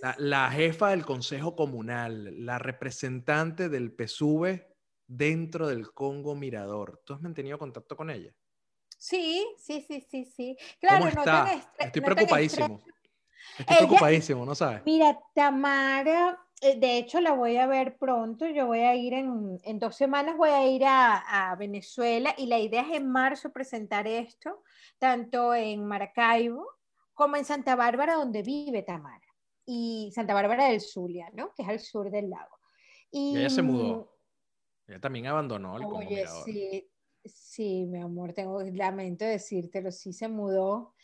La, 0.00 0.14
la, 0.18 0.50
jefa 0.50 0.88
del 0.90 1.04
Consejo 1.04 1.54
Comunal, 1.54 2.44
la 2.46 2.58
representante 2.58 3.68
del 3.68 3.94
PSUV 3.94 4.62
dentro 5.06 5.68
del 5.68 5.92
Congo 5.92 6.34
Mirador. 6.34 7.02
¿Tú 7.04 7.12
has 7.12 7.20
mantenido 7.20 7.58
contacto 7.58 7.96
con 7.96 8.08
ella? 8.08 8.34
Sí, 8.98 9.46
sí, 9.58 9.84
sí, 9.86 10.00
sí, 10.10 10.24
sí. 10.24 10.56
Claro, 10.80 11.00
¿Cómo 11.00 11.08
está? 11.08 11.62
Estoy 11.78 12.00
preocupadísimo. 12.00 12.82
Estoy 13.58 13.76
preocupadísimo, 13.76 14.46
¿no 14.46 14.54
sabes? 14.54 14.82
Mira, 14.86 15.18
Tamara 15.34 16.42
de 16.72 16.98
hecho, 16.98 17.20
la 17.20 17.32
voy 17.32 17.56
a 17.56 17.66
ver 17.66 17.96
pronto. 17.96 18.46
Yo 18.46 18.66
voy 18.66 18.80
a 18.80 18.94
ir 18.94 19.12
en, 19.12 19.60
en 19.62 19.78
dos 19.78 19.96
semanas, 19.96 20.36
voy 20.36 20.50
a 20.50 20.66
ir 20.66 20.84
a, 20.84 21.50
a, 21.50 21.56
Venezuela 21.56 22.34
y 22.36 22.46
la 22.46 22.58
idea 22.58 22.82
es 22.82 22.96
en 22.96 23.10
marzo 23.10 23.52
presentar 23.52 24.06
esto, 24.06 24.62
tanto 24.98 25.54
en 25.54 25.84
Maracaibo 25.84 26.66
como 27.12 27.36
en 27.36 27.44
Santa 27.44 27.76
Bárbara, 27.76 28.14
donde 28.14 28.42
vive 28.42 28.82
Tamara, 28.82 29.26
y 29.64 30.10
Santa 30.14 30.34
Bárbara 30.34 30.66
del 30.66 30.80
Zulia, 30.80 31.30
¿no? 31.34 31.52
Que 31.54 31.62
es 31.62 31.68
al 31.68 31.80
sur 31.80 32.10
del 32.10 32.30
lago. 32.30 32.58
Y, 33.10 33.36
ella 33.36 33.50
se 33.50 33.62
mudó. 33.62 34.16
Ella 34.86 35.00
también 35.00 35.26
abandonó 35.26 35.76
el 35.76 35.84
Oye, 35.84 36.26
sí, 36.44 36.90
sí, 37.24 37.86
mi 37.86 38.00
amor, 38.00 38.32
tengo 38.32 38.62
lamento 38.62 39.24
decírtelo, 39.24 39.92
sí 39.92 40.12
se 40.12 40.28
mudó. 40.28 40.94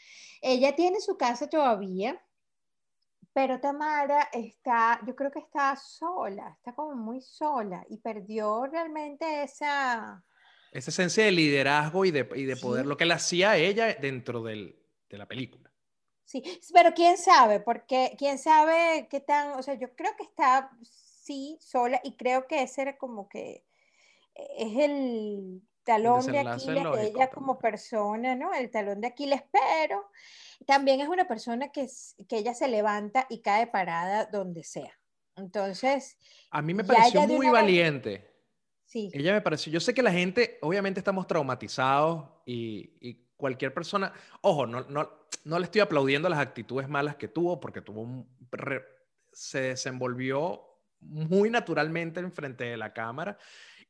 Ella 0.42 0.75
tiene 0.75 1.01
su 1.01 1.16
casa 1.16 1.49
todavía 1.49 2.20
pero 3.33 3.61
Tamara 3.61 4.29
está, 4.33 5.01
yo 5.07 5.14
creo 5.14 5.31
que 5.31 5.38
está 5.38 5.77
sola, 5.77 6.55
está 6.57 6.75
como 6.75 6.95
muy 6.95 7.21
sola 7.21 7.85
y 7.88 7.99
perdió 7.99 8.66
realmente 8.66 9.43
esa... 9.43 10.25
Esa 10.73 10.90
esencia 10.90 11.25
de 11.25 11.33
liderazgo 11.33 12.05
y 12.05 12.11
de, 12.11 12.29
y 12.37 12.45
de 12.45 12.57
poder, 12.57 12.87
lo 12.87 12.97
que 12.97 13.05
le 13.05 13.14
hacía 13.14 13.57
ella 13.57 13.95
dentro 13.95 14.43
del, 14.43 14.81
de 15.09 15.19
la 15.19 15.27
película. 15.27 15.71
Sí, 16.25 16.43
pero 16.73 16.95
quién 16.95 17.19
sabe, 17.19 17.59
porque 17.59 18.14
quién 18.16 18.38
sabe 18.38 19.09
qué 19.11 19.19
tan, 19.19 19.59
o 19.59 19.62
sea, 19.64 19.75
yo 19.75 19.95
creo 19.97 20.14
que 20.16 20.23
está, 20.23 20.71
sí, 20.83 21.59
sola 21.61 22.01
y 22.05 22.16
creo 22.16 22.47
que 22.47 22.62
ese 22.62 22.83
era 22.83 22.97
como 22.97 23.29
que 23.29 23.64
es 24.35 24.77
el 24.77 25.61
talón 25.90 26.24
de 26.26 26.38
Aquiles 26.38 26.85
de 26.92 27.07
ella 27.09 27.31
como 27.31 27.59
persona, 27.59 28.37
¿no? 28.37 28.55
El 28.55 28.70
talón 28.70 29.00
de 29.00 29.09
Aquiles, 29.09 29.42
pero 29.50 30.09
también 30.66 31.00
es 31.00 31.09
una 31.09 31.26
persona 31.26 31.68
que, 31.68 31.88
que 32.29 32.38
ella 32.38 32.55
se 32.55 32.68
levanta 32.68 33.26
y 33.29 33.40
cae 33.40 33.66
parada 33.66 34.26
donde 34.26 34.62
sea. 34.62 34.96
Entonces... 35.37 36.16
A 36.50 36.62
mí 36.62 36.74
me 36.74 36.85
pareció 36.85 37.26
muy 37.26 37.48
valiente. 37.48 38.31
Sí. 38.85 39.11
Ella 39.12 39.33
me 39.33 39.40
pareció, 39.40 39.72
yo 39.72 39.81
sé 39.81 39.94
que 39.94 40.03
la 40.03 40.12
gente, 40.12 40.59
obviamente 40.62 41.00
estamos 41.00 41.26
traumatizados 41.26 42.29
y, 42.44 42.92
y 43.00 43.26
cualquier 43.37 43.72
persona, 43.72 44.12
ojo, 44.42 44.66
no, 44.66 44.83
no, 44.83 45.09
no, 45.44 45.59
le 45.59 45.64
estoy 45.64 45.81
aplaudiendo 45.81 46.29
las 46.29 46.40
actitudes 46.40 46.88
malas 46.88 47.16
que 47.16 47.29
tuvo, 47.29 47.61
porque 47.61 47.81
tuvo 47.81 48.03
un, 48.03 48.29
se 49.33 49.61
desenvolvió 49.61 50.61
muy 51.00 51.50
naturalmente 51.50 52.20
enfrente 52.20 52.64
de 52.64 52.76
la 52.76 52.92
cámara 52.92 53.38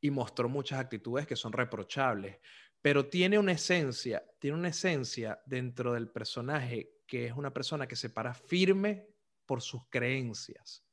y 0.01 0.11
mostró 0.11 0.49
muchas 0.49 0.79
actitudes 0.79 1.27
que 1.27 1.35
son 1.35 1.53
reprochables, 1.53 2.39
pero 2.81 3.07
tiene 3.07 3.37
una 3.37 3.51
esencia, 3.53 4.23
tiene 4.39 4.57
una 4.57 4.69
esencia 4.69 5.39
dentro 5.45 5.93
del 5.93 6.09
personaje 6.09 6.95
que 7.07 7.27
es 7.27 7.33
una 7.33 7.53
persona 7.53 7.87
que 7.87 7.95
se 7.95 8.09
para 8.09 8.33
firme 8.33 9.07
por 9.45 9.61
sus 9.61 9.87
creencias. 9.89 10.83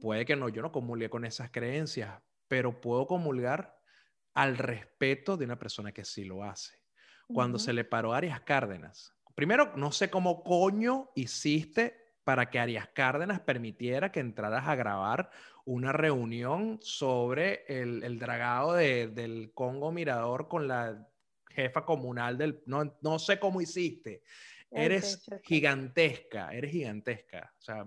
Puede 0.00 0.24
que 0.24 0.36
no, 0.36 0.48
yo 0.48 0.62
no 0.62 0.70
comulgue 0.70 1.10
con 1.10 1.24
esas 1.24 1.50
creencias, 1.50 2.22
pero 2.46 2.80
puedo 2.80 3.06
comulgar 3.06 3.76
al 4.34 4.56
respeto 4.56 5.36
de 5.36 5.44
una 5.44 5.58
persona 5.58 5.92
que 5.92 6.04
sí 6.04 6.24
lo 6.24 6.44
hace. 6.44 6.78
Cuando 7.26 7.58
se 7.58 7.72
le 7.72 7.84
paró 7.84 8.12
a 8.12 8.18
Arias 8.18 8.40
Cárdenas, 8.40 9.14
primero, 9.34 9.72
no 9.76 9.92
sé 9.92 10.10
cómo 10.10 10.42
coño 10.42 11.10
hiciste 11.14 11.96
para 12.24 12.50
que 12.50 12.58
Arias 12.58 12.88
Cárdenas 12.92 13.40
permitiera 13.40 14.12
que 14.12 14.20
entraras 14.20 14.66
a 14.66 14.74
grabar 14.74 15.30
una 15.64 15.92
reunión 15.92 16.78
sobre 16.82 17.64
el, 17.66 18.18
dragado 18.18 18.74
del 18.74 19.52
Congo 19.54 19.92
Mirador 19.92 20.48
con 20.48 20.68
la 20.68 21.06
jefa 21.48 21.84
comunal 21.84 22.38
del... 22.38 22.62
No, 22.66 22.96
no 23.00 23.18
sé 23.18 23.38
cómo 23.38 23.60
hiciste. 23.60 24.22
Eres 24.70 25.28
gigantesca, 25.42 26.52
eres 26.52 26.70
gigantesca. 26.70 27.52
O 27.58 27.62
sea, 27.62 27.84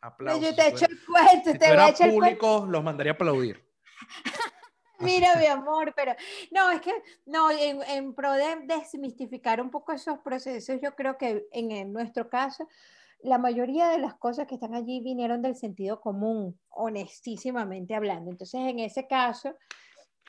aplausos. 0.00 0.42
Yo 0.42 0.54
te 0.54 0.68
echo 0.68 0.86
el 0.86 0.98
cuento, 1.04 1.58
te 1.58 1.68
voy 1.68 1.78
a 1.78 1.88
echar 1.88 2.10
público, 2.10 2.66
los 2.68 2.84
mandaría 2.84 3.12
a 3.12 3.14
aplaudir. 3.14 3.64
Mira, 4.98 5.36
mi 5.36 5.46
amor, 5.46 5.92
pero 5.94 6.14
no, 6.50 6.70
es 6.70 6.80
que 6.80 6.92
no, 7.26 7.50
en, 7.50 7.82
en, 7.82 8.14
pro 8.14 8.32
de 8.32 8.56
desmistificar 8.64 9.60
un 9.60 9.70
poco 9.70 9.92
esos 9.92 10.18
procesos, 10.20 10.80
yo 10.82 10.94
creo 10.94 11.18
que 11.18 11.46
en, 11.52 11.70
en, 11.70 11.92
nuestro 11.92 12.30
caso, 12.30 12.66
la 13.20 13.38
mayoría 13.38 13.88
de 13.88 13.98
las 13.98 14.14
cosas 14.14 14.46
que 14.46 14.54
están 14.54 14.74
allí 14.74 15.00
vinieron 15.00 15.42
del 15.42 15.56
sentido 15.56 16.00
común, 16.00 16.58
honestísimamente 16.68 17.94
hablando. 17.94 18.30
Entonces, 18.30 18.60
en 18.60 18.78
ese 18.78 19.06
caso, 19.06 19.54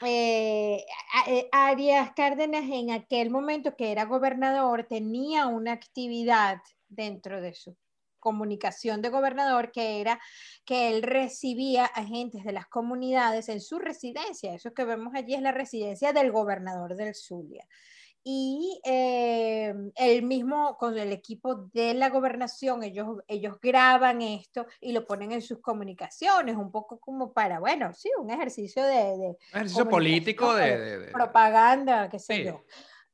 eh, 0.01 0.83
eh, 1.27 1.49
Arias 1.51 2.11
Cárdenas 2.15 2.65
en 2.71 2.91
aquel 2.91 3.29
momento 3.29 3.75
que 3.75 3.91
era 3.91 4.05
gobernador 4.05 4.85
tenía 4.87 5.47
una 5.47 5.73
actividad 5.73 6.59
dentro 6.87 7.41
de 7.41 7.53
su 7.53 7.75
comunicación 8.19 9.01
de 9.01 9.09
gobernador 9.09 9.71
que 9.71 10.01
era 10.01 10.19
que 10.65 10.89
él 10.89 11.01
recibía 11.01 11.85
agentes 11.85 12.43
de 12.43 12.51
las 12.51 12.67
comunidades 12.67 13.49
en 13.49 13.61
su 13.61 13.79
residencia. 13.79 14.53
Eso 14.53 14.73
que 14.73 14.85
vemos 14.85 15.13
allí 15.15 15.33
es 15.33 15.41
la 15.41 15.51
residencia 15.51 16.13
del 16.13 16.31
gobernador 16.31 16.95
del 16.95 17.15
Zulia 17.15 17.67
y 18.23 18.81
eh, 18.83 19.73
el 19.95 20.23
mismo 20.23 20.77
con 20.77 20.97
el 20.97 21.11
equipo 21.11 21.55
de 21.73 21.93
la 21.93 22.09
gobernación, 22.09 22.83
ellos, 22.83 23.19
ellos 23.27 23.57
graban 23.61 24.21
esto 24.21 24.65
y 24.81 24.91
lo 24.91 25.05
ponen 25.05 25.31
en 25.31 25.41
sus 25.41 25.59
comunicaciones, 25.59 26.55
un 26.55 26.71
poco 26.71 26.99
como 26.99 27.31
para, 27.31 27.59
bueno, 27.59 27.93
sí, 27.93 28.11
un 28.19 28.29
ejercicio 28.29 28.83
de... 28.83 29.35
ejercicio 29.53 29.87
político, 29.87 30.53
de, 30.53 31.09
Propaganda, 31.13 32.09
qué 32.09 32.19
sé 32.19 32.43
yo. 32.43 32.63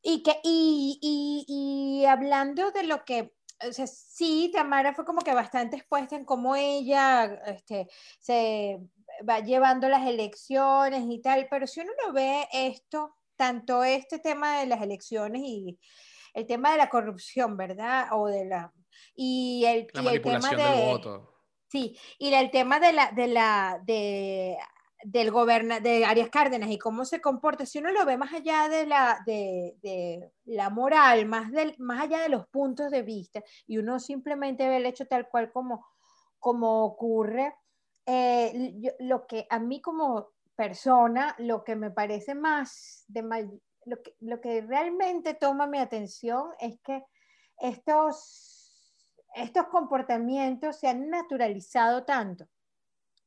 Y, 0.01 0.23
que, 0.23 0.39
y, 0.43 0.99
y, 1.01 1.45
y 1.47 2.05
hablando 2.05 2.71
de 2.71 2.83
lo 2.83 3.05
que 3.05 3.33
o 3.67 3.71
sea, 3.71 3.87
sí, 3.87 4.51
Tamara 4.53 4.93
fue 4.93 5.05
como 5.05 5.21
que 5.21 5.33
bastante 5.33 5.77
expuesta 5.77 6.15
en 6.15 6.25
cómo 6.25 6.55
ella 6.55 7.25
este, 7.45 7.87
se 8.19 8.79
va 9.27 9.39
llevando 9.39 9.87
las 9.89 10.05
elecciones 10.07 11.03
y 11.07 11.21
tal, 11.21 11.47
pero 11.49 11.67
si 11.67 11.81
uno 11.81 11.91
lo 12.05 12.13
ve 12.13 12.47
esto 12.51 13.15
tanto 13.35 13.83
este 13.83 14.19
tema 14.19 14.59
de 14.59 14.67
las 14.67 14.81
elecciones 14.81 15.41
y 15.43 15.79
el 16.33 16.45
tema 16.45 16.71
de 16.71 16.77
la 16.77 16.89
corrupción, 16.89 17.57
¿verdad? 17.57 18.07
O 18.11 18.27
de 18.27 18.45
la 18.45 18.73
y 19.15 19.63
el, 19.65 19.87
el 20.07 20.21
tema 20.21 20.49
de 20.49 20.85
voto. 20.85 21.33
Sí, 21.67 21.97
y 22.19 22.33
el 22.33 22.51
tema 22.51 22.79
de 22.79 22.93
la 22.93 23.11
de 23.11 23.27
la 23.27 23.81
de 23.85 24.57
del 25.03 25.31
gobierno 25.31 25.79
de 25.79 26.05
Arias 26.05 26.29
Cárdenas 26.29 26.69
y 26.71 26.77
cómo 26.77 27.05
se 27.05 27.21
comporta, 27.21 27.65
si 27.65 27.79
uno 27.79 27.91
lo 27.91 28.05
ve 28.05 28.17
más 28.17 28.33
allá 28.33 28.69
de 28.69 28.85
la, 28.85 29.21
de, 29.25 29.75
de 29.81 30.31
la 30.45 30.69
moral, 30.69 31.25
más, 31.25 31.51
del, 31.51 31.75
más 31.77 32.03
allá 32.03 32.21
de 32.21 32.29
los 32.29 32.47
puntos 32.47 32.89
de 32.89 33.01
vista, 33.01 33.43
y 33.67 33.77
uno 33.77 33.99
simplemente 33.99 34.67
ve 34.67 34.77
el 34.77 34.85
hecho 34.85 35.05
tal 35.05 35.27
cual 35.27 35.51
como, 35.51 35.85
como 36.39 36.85
ocurre, 36.85 37.53
eh, 38.05 38.73
lo 38.99 39.27
que 39.27 39.45
a 39.49 39.59
mí 39.59 39.81
como 39.81 40.32
persona, 40.55 41.35
lo 41.39 41.63
que 41.63 41.75
me 41.75 41.91
parece 41.91 42.35
más, 42.35 43.05
de 43.07 43.21
lo, 43.85 44.01
que, 44.01 44.15
lo 44.19 44.41
que 44.41 44.61
realmente 44.61 45.33
toma 45.33 45.67
mi 45.67 45.79
atención 45.79 46.51
es 46.59 46.79
que 46.81 47.03
estos, 47.59 49.19
estos 49.35 49.67
comportamientos 49.67 50.79
se 50.79 50.87
han 50.87 51.09
naturalizado 51.09 52.03
tanto. 52.03 52.47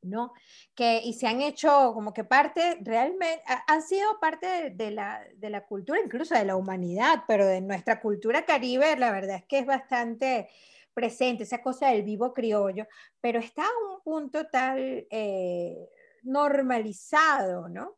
¿no? 0.03 0.33
Que, 0.75 1.01
y 1.03 1.15
se 1.15 1.27
han 1.27 1.41
hecho 1.41 1.93
como 1.93 2.12
que 2.12 2.23
parte, 2.23 2.79
realmente, 2.83 3.43
han 3.67 3.83
sido 3.83 4.21
parte 4.21 4.71
de, 4.71 4.91
la, 4.93 5.25
de, 5.35 5.51
la, 5.51 5.67
cultura, 5.67 5.99
incluso 6.01 6.35
de 6.35 6.45
la 6.45 6.55
humanidad, 6.55 7.25
pero 7.27 7.45
de 7.45 7.61
nuestra 7.61 8.01
cultura 8.01 8.45
caribe, 8.45 8.97
la 8.97 9.11
verdad 9.11 9.37
es 9.37 9.45
que 9.47 9.59
es 9.59 9.67
bastante 9.67 10.49
presente, 10.95 11.43
esa 11.43 11.61
cosa 11.61 11.89
del 11.89 12.05
vivo 12.05 12.33
criollo, 12.33 12.87
pero 13.21 13.39
está 13.39 13.62
a 13.65 13.95
un 13.95 14.01
punto 14.03 14.47
tal, 14.47 15.07
eh, 15.11 15.91
normalizado, 16.27 17.69
¿no? 17.69 17.97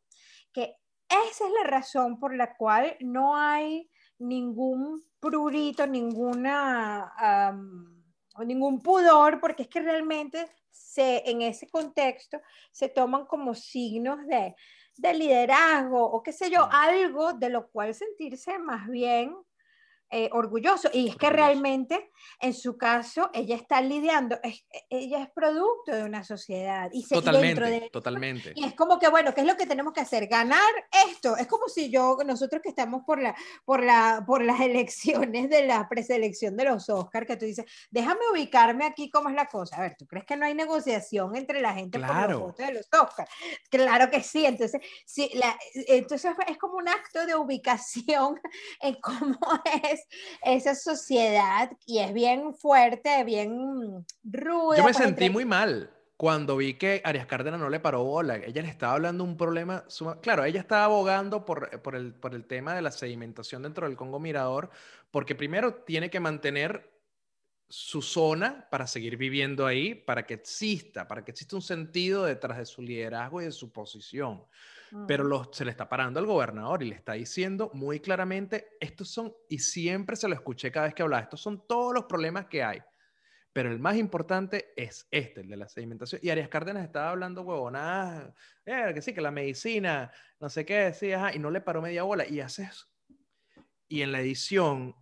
Que 0.52 0.76
esa 1.08 1.46
es 1.46 1.52
la 1.62 1.70
razón 1.70 2.18
por 2.18 2.34
la 2.34 2.56
cual 2.56 2.96
no 3.00 3.36
hay 3.36 3.90
ningún 4.18 5.02
prurito, 5.20 5.86
ninguna, 5.86 7.12
ningún 8.44 8.80
pudor, 8.80 9.40
porque 9.40 9.62
es 9.62 9.68
que 9.68 9.80
realmente 9.80 10.48
se, 10.70 11.28
en 11.28 11.42
ese 11.42 11.68
contexto 11.68 12.40
se 12.70 12.88
toman 12.88 13.26
como 13.26 13.54
signos 13.54 14.26
de, 14.26 14.54
de 14.96 15.14
liderazgo 15.14 16.04
o 16.04 16.22
qué 16.22 16.32
sé 16.32 16.50
yo, 16.50 16.68
algo 16.70 17.32
de 17.32 17.50
lo 17.50 17.68
cual 17.70 17.94
sentirse 17.94 18.58
más 18.58 18.88
bien 18.88 19.34
eh, 20.10 20.30
orgulloso. 20.32 20.88
Y 20.92 21.08
es 21.08 21.16
que 21.16 21.28
realmente, 21.28 22.10
en 22.40 22.54
su 22.54 22.78
caso, 22.78 23.30
ella 23.34 23.56
está 23.56 23.80
lidiando, 23.80 24.38
ella 24.88 25.22
es 25.22 25.30
producto 25.30 25.92
de 25.92 26.02
una 26.02 26.24
sociedad. 26.24 26.88
Y 26.92 27.06
totalmente, 27.06 27.90
totalmente. 27.92 28.52
Y 28.54 28.64
es 28.64 28.74
como 28.74 28.98
que, 28.98 29.08
bueno, 29.08 29.34
¿qué 29.34 29.42
es 29.42 29.46
lo 29.46 29.56
que 29.56 29.66
tenemos 29.66 29.92
que 29.92 30.00
hacer? 30.00 30.26
Ganar 30.26 30.60
esto. 31.08 31.36
Es 31.36 31.46
como 31.46 31.68
si 31.68 31.90
yo, 31.90 32.16
nosotros 32.24 32.62
que 32.62 32.70
estamos 32.70 33.02
por, 33.04 33.20
la, 33.20 33.36
por, 33.64 33.82
la, 33.82 34.24
por 34.26 34.42
las 34.42 34.60
elecciones 34.62 35.50
de 35.50 35.66
la 35.66 35.88
preselección 35.88 36.56
de 36.56 36.64
los 36.64 36.88
Oscars, 36.88 37.26
que 37.26 37.36
tú 37.36 37.44
dices, 37.44 37.66
déjame 37.90 38.20
ubicarme 38.32 38.86
aquí 38.86 39.10
cómo 39.10 39.28
es 39.28 39.34
la 39.34 39.46
cosa. 39.46 39.76
A 39.76 39.82
ver, 39.82 39.96
¿tú 39.98 40.06
crees 40.06 40.24
que 40.24 40.36
no 40.36 40.46
hay 40.46 40.54
negociación 40.54 41.36
entre 41.36 41.60
la 41.60 41.74
gente 41.74 41.98
por 41.98 42.30
los 42.30 42.56
de 42.56 42.72
los 42.72 42.88
Oscars? 42.92 43.30
Claro 43.70 44.10
que 44.10 44.22
sí. 44.22 44.46
Entonces, 44.46 44.80
sí, 45.04 45.30
la, 45.34 45.58
entonces 45.86 46.32
es 46.46 46.56
como 46.56 46.78
un 46.78 46.88
acto 46.88 47.26
de 47.26 47.34
ubicación 47.34 48.40
en 48.80 48.94
cómo 49.02 49.38
es 49.82 49.97
esa 50.42 50.74
sociedad 50.74 51.70
y 51.86 51.98
es 51.98 52.12
bien 52.12 52.54
fuerte, 52.54 53.24
bien 53.24 54.04
ruda. 54.24 54.78
Yo 54.78 54.84
me 54.84 54.94
sentí 54.94 55.30
muy 55.30 55.44
mal 55.44 55.90
cuando 56.16 56.56
vi 56.56 56.74
que 56.74 57.00
Arias 57.04 57.26
Cárdenas 57.26 57.60
no 57.60 57.70
le 57.70 57.78
paró 57.78 58.02
bola. 58.02 58.36
Ella 58.36 58.62
le 58.62 58.68
estaba 58.68 58.94
hablando 58.94 59.22
un 59.22 59.36
problema. 59.36 59.84
Claro, 60.20 60.44
ella 60.44 60.60
estaba 60.60 60.84
abogando 60.84 61.44
por, 61.44 61.80
por, 61.80 61.94
el, 61.94 62.12
por 62.12 62.34
el 62.34 62.44
tema 62.44 62.74
de 62.74 62.82
la 62.82 62.90
sedimentación 62.90 63.62
dentro 63.62 63.86
del 63.86 63.96
Congo 63.96 64.18
Mirador, 64.18 64.68
porque 65.10 65.36
primero 65.36 65.74
tiene 65.74 66.10
que 66.10 66.18
mantener 66.18 66.90
su 67.68 68.02
zona 68.02 68.66
para 68.70 68.86
seguir 68.86 69.16
viviendo 69.16 69.66
ahí, 69.66 69.94
para 69.94 70.26
que 70.26 70.34
exista, 70.34 71.06
para 71.06 71.24
que 71.24 71.30
exista 71.30 71.54
un 71.54 71.62
sentido 71.62 72.24
detrás 72.24 72.58
de 72.58 72.66
su 72.66 72.82
liderazgo 72.82 73.40
y 73.40 73.44
de 73.44 73.52
su 73.52 73.70
posición 73.70 74.44
pero 75.06 75.50
se 75.52 75.64
le 75.64 75.70
está 75.70 75.88
parando 75.88 76.20
al 76.20 76.26
gobernador 76.26 76.82
y 76.82 76.88
le 76.90 76.94
está 76.94 77.12
diciendo 77.12 77.70
muy 77.74 78.00
claramente, 78.00 78.76
estos 78.80 79.10
son, 79.10 79.34
y 79.48 79.58
siempre 79.58 80.16
se 80.16 80.28
lo 80.28 80.34
escuché 80.34 80.70
cada 80.70 80.86
vez 80.86 80.94
que 80.94 81.02
hablaba, 81.02 81.22
estos 81.22 81.40
son 81.40 81.66
todos 81.66 81.94
los 81.94 82.04
problemas 82.04 82.46
que 82.46 82.62
hay. 82.62 82.80
Pero 83.52 83.72
el 83.72 83.80
más 83.80 83.96
importante 83.96 84.72
es 84.76 85.08
este, 85.10 85.40
el 85.40 85.48
de 85.48 85.56
la 85.56 85.68
sedimentación. 85.68 86.20
Y 86.22 86.30
Arias 86.30 86.48
Cárdenas 86.48 86.84
estaba 86.84 87.10
hablando 87.10 87.42
huevonadas, 87.42 88.32
eh, 88.64 88.92
que 88.94 89.02
sí, 89.02 89.12
que 89.12 89.20
la 89.20 89.30
medicina, 89.30 90.12
no 90.38 90.48
sé 90.48 90.64
qué, 90.64 90.76
decía, 90.80 91.34
y 91.34 91.38
no 91.38 91.50
le 91.50 91.60
paró 91.60 91.82
media 91.82 92.04
bola. 92.04 92.24
Y 92.28 92.40
haces, 92.40 92.86
y 93.88 94.02
en 94.02 94.12
la 94.12 94.20
edición 94.20 94.94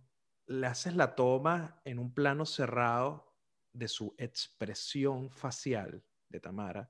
le 0.47 0.65
haces 0.65 0.95
la 0.95 1.13
toma 1.13 1.81
en 1.85 1.99
un 1.99 2.13
plano 2.13 2.45
cerrado 2.45 3.35
de 3.73 3.87
su 3.87 4.15
expresión 4.17 5.29
facial 5.29 6.03
de 6.29 6.39
Tamara, 6.39 6.89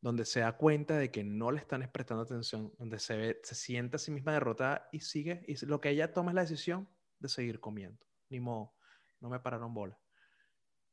donde 0.00 0.24
se 0.24 0.40
da 0.40 0.56
cuenta 0.56 0.96
de 0.96 1.10
que 1.10 1.24
no 1.24 1.50
le 1.50 1.58
están 1.58 1.88
prestando 1.92 2.22
atención, 2.22 2.72
donde 2.78 2.98
se, 2.98 3.16
ve, 3.16 3.40
se 3.42 3.54
siente 3.54 3.96
a 3.96 3.98
sí 3.98 4.10
misma 4.10 4.32
derrotada 4.32 4.88
y 4.92 5.00
sigue, 5.00 5.44
y 5.46 5.64
lo 5.66 5.80
que 5.80 5.90
ella 5.90 6.12
toma 6.12 6.30
es 6.30 6.34
la 6.36 6.42
decisión 6.42 6.88
de 7.18 7.28
seguir 7.28 7.60
comiendo. 7.60 8.06
Ni 8.28 8.40
modo, 8.40 8.74
no 9.20 9.28
me 9.28 9.40
pararon 9.40 9.74
bola. 9.74 9.98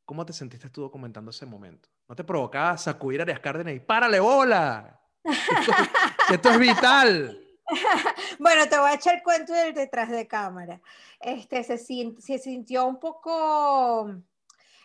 ¿Cómo 0.06 0.26
te 0.26 0.34
sentiste 0.34 0.70
tú 0.70 0.90
comentando 0.92 1.32
ese 1.32 1.46
momento? 1.46 1.90
¿No 2.08 2.16
te 2.16 2.24
provocaba 2.24 2.78
sacudir 2.78 3.22
a 3.22 3.24
Arias 3.24 3.40
Cárdenas 3.40 3.76
y 3.76 3.80
párale 3.80 4.20
bola? 4.20 5.02
Esto, 6.32 6.52
es 6.52 6.60
vital. 6.60 7.42
bueno, 8.40 8.70
te 8.70 8.78
voy 8.78 8.92
a 8.92 8.96
echar 8.96 9.16
el 9.16 9.24
cuento 9.24 9.54
del 9.54 9.74
detrás 9.74 10.10
de 10.10 10.28
cámara. 10.28 10.80
Este, 11.20 11.64
se, 11.64 11.78
se 11.78 12.38
sintió 12.38 12.86
un 12.86 13.00
poco 13.00 14.12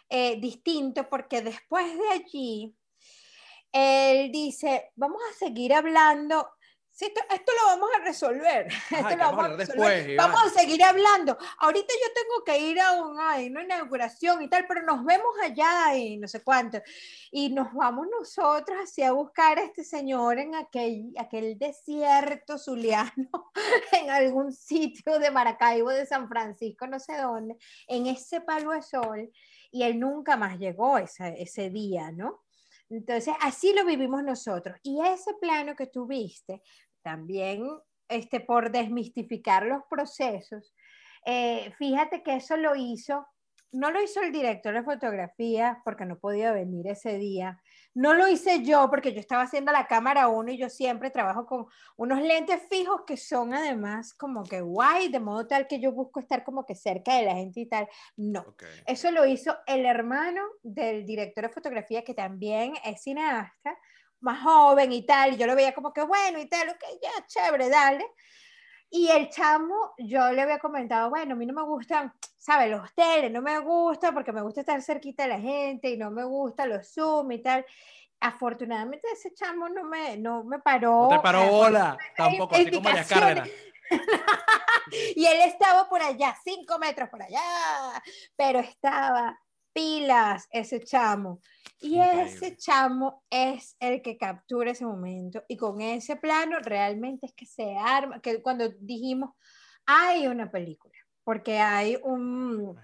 eh, 0.09 0.41
distinto 0.41 1.09
porque 1.09 1.43
después 1.43 1.87
de 1.87 2.09
allí, 2.09 2.77
él 3.73 4.31
dice, 4.33 4.91
vamos 4.97 5.21
a 5.31 5.39
seguir 5.39 5.73
hablando 5.73 6.49
esto, 7.07 7.53
lo 7.61 7.67
vamos 7.67 7.91
a 7.99 8.05
resolver. 8.05 8.67
esto 8.91 9.17
lo 9.17 9.17
vamos, 9.17 9.45
a, 9.45 9.57
Después, 9.57 10.17
vamos 10.17 10.43
a 10.43 10.51
seguir 10.51 10.83
hablando. 10.83 11.37
Ahorita 11.59 11.95
yo 11.95 12.13
tengo 12.15 12.45
que 12.45 12.59
ir 12.71 12.81
a 12.81 12.93
una 12.93 13.41
inauguración 13.41 14.43
y 14.43 14.49
tal, 14.49 14.67
pero 14.67 14.83
nos 14.83 15.05
vemos 15.05 15.35
allá 15.43 15.97
y 15.97 16.19
no 16.19 16.29
sé 16.29 16.43
cuánto. 16.43 16.81
Y 17.31 17.51
nos 17.51 17.73
vamos 17.73 18.07
nosotros 18.11 18.79
así 18.83 19.03
a 19.03 19.13
buscar 19.13 19.59
a 19.59 19.65
este 19.65 19.85
señor 19.85 20.39
en 20.39 20.55
aquel, 20.55 21.13
aquel 21.19 21.59
desierto 21.59 22.59
zuliano, 22.59 23.53
en 23.93 24.11
algún 24.11 24.53
sitio 24.53 25.19
de 25.19 25.31
Maracaibo, 25.31 25.91
de 25.91 26.07
San 26.07 26.29
Francisco, 26.29 26.87
no 26.87 26.99
sé 26.99 27.17
dónde, 27.17 27.57
en 27.89 28.07
ese 28.07 28.41
palo 28.41 28.73
de 28.73 28.83
sol. 28.83 29.31
Y 29.73 29.85
él 29.85 30.01
nunca 30.01 30.37
más 30.37 30.59
llegó 30.59 30.99
ese, 30.99 31.35
ese 31.41 31.71
día, 31.71 32.11
¿no? 32.11 32.43
Entonces, 32.91 33.35
así 33.41 33.73
lo 33.73 33.85
vivimos 33.85 34.23
nosotros. 34.25 34.77
Y 34.83 35.01
ese 35.01 35.33
plano 35.41 35.77
que 35.77 35.87
tuviste 35.87 36.61
también 37.03 37.65
este, 38.09 38.41
por 38.41 38.73
desmistificar 38.73 39.65
los 39.65 39.83
procesos, 39.89 40.75
eh, 41.25 41.73
fíjate 41.79 42.23
que 42.23 42.37
eso 42.37 42.57
lo 42.57 42.75
hizo, 42.75 43.27
no 43.73 43.91
lo 43.91 44.03
hizo 44.03 44.21
el 44.21 44.33
director 44.33 44.75
de 44.75 44.83
fotografía 44.83 45.81
porque 45.85 46.05
no 46.05 46.19
podía 46.19 46.53
venir 46.53 46.89
ese 46.89 47.17
día, 47.19 47.63
no 47.95 48.15
lo 48.15 48.29
hice 48.29 48.63
yo 48.63 48.89
porque 48.89 49.13
yo 49.13 49.21
estaba 49.21 49.43
haciendo 49.43 49.73
la 49.73 49.87
cámara 49.87 50.29
uno 50.29 50.53
y 50.53 50.59
yo 50.59 50.69
siempre 50.69 51.11
trabajo 51.11 51.47
con 51.47 51.67
unos 51.97 52.23
lentes 52.23 52.63
fijos 52.69 53.03
que 53.07 53.17
son 53.17 53.53
además 53.55 54.15
como 54.15 54.45
que 54.45 54.61
guay, 54.61 55.09
de 55.09 55.21
modo 55.21 55.47
tal 55.47 55.67
que 55.67 55.81
yo 55.81 55.93
busco 55.93 56.21
estar 56.21 56.45
como 56.45 56.65
que 56.65 56.75
cerca 56.75 57.17
de 57.17 57.25
la 57.25 57.35
gente 57.35 57.61
y 57.61 57.67
tal. 57.67 57.89
No, 58.17 58.55
eso 58.87 59.11
lo 59.11 59.27
hizo 59.27 59.57
el 59.67 59.85
hermano 59.87 60.43
del 60.63 61.05
director 61.05 61.45
de 61.45 61.53
fotografía 61.53 62.05
que 62.05 62.15
también 62.15 62.75
es 62.85 63.03
cineasta 63.03 63.77
más 64.21 64.43
joven 64.43 64.93
y 64.93 65.05
tal, 65.07 65.33
y 65.33 65.37
yo 65.37 65.47
lo 65.47 65.57
veía 65.57 65.75
como 65.75 65.93
que 65.93 66.03
bueno 66.03 66.39
y 66.39 66.47
tal, 66.47 66.69
ok, 66.69 66.85
ya, 67.03 67.27
chévere, 67.27 67.69
dale. 67.69 68.07
Y 68.93 69.09
el 69.09 69.31
chamo, 69.31 69.95
yo 69.99 70.33
le 70.33 70.43
había 70.43 70.59
comentado, 70.59 71.11
bueno, 71.11 71.35
a 71.35 71.37
mí 71.37 71.47
no 71.47 71.55
me 71.55 71.63
gustan, 71.63 72.13
¿sabes? 72.37 72.69
Los 72.69 72.91
hoteles, 72.91 73.31
no 73.31 73.41
me 73.41 73.59
gusta 73.61 74.13
porque 74.13 74.33
me 74.33 74.43
gusta 74.43 74.61
estar 74.61 74.83
cerquita 74.83 75.23
de 75.23 75.29
la 75.29 75.41
gente 75.41 75.91
y 75.91 75.97
no 75.97 76.11
me 76.11 76.25
gusta 76.25 76.67
los 76.67 76.93
Zoom 76.93 77.31
y 77.31 77.39
tal. 77.39 77.65
Afortunadamente 78.19 79.07
ese 79.13 79.33
chamo 79.33 79.69
no 79.69 79.85
me, 79.85 80.17
no 80.17 80.43
me 80.43 80.59
paró. 80.59 81.03
No 81.03 81.09
te 81.09 81.21
paró 81.21 81.47
bola, 81.47 81.97
tampoco, 82.17 82.57
así 82.57 82.71
como 82.71 82.91
las 82.91 83.09
carreras. 83.09 83.49
y 85.17 85.25
él 85.25 85.41
estaba 85.43 85.89
por 85.89 86.03
allá, 86.03 86.37
cinco 86.43 86.79
metros 86.81 87.09
por 87.09 87.23
allá, 87.23 87.41
pero 88.37 88.59
estaba 88.59 89.39
pilas 89.73 90.49
ese 90.51 90.81
chamo. 90.81 91.41
Y 91.81 91.99
ese 91.99 92.57
chamo 92.57 93.25
es 93.31 93.77
el 93.81 94.03
que 94.03 94.19
captura 94.19 94.73
ese 94.73 94.85
momento. 94.85 95.43
Y 95.49 95.57
con 95.57 95.81
ese 95.81 96.17
plano 96.17 96.59
realmente 96.61 97.27
es 97.27 97.35
que 97.35 97.47
se 97.47 97.77
arma, 97.77 98.21
que 98.21 98.43
cuando 98.43 98.69
dijimos, 98.69 99.31
hay 99.87 100.27
una 100.27 100.51
película, 100.51 100.95
porque 101.25 101.59
hay 101.59 101.99
un, 102.03 102.79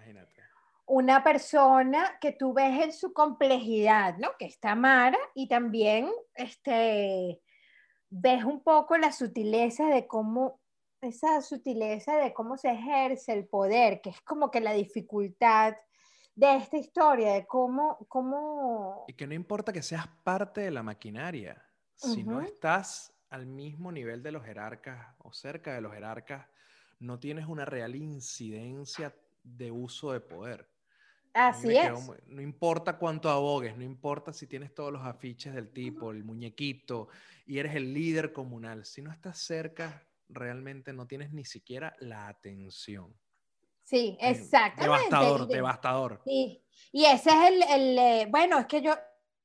una 0.86 1.22
persona 1.22 2.18
que 2.20 2.32
tú 2.32 2.54
ves 2.54 2.84
en 2.84 2.92
su 2.92 3.12
complejidad, 3.12 4.16
¿no? 4.16 4.30
Que 4.38 4.46
está 4.46 4.74
Mara 4.74 5.18
y 5.34 5.48
también 5.48 6.10
este, 6.34 7.42
ves 8.08 8.44
un 8.44 8.62
poco 8.62 8.96
la 8.96 9.12
sutileza 9.12 9.88
de 9.88 10.06
cómo 10.06 10.60
esa 11.00 11.40
sutileza 11.42 12.16
de 12.16 12.32
cómo 12.32 12.56
se 12.56 12.70
ejerce 12.70 13.32
el 13.32 13.46
poder, 13.46 14.00
que 14.00 14.10
es 14.10 14.20
como 14.22 14.50
que 14.50 14.60
la 14.60 14.72
dificultad 14.72 15.74
de 16.36 16.56
esta 16.56 16.76
historia, 16.76 17.32
de 17.32 17.46
cómo, 17.46 18.06
cómo... 18.08 19.04
Y 19.08 19.14
que 19.14 19.26
no 19.26 19.34
importa 19.34 19.72
que 19.72 19.82
seas 19.82 20.06
parte 20.22 20.60
de 20.60 20.70
la 20.70 20.82
maquinaria, 20.82 21.64
si 21.94 22.22
no 22.22 22.42
estás 22.42 23.12
al 23.30 23.46
mismo 23.46 23.90
nivel 23.90 24.22
de 24.22 24.32
los 24.32 24.44
jerarcas 24.44 25.14
o 25.18 25.32
cerca 25.32 25.74
de 25.74 25.80
los 25.80 25.94
jerarcas, 25.94 26.46
no 27.00 27.18
tienes 27.18 27.46
una 27.46 27.64
real 27.64 27.96
incidencia 27.96 29.14
de 29.42 29.70
uso 29.70 30.12
de 30.12 30.20
poder. 30.20 30.70
Así 31.32 31.76
es. 31.76 31.90
no 32.26 32.40
importa 32.40 32.98
cuánto 32.98 33.28
abogues, 33.30 33.76
no 33.76 33.84
importa 33.84 34.32
si 34.32 34.46
tienes 34.46 34.74
todos 34.74 34.92
los 34.92 35.04
afiches 35.04 35.54
del 35.54 35.70
tipo, 35.70 36.10
el 36.10 36.24
muñequito, 36.24 37.08
y 37.46 37.58
eres 37.58 37.74
el 37.74 37.92
líder 37.94 38.32
comunal. 38.32 38.84
Si 38.84 39.00
no 39.02 39.10
estás 39.10 39.38
cerca, 39.38 40.06
realmente 40.28 40.92
no 40.92 41.06
tienes 41.06 41.32
ni 41.32 41.44
siquiera 41.44 41.94
la 41.98 42.28
atención. 42.28 43.14
Sí, 43.86 44.18
exactamente. 44.20 45.04
Devastador, 45.04 45.46
devastador. 45.46 46.20
Sí, 46.24 46.60
y 46.90 47.04
ese 47.04 47.30
es 47.30 47.36
el, 47.36 47.62
el, 47.62 47.98
eh, 47.98 48.26
bueno, 48.28 48.58
es 48.58 48.66
que 48.66 48.82
yo, 48.82 48.96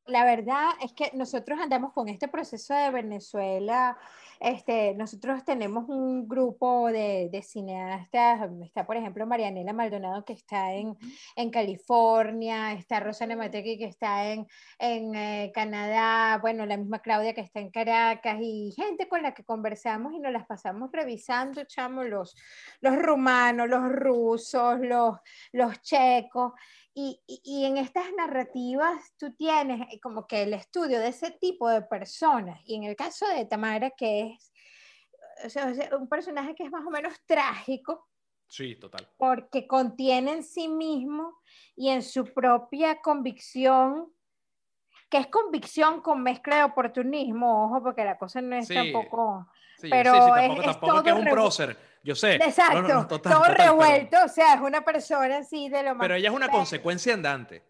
la 0.08 0.26
verdad 0.26 0.72
es 0.82 0.94
que 0.94 1.12
nosotros 1.14 1.60
andamos 1.62 1.94
con 1.94 2.10
este 2.10 2.28
proceso 2.28 2.74
de 2.74 2.90
Venezuela 2.90 3.96
este, 4.42 4.96
nosotros 4.96 5.46
tenemos 5.46 5.88
un 5.88 6.28
grupo 6.28 6.88
de, 6.88 7.30
de, 7.32 7.44
cineastas, 7.44 8.50
está 8.64 8.88
por 8.88 8.98
ejemplo 8.98 9.28
Marianela 9.28 9.72
Maldonado 9.72 10.26
que 10.26 10.34
está 10.34 10.74
en, 10.74 10.98
en 11.36 11.52
California, 11.52 12.74
está 12.74 13.00
Rosana 13.00 13.36
Matequi 13.36 13.78
que 13.78 13.86
está 13.86 14.32
en, 14.32 14.48
en 14.80 15.14
eh, 15.14 15.52
Canadá, 15.54 16.40
bueno, 16.42 16.66
la 16.66 16.78
misma 16.78 17.00
Claudia 17.00 17.36
que 17.36 17.42
está 17.42 17.60
en 17.60 17.70
Caracas 17.70 18.40
y 18.42 18.74
gente 18.76 19.08
con 19.08 19.22
la 19.22 19.36
que 19.36 19.44
conversamos 19.44 20.14
y 20.14 20.20
nos 20.20 20.32
las 20.34 20.48
pasamos 20.48 20.90
revisando, 20.92 21.64
chamo, 21.66 22.04
los, 22.04 22.36
los 22.80 22.96
rumanos, 22.96 23.70
los 23.70 23.92
rusos, 23.92 24.80
los, 24.80 25.18
los 25.52 25.80
checos. 25.84 26.54
Y, 26.94 27.22
y, 27.26 27.64
en 27.64 27.78
estas 27.78 28.12
narrativas 28.18 29.14
tú 29.18 29.34
tienes 29.34 29.80
eh, 29.90 30.00
como 30.02 30.28
que 30.28 30.44
el 30.44 30.54
estudio 30.54 31.00
de 31.00 31.08
ese 31.08 31.32
tipo 31.32 31.70
de 31.70 31.84
personas. 31.84 32.60
Y 32.66 32.76
en 32.76 32.84
el 32.84 32.98
caso 32.98 33.26
de 33.30 33.46
Tamara, 33.46 33.92
que 33.92 34.22
es 34.22 34.31
o 35.46 35.50
sea, 35.50 35.74
un 35.98 36.08
personaje 36.08 36.56
que 36.56 36.64
es 36.64 36.72
más 36.72 36.86
o 36.86 36.90
menos 36.90 37.14
trágico. 37.26 38.08
Sí, 38.48 38.76
total. 38.76 39.08
Porque 39.18 39.66
contiene 39.68 40.34
en 40.34 40.44
sí 40.44 40.68
mismo 40.68 41.40
y 41.76 41.90
en 41.90 42.04
su 42.04 42.26
propia 42.26 43.02
convicción, 43.02 44.12
que 45.10 45.18
es 45.18 45.28
convicción 45.28 46.02
con 46.02 46.22
mezcla 46.22 46.58
de 46.58 46.64
oportunismo, 46.66 47.66
ojo, 47.66 47.82
porque 47.82 48.04
la 48.04 48.18
cosa 48.18 48.42
no 48.42 48.56
es 48.56 48.68
tampoco... 48.68 49.48
Sí, 49.78 49.90
pero 49.90 50.14
sí, 50.14 50.20
sí, 50.20 50.30
tampoco, 50.36 50.62
es, 50.62 50.80
tampoco 50.80 51.10
es 51.10 51.14
un 51.14 51.26
prócer 51.26 51.92
yo 52.04 52.16
sé. 52.16 52.36
Exacto, 52.36 53.20
todo 53.20 53.44
revuelto, 53.44 54.18
o 54.26 54.28
sea, 54.28 54.56
es 54.56 54.62
una 54.62 54.84
persona 54.84 55.38
así 55.38 55.70
de 55.70 55.84
lo 55.84 55.96
más... 55.96 56.00
Pero 56.02 56.16
ella 56.16 56.30
es 56.30 56.36
una 56.36 56.50
consecuencia 56.50 57.14
andante. 57.14 57.64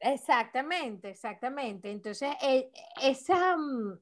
Exactamente, 0.00 1.10
exactamente. 1.10 1.90
Entonces, 1.90 2.34
e, 2.42 2.70
esa, 3.02 3.56
mm, 3.56 3.98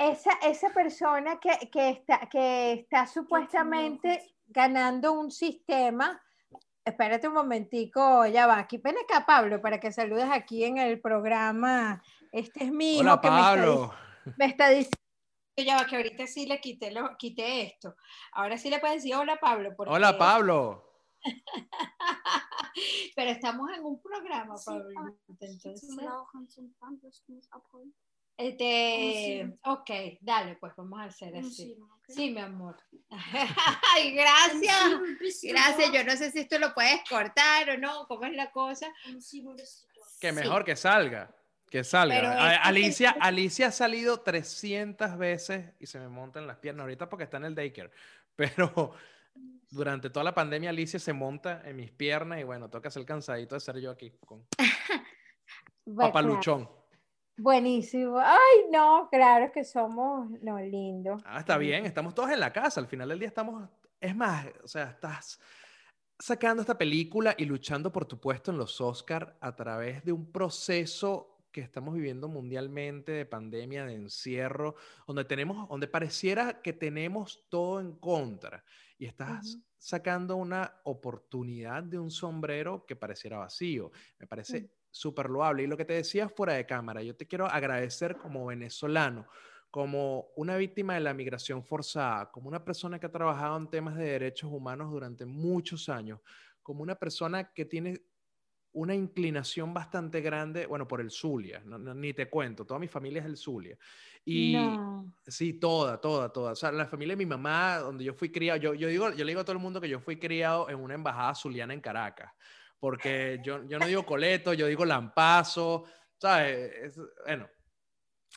esa, 0.00 0.32
esa 0.42 0.70
persona 0.70 1.38
que, 1.38 1.68
que, 1.70 1.90
está, 1.90 2.20
que 2.30 2.72
está 2.72 3.06
supuestamente 3.06 4.34
ganando 4.46 5.12
un 5.12 5.30
sistema, 5.30 6.20
espérate 6.84 7.28
un 7.28 7.34
momentico, 7.34 8.24
ya 8.26 8.46
va, 8.46 8.58
aquí 8.58 8.78
ven 8.78 8.96
acá 8.96 9.26
Pablo 9.26 9.60
para 9.60 9.78
que 9.78 9.92
saludes 9.92 10.28
aquí 10.30 10.64
en 10.64 10.78
el 10.78 11.00
programa. 11.00 12.02
Este 12.32 12.64
es 12.64 12.72
mi 12.72 13.00
Hola, 13.00 13.20
Pablo. 13.20 13.92
me 14.38 14.46
está 14.46 14.70
diciendo 14.70 14.96
ya 15.56 15.76
va, 15.76 15.84
que 15.84 15.96
ahorita 15.96 16.26
sí 16.26 16.46
le 16.46 16.58
quité, 16.58 16.90
lo, 16.90 17.18
quité 17.18 17.62
esto. 17.62 17.94
Ahora 18.32 18.56
sí 18.56 18.70
le 18.70 18.78
puedes 18.78 19.02
decir 19.02 19.14
hola 19.14 19.36
Pablo. 19.36 19.74
Hola 19.76 20.16
Pablo. 20.16 20.86
Pero 23.14 23.30
estamos 23.30 23.68
en 23.76 23.84
un 23.84 24.00
programa, 24.00 24.54
Pablo. 24.64 24.88
Entonces... 25.28 25.86
Este, 28.40 29.58
ok, 29.64 29.90
dale, 30.22 30.56
pues 30.56 30.72
vamos 30.74 30.98
a 30.98 31.04
hacer 31.04 31.36
así. 31.36 31.76
Sí, 32.08 32.30
mi 32.30 32.40
amor. 32.40 32.76
Ay, 33.94 34.14
gracias. 34.14 34.78
Gracias. 35.44 35.92
Yo 35.92 36.04
no 36.04 36.16
sé 36.16 36.30
si 36.30 36.40
esto 36.40 36.58
lo 36.58 36.72
puedes 36.72 37.00
cortar 37.08 37.68
o 37.70 37.76
no, 37.76 38.06
cómo 38.06 38.24
es 38.24 38.34
la 38.34 38.50
cosa. 38.50 38.90
Que 40.20 40.32
mejor 40.32 40.64
que 40.64 40.74
salga. 40.74 41.34
Que 41.68 41.84
salga. 41.84 42.62
Alicia, 42.62 43.14
Alicia 43.20 43.68
ha 43.68 43.72
salido 43.72 44.20
300 44.20 45.18
veces 45.18 45.74
y 45.78 45.86
se 45.86 46.00
me 46.00 46.08
monta 46.08 46.40
en 46.40 46.46
las 46.46 46.56
piernas 46.56 46.84
ahorita 46.84 47.08
porque 47.10 47.24
está 47.24 47.36
en 47.36 47.44
el 47.44 47.54
daycare. 47.54 47.90
Pero 48.36 48.94
durante 49.70 50.08
toda 50.08 50.24
la 50.24 50.34
pandemia 50.34 50.70
Alicia 50.70 50.98
se 50.98 51.12
monta 51.12 51.62
en 51.64 51.76
mis 51.76 51.92
piernas 51.92 52.40
y 52.40 52.44
bueno, 52.44 52.70
toca 52.70 52.90
ser 52.90 53.04
cansadito 53.04 53.54
de 53.54 53.60
ser 53.60 53.78
yo 53.78 53.90
aquí 53.90 54.10
con 54.24 54.46
papaluchón. 55.96 56.79
Buenísimo. 57.42 58.18
Ay, 58.18 58.66
no, 58.70 59.08
claro 59.10 59.50
que 59.50 59.64
somos, 59.64 60.30
no, 60.42 60.60
lindo. 60.60 61.16
Ah, 61.24 61.40
está 61.40 61.56
bien, 61.56 61.86
estamos 61.86 62.14
todos 62.14 62.30
en 62.30 62.38
la 62.38 62.52
casa. 62.52 62.80
Al 62.80 62.86
final 62.86 63.08
del 63.08 63.18
día 63.18 63.28
estamos, 63.28 63.66
es 63.98 64.14
más, 64.14 64.46
o 64.62 64.68
sea, 64.68 64.90
estás 64.90 65.40
sacando 66.18 66.60
esta 66.60 66.76
película 66.76 67.34
y 67.38 67.46
luchando 67.46 67.90
por 67.90 68.04
tu 68.04 68.20
puesto 68.20 68.50
en 68.50 68.58
los 68.58 68.78
Oscar 68.82 69.38
a 69.40 69.56
través 69.56 70.04
de 70.04 70.12
un 70.12 70.30
proceso 70.30 71.38
que 71.50 71.62
estamos 71.62 71.94
viviendo 71.94 72.28
mundialmente 72.28 73.12
de 73.12 73.24
pandemia, 73.24 73.86
de 73.86 73.94
encierro, 73.94 74.76
donde 75.06 75.24
tenemos, 75.24 75.66
donde 75.66 75.88
pareciera 75.88 76.60
que 76.60 76.74
tenemos 76.74 77.46
todo 77.48 77.80
en 77.80 77.92
contra. 77.96 78.62
y 78.98 79.06
estás 79.06 79.56
sacando 79.78 80.36
una 80.36 80.74
oportunidad 80.84 81.82
de 81.82 81.98
un 81.98 82.10
sombrero 82.10 82.84
que 82.84 82.96
pareciera 82.96 83.38
vacío. 83.38 83.90
Me 84.18 84.26
parece 84.26 84.60
mm. 84.60 84.68
Súper 84.90 85.30
loable. 85.30 85.62
Y 85.62 85.66
lo 85.66 85.76
que 85.76 85.84
te 85.84 85.94
decía 85.94 86.28
fuera 86.28 86.54
de 86.54 86.66
cámara, 86.66 87.02
yo 87.02 87.14
te 87.14 87.26
quiero 87.26 87.46
agradecer 87.46 88.16
como 88.16 88.46
venezolano, 88.46 89.26
como 89.70 90.28
una 90.36 90.56
víctima 90.56 90.94
de 90.94 91.00
la 91.00 91.14
migración 91.14 91.64
forzada, 91.64 92.30
como 92.30 92.48
una 92.48 92.64
persona 92.64 92.98
que 92.98 93.06
ha 93.06 93.12
trabajado 93.12 93.56
en 93.56 93.70
temas 93.70 93.96
de 93.96 94.04
derechos 94.04 94.50
humanos 94.52 94.90
durante 94.90 95.24
muchos 95.24 95.88
años, 95.88 96.20
como 96.62 96.82
una 96.82 96.96
persona 96.96 97.52
que 97.52 97.64
tiene 97.64 98.02
una 98.72 98.94
inclinación 98.94 99.74
bastante 99.74 100.20
grande, 100.20 100.66
bueno, 100.66 100.86
por 100.86 101.00
el 101.00 101.10
Zulia, 101.10 101.62
ni 101.64 102.12
te 102.14 102.28
cuento, 102.28 102.64
toda 102.64 102.78
mi 102.78 102.86
familia 102.86 103.20
es 103.20 103.24
del 103.26 103.36
Zulia. 103.36 103.76
Y 104.24 104.56
sí, 105.26 105.54
toda, 105.54 106.00
toda, 106.00 106.32
toda. 106.32 106.52
O 106.52 106.56
sea, 106.56 106.70
la 106.70 106.86
familia 106.86 107.14
de 107.14 107.24
mi 107.24 107.26
mamá, 107.26 107.78
donde 107.78 108.04
yo 108.04 108.14
fui 108.14 108.30
criado, 108.30 108.60
yo, 108.60 108.74
yo, 108.74 108.88
digo, 108.88 109.10
yo 109.10 109.24
le 109.24 109.30
digo 109.32 109.40
a 109.40 109.44
todo 109.44 109.54
el 109.54 109.62
mundo 109.62 109.80
que 109.80 109.88
yo 109.88 109.98
fui 109.98 110.18
criado 110.18 110.68
en 110.68 110.78
una 110.78 110.94
embajada 110.94 111.34
zuliana 111.34 111.74
en 111.74 111.80
Caracas, 111.80 112.32
porque 112.80 113.40
yo, 113.44 113.62
yo 113.68 113.78
no 113.78 113.86
digo 113.86 114.04
coleto, 114.04 114.54
yo 114.54 114.66
digo 114.66 114.84
lampazo, 114.84 115.84
¿sabes? 116.18 116.96
bueno. 117.24 117.48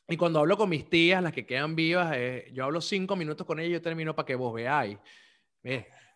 Y 0.08 0.18
cuando 0.18 0.39
hablo 0.39 0.58
con 0.58 0.70
mis 0.70 0.89
tías, 0.89 1.24
las 1.24 1.32
que 1.32 1.46
quedan 1.46 1.76
vivas, 1.76 2.14
eh, 2.16 2.50
yo 2.52 2.66
hablo 2.66 2.82
cinco 2.82 3.16
minutos 3.16 3.48
con 3.48 3.60
ellas 3.60 3.70
y 3.70 3.74
yo 3.74 3.82
termino 3.82 4.14
para 4.14 4.26
que 4.26 4.36
vos 4.36 4.54
veáis. 4.54 4.98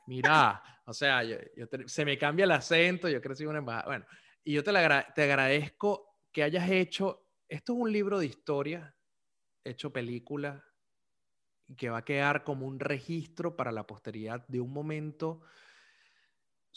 Mira, 0.07 0.61
o 0.85 0.93
sea, 0.93 1.23
yo, 1.23 1.37
se 1.85 2.03
me 2.03 2.17
cambia 2.17 2.43
el 2.43 2.51
acento, 2.51 3.07
yo 3.07 3.21
crecí 3.21 3.43
en 3.43 3.49
una. 3.49 3.61
Bueno, 3.61 4.05
y 4.43 4.53
yo 4.53 4.63
te, 4.63 4.71
te 4.71 5.23
agradezco 5.23 6.17
que 6.31 6.43
hayas 6.43 6.69
hecho, 6.69 7.27
esto 7.47 7.73
es 7.73 7.79
un 7.79 7.91
libro 7.91 8.19
de 8.19 8.25
historia, 8.25 8.93
hecho 9.63 9.91
película, 9.91 10.63
que 11.75 11.89
va 11.89 11.99
a 11.99 12.05
quedar 12.05 12.43
como 12.43 12.65
un 12.65 12.79
registro 12.79 13.55
para 13.55 13.71
la 13.71 13.85
posteridad 13.85 14.45
de 14.47 14.59
un 14.59 14.71
momento 14.71 15.41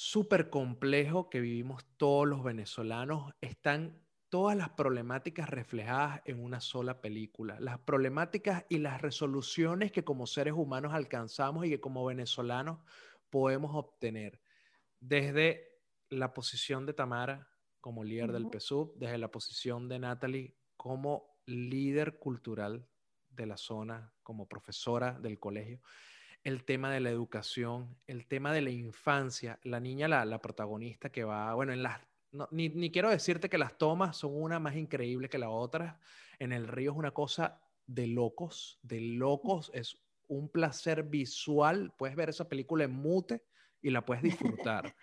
súper 0.01 0.49
complejo 0.49 1.29
que 1.29 1.41
vivimos 1.41 1.85
todos 1.99 2.27
los 2.27 2.43
venezolanos. 2.43 3.35
Están 3.43 4.03
todas 4.31 4.57
las 4.57 4.71
problemáticas 4.71 5.51
reflejadas 5.51 6.23
en 6.25 6.43
una 6.43 6.63
sola 6.63 7.03
película, 7.03 7.61
las 7.61 7.81
problemáticas 7.81 8.65
y 8.71 8.79
las 8.79 9.03
resoluciones 9.03 9.93
que 9.93 10.03
como 10.03 10.27
seres 10.27 10.55
humanos 10.55 10.95
alcanzamos 10.95 11.67
y 11.67 11.69
que 11.69 11.81
como 11.81 12.03
venezolanos 12.07 12.79
podemos 13.29 13.77
obtener 13.77 14.41
desde 15.01 15.83
la 16.09 16.33
posición 16.33 16.87
de 16.87 16.95
Tamara 16.95 17.51
como 17.83 18.03
líder 18.03 18.33
del 18.33 18.49
PSUV, 18.51 18.95
desde 18.97 19.19
la 19.19 19.31
posición 19.31 19.87
de 19.87 19.99
Natalie 19.99 20.57
como 20.79 21.37
líder 21.45 22.19
cultural 22.19 22.89
de 23.29 23.45
la 23.45 23.59
zona, 23.59 24.15
como 24.23 24.49
profesora 24.49 25.13
del 25.21 25.39
colegio, 25.39 25.83
el 26.45 26.65
tema 26.65 26.91
de 26.91 27.01
la 27.01 27.11
educación, 27.11 27.97
el 28.07 28.27
tema 28.27 28.53
de 28.53 28.63
la 28.63 28.71
infancia, 28.71 29.59
la 29.63 29.81
niña, 29.81 30.09
la, 30.09 30.25
la 30.25 30.41
protagonista 30.41 31.11
que 31.11 31.25
va, 31.25 31.55
bueno, 31.55 31.73
en 31.73 31.83
las, 31.83 32.01
ni, 32.51 32.69
ni, 32.69 32.91
quiero 32.91 33.11
decirte 33.11 33.49
que 33.49 33.59
las 33.59 33.77
tomas 33.77 34.17
son 34.17 34.41
una 34.41 34.59
más 34.59 34.77
increíble 34.77 35.29
que 35.29 35.39
la 35.39 35.51
otra, 35.51 36.01
en 36.39 36.53
el 36.53 36.67
río 36.67 36.93
es 36.93 36.97
una 36.97 37.11
cosa 37.11 37.61
de 37.87 38.07
locos, 38.07 38.79
de 38.83 39.01
locos, 39.01 39.71
es 39.75 39.99
un 40.29 40.49
placer 40.49 41.03
visual. 41.03 41.93
Puedes 41.97 42.17
ver 42.17 42.31
esa 42.31 42.49
película 42.49 42.85
en 42.85 42.93
mute 42.93 43.43
y 43.83 43.91
la 43.91 44.05
puedes 44.05 44.23
disfrutar. 44.23 44.95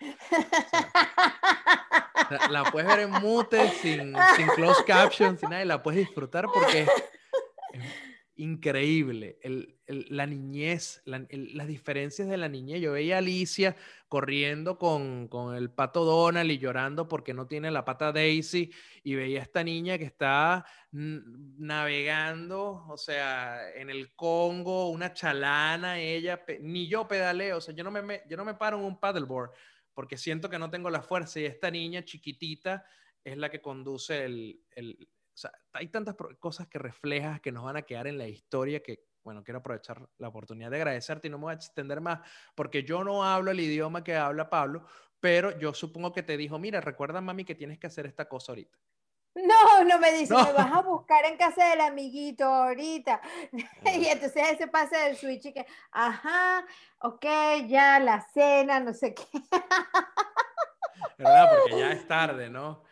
la, 2.50 2.64
puedes 2.64 2.88
ver 2.88 3.00
en 3.00 3.10
mute, 3.10 3.68
sin, 3.70 4.14
sin 4.36 4.46
closed 4.56 4.84
captions, 4.86 5.40
sin 5.40 5.50
nada, 5.50 5.62
y 5.62 5.66
la 5.66 5.82
puedes 5.82 6.00
disfrutar 6.00 6.46
porque 6.46 6.86
increíble. 8.38 9.38
la 9.86 10.26
niñez, 10.26 11.02
las 11.04 11.66
diferencias 11.66 12.28
de 12.28 12.36
la 12.36 12.48
niñez. 12.48 12.80
Yo 12.80 12.92
veía 12.92 13.16
a 13.16 13.18
Alicia 13.18 13.76
corriendo 14.08 14.78
con, 14.78 15.28
el 15.54 15.70
pato 15.70 16.04
Donald 16.04 16.50
y 16.50 16.58
llorando 16.58 17.06
porque 17.08 17.34
no 17.34 17.46
tiene 17.46 17.70
la 17.70 17.84
pata 17.84 18.12
Daisy 18.12 18.72
y 19.02 19.14
veía 19.14 19.40
a 19.40 19.42
esta 19.42 19.62
niña 19.62 19.98
que 19.98 20.04
está 20.04 20.64
navegando, 20.90 22.86
o 22.88 22.96
sea, 22.96 23.70
en 23.74 23.90
el 23.90 24.14
Congo, 24.14 24.88
una 24.88 25.12
chalana, 25.12 26.00
ella, 26.00 26.42
ni 26.60 26.88
yo 26.88 27.06
pedaleo, 27.06 27.58
o 27.58 27.60
sea, 27.60 27.74
yo 27.74 27.84
no 27.84 27.90
me, 27.90 28.22
yo 28.28 28.36
no 28.36 28.44
me 28.44 28.54
paro 28.54 28.78
en 28.78 28.84
un 28.84 28.98
paddleboard 28.98 29.50
porque 29.98 30.16
siento 30.16 30.48
que 30.48 30.60
no 30.60 30.70
tengo 30.70 30.90
la 30.90 31.02
fuerza 31.02 31.40
y 31.40 31.44
esta 31.44 31.72
niña 31.72 32.04
chiquitita 32.04 32.84
es 33.24 33.36
la 33.36 33.50
que 33.50 33.60
conduce 33.60 34.24
el, 34.24 35.08
hay 35.78 35.88
tantas 35.88 36.16
cosas 36.40 36.66
que 36.66 36.78
reflejas 36.78 37.40
que 37.40 37.52
nos 37.52 37.64
van 37.64 37.76
a 37.76 37.82
quedar 37.82 38.08
en 38.08 38.18
la 38.18 38.26
historia 38.26 38.82
que, 38.82 39.04
bueno, 39.22 39.44
quiero 39.44 39.58
aprovechar 39.60 40.08
la 40.18 40.28
oportunidad 40.28 40.70
de 40.70 40.76
agradecerte 40.76 41.28
y 41.28 41.30
no 41.30 41.38
me 41.38 41.44
voy 41.44 41.52
a 41.52 41.56
extender 41.56 42.00
más 42.00 42.20
porque 42.54 42.82
yo 42.82 43.04
no 43.04 43.24
hablo 43.24 43.52
el 43.52 43.60
idioma 43.60 44.02
que 44.02 44.16
habla 44.16 44.50
Pablo, 44.50 44.84
pero 45.20 45.56
yo 45.58 45.72
supongo 45.74 46.12
que 46.12 46.24
te 46.24 46.36
dijo, 46.36 46.58
mira, 46.58 46.80
recuerda 46.80 47.20
mami 47.20 47.44
que 47.44 47.54
tienes 47.54 47.78
que 47.78 47.86
hacer 47.86 48.06
esta 48.06 48.28
cosa 48.28 48.52
ahorita. 48.52 48.76
No, 49.34 49.84
no 49.84 50.00
me 50.00 50.12
dice, 50.12 50.34
me 50.34 50.52
vas 50.52 50.72
a 50.72 50.82
buscar 50.82 51.24
en 51.24 51.36
casa 51.36 51.68
del 51.70 51.80
amiguito 51.82 52.44
ahorita. 52.44 53.20
y 53.94 54.06
entonces 54.06 54.42
ese 54.50 54.66
pase 54.66 54.96
del 54.96 55.16
switch 55.16 55.46
y 55.46 55.52
que, 55.52 55.64
ajá, 55.92 56.66
ok, 57.02 57.24
ya 57.68 58.00
la 58.00 58.20
cena, 58.32 58.80
no 58.80 58.92
sé 58.92 59.14
qué. 59.14 59.24
¿Verdad? 61.18 61.50
Porque 61.50 61.78
ya 61.78 61.92
es 61.92 62.06
tarde, 62.08 62.50
¿no? 62.50 62.82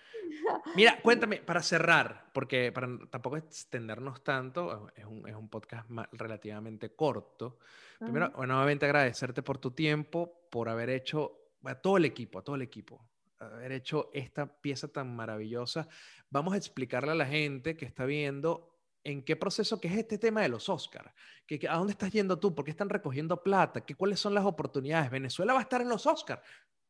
Mira, 0.74 0.99
cuéntame, 1.03 1.39
para 1.39 1.62
cerrar, 1.62 2.31
porque 2.33 2.72
para 2.72 2.89
tampoco 3.11 3.37
extendernos 3.37 4.22
tanto, 4.22 4.91
es 4.95 5.05
un, 5.05 5.29
es 5.29 5.35
un 5.35 5.49
podcast 5.49 5.89
relativamente 6.12 6.95
corto. 6.95 7.59
Primero, 7.99 8.31
bueno, 8.37 8.55
nuevamente 8.55 8.85
agradecerte 8.85 9.43
por 9.43 9.59
tu 9.59 9.70
tiempo, 9.70 10.49
por 10.51 10.68
haber 10.68 10.91
hecho, 10.91 11.55
a 11.64 11.74
todo 11.74 11.97
el 11.97 12.05
equipo, 12.05 12.39
a 12.39 12.45
todo 12.45 12.57
el 12.57 12.62
equipo, 12.62 13.09
haber 13.39 13.72
hecho 13.72 14.11
esta 14.12 14.47
pieza 14.47 14.89
tan 14.89 15.14
maravillosa. 15.14 15.89
Vamos 16.31 16.55
a 16.55 16.57
explicarle 16.59 17.12
a 17.12 17.14
la 17.14 17.27
gente 17.27 17.77
que 17.77 17.87
está 17.87 18.05
viendo 18.05 18.77
en 19.07 19.22
qué 19.22 19.37
proceso, 19.37 19.81
qué 19.81 19.87
es 19.87 19.97
este 19.97 20.18
tema 20.18 20.43
de 20.43 20.49
los 20.49 20.68
Oscars, 20.68 21.12
que, 21.47 21.61
a 21.68 21.77
dónde 21.77 21.93
estás 21.93 22.11
yendo 22.11 22.41
tú, 22.41 22.55
por 22.55 22.64
qué 22.64 22.72
están 22.72 22.89
recogiendo 22.89 23.41
plata, 23.41 23.83
¿Qué, 23.83 23.95
cuáles 23.95 24.18
son 24.18 24.35
las 24.35 24.45
oportunidades. 24.45 25.11
Venezuela 25.11 25.53
va 25.53 25.61
a 25.61 25.62
estar 25.62 25.81
en 25.81 25.89
los 25.89 26.07
Oscars. 26.07 26.43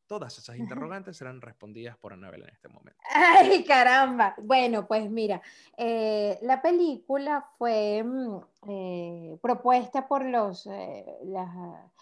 Todas 0.07 0.39
esas 0.39 0.57
interrogantes 0.59 1.17
serán 1.17 1.41
respondidas 1.41 1.97
por 1.97 2.13
Anabel 2.13 2.43
en 2.43 2.51
este 2.51 2.69
momento. 2.69 3.01
¡Ay, 3.11 3.65
caramba! 3.65 4.35
Bueno, 4.43 4.87
pues 4.87 5.11
mira, 5.11 5.41
eh, 5.77 6.39
la 6.43 6.63
película 6.63 7.49
fue 7.59 8.03
mm, 8.03 8.37
eh, 8.69 9.39
propuesta 9.43 10.07
por 10.07 10.25
los, 10.25 10.67
eh, 10.67 11.05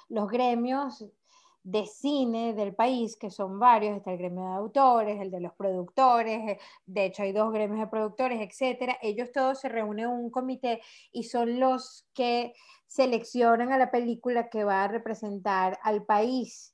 los 0.09 0.29
gremios 0.29 1.05
de 1.65 1.87
cine 1.87 2.53
del 2.53 2.75
país, 2.75 3.17
que 3.17 3.31
son 3.31 3.59
varios, 3.59 3.97
está 3.97 4.13
el 4.13 4.19
gremio 4.19 4.43
de 4.43 4.55
autores, 4.55 5.21
el 5.21 5.31
de 5.31 5.41
los 5.41 5.55
productores, 5.55 6.59
de 6.85 7.05
hecho 7.07 7.23
hay 7.23 7.33
dos 7.33 7.51
gremios 7.55 7.81
de 7.81 7.87
productores, 7.87 8.41
etcétera. 8.43 8.99
Ellos 9.01 9.33
todos 9.33 9.61
se 9.61 9.71
reúnen 9.71 10.05
en 10.05 10.11
un 10.11 10.31
comité 10.31 10.83
y 11.11 11.25
son 11.25 11.59
los 11.59 12.07
que 12.13 12.53
seleccionan 12.87 13.73
a 13.73 13.79
la 13.79 13.91
película 13.91 14.51
que 14.51 14.63
va 14.63 14.85
a 14.85 14.89
representar 14.89 15.79
al 15.83 16.05
país 16.05 16.74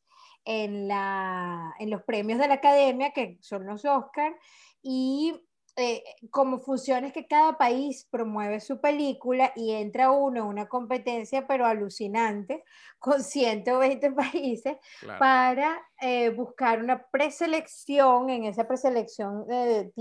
en, 0.51 0.89
la, 0.89 1.77
en 1.79 1.91
los 1.91 2.03
premios 2.03 2.41
de 2.41 2.49
la 2.49 2.55
academia, 2.55 3.13
que 3.13 3.39
son 3.41 3.67
los 3.67 3.85
Oscars, 3.85 4.35
y 4.83 5.33
eh, 5.77 6.03
como 6.31 6.59
funciones 6.59 7.13
que 7.13 7.29
cada 7.29 7.57
país 7.57 8.09
promueve 8.11 8.59
su 8.59 8.81
película 8.81 9.53
y 9.55 9.71
entra 9.71 10.11
uno 10.11 10.41
en 10.41 10.47
una 10.47 10.69
competencia, 10.69 11.47
pero 11.47 11.67
alucinante, 11.67 12.65
con 12.99 13.23
120 13.23 14.11
países, 14.11 14.77
para 15.21 15.81
eh, 16.01 16.31
buscar 16.31 16.83
una 16.83 17.07
preselección. 17.07 18.29
En 18.29 18.45
esa 18.45 18.67
preselección 18.67 19.47
eh, 19.49 19.93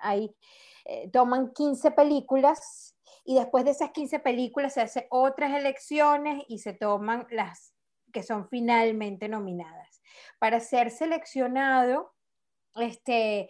ahí 0.00 0.34
toman 1.12 1.52
15 1.52 1.92
películas 1.92 2.96
y 3.24 3.36
después 3.36 3.64
de 3.64 3.70
esas 3.70 3.92
15 3.92 4.18
películas 4.18 4.74
se 4.74 4.80
hacen 4.80 5.04
otras 5.10 5.54
elecciones 5.54 6.42
y 6.48 6.58
se 6.58 6.72
toman 6.72 7.28
las 7.30 7.71
que 8.12 8.22
son 8.22 8.48
finalmente 8.48 9.28
nominadas. 9.28 10.02
Para 10.38 10.60
ser 10.60 10.90
seleccionado, 10.90 12.14
este, 12.76 13.48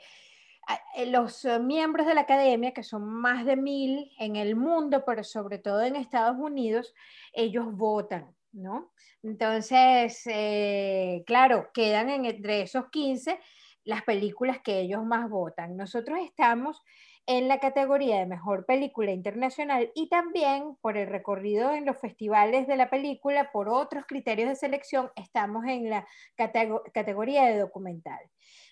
eh, 0.96 1.06
los 1.06 1.44
miembros 1.60 2.06
de 2.06 2.14
la 2.14 2.22
academia, 2.22 2.72
que 2.72 2.82
son 2.82 3.04
más 3.04 3.44
de 3.44 3.56
mil 3.56 4.10
en 4.18 4.36
el 4.36 4.56
mundo, 4.56 5.04
pero 5.04 5.24
sobre 5.24 5.58
todo 5.58 5.82
en 5.82 5.96
Estados 5.96 6.36
Unidos, 6.38 6.94
ellos 7.32 7.66
votan, 7.72 8.34
¿no? 8.52 8.92
Entonces, 9.22 10.22
eh, 10.26 11.22
claro, 11.26 11.70
quedan 11.72 12.10
entre 12.10 12.62
esos 12.62 12.88
15 12.90 13.38
las 13.84 14.02
películas 14.02 14.58
que 14.62 14.80
ellos 14.80 15.04
más 15.04 15.28
votan. 15.28 15.76
Nosotros 15.76 16.18
estamos 16.22 16.82
en 17.26 17.46
la 17.46 17.60
categoría 17.60 18.18
de 18.18 18.26
mejor 18.26 18.66
película 18.66 19.12
internacional 19.12 19.92
y 19.94 20.08
también 20.08 20.76
por 20.80 20.96
el 20.96 21.06
recorrido 21.06 21.72
en 21.72 21.86
los 21.86 21.98
festivales 21.98 22.66
de 22.66 22.76
la 22.76 22.90
película, 22.90 23.52
por 23.52 23.68
otros 23.68 24.04
criterios 24.08 24.48
de 24.48 24.56
selección, 24.56 25.10
estamos 25.14 25.64
en 25.66 25.88
la 25.88 26.06
categoría 26.36 27.44
de 27.44 27.58
documental. 27.58 28.18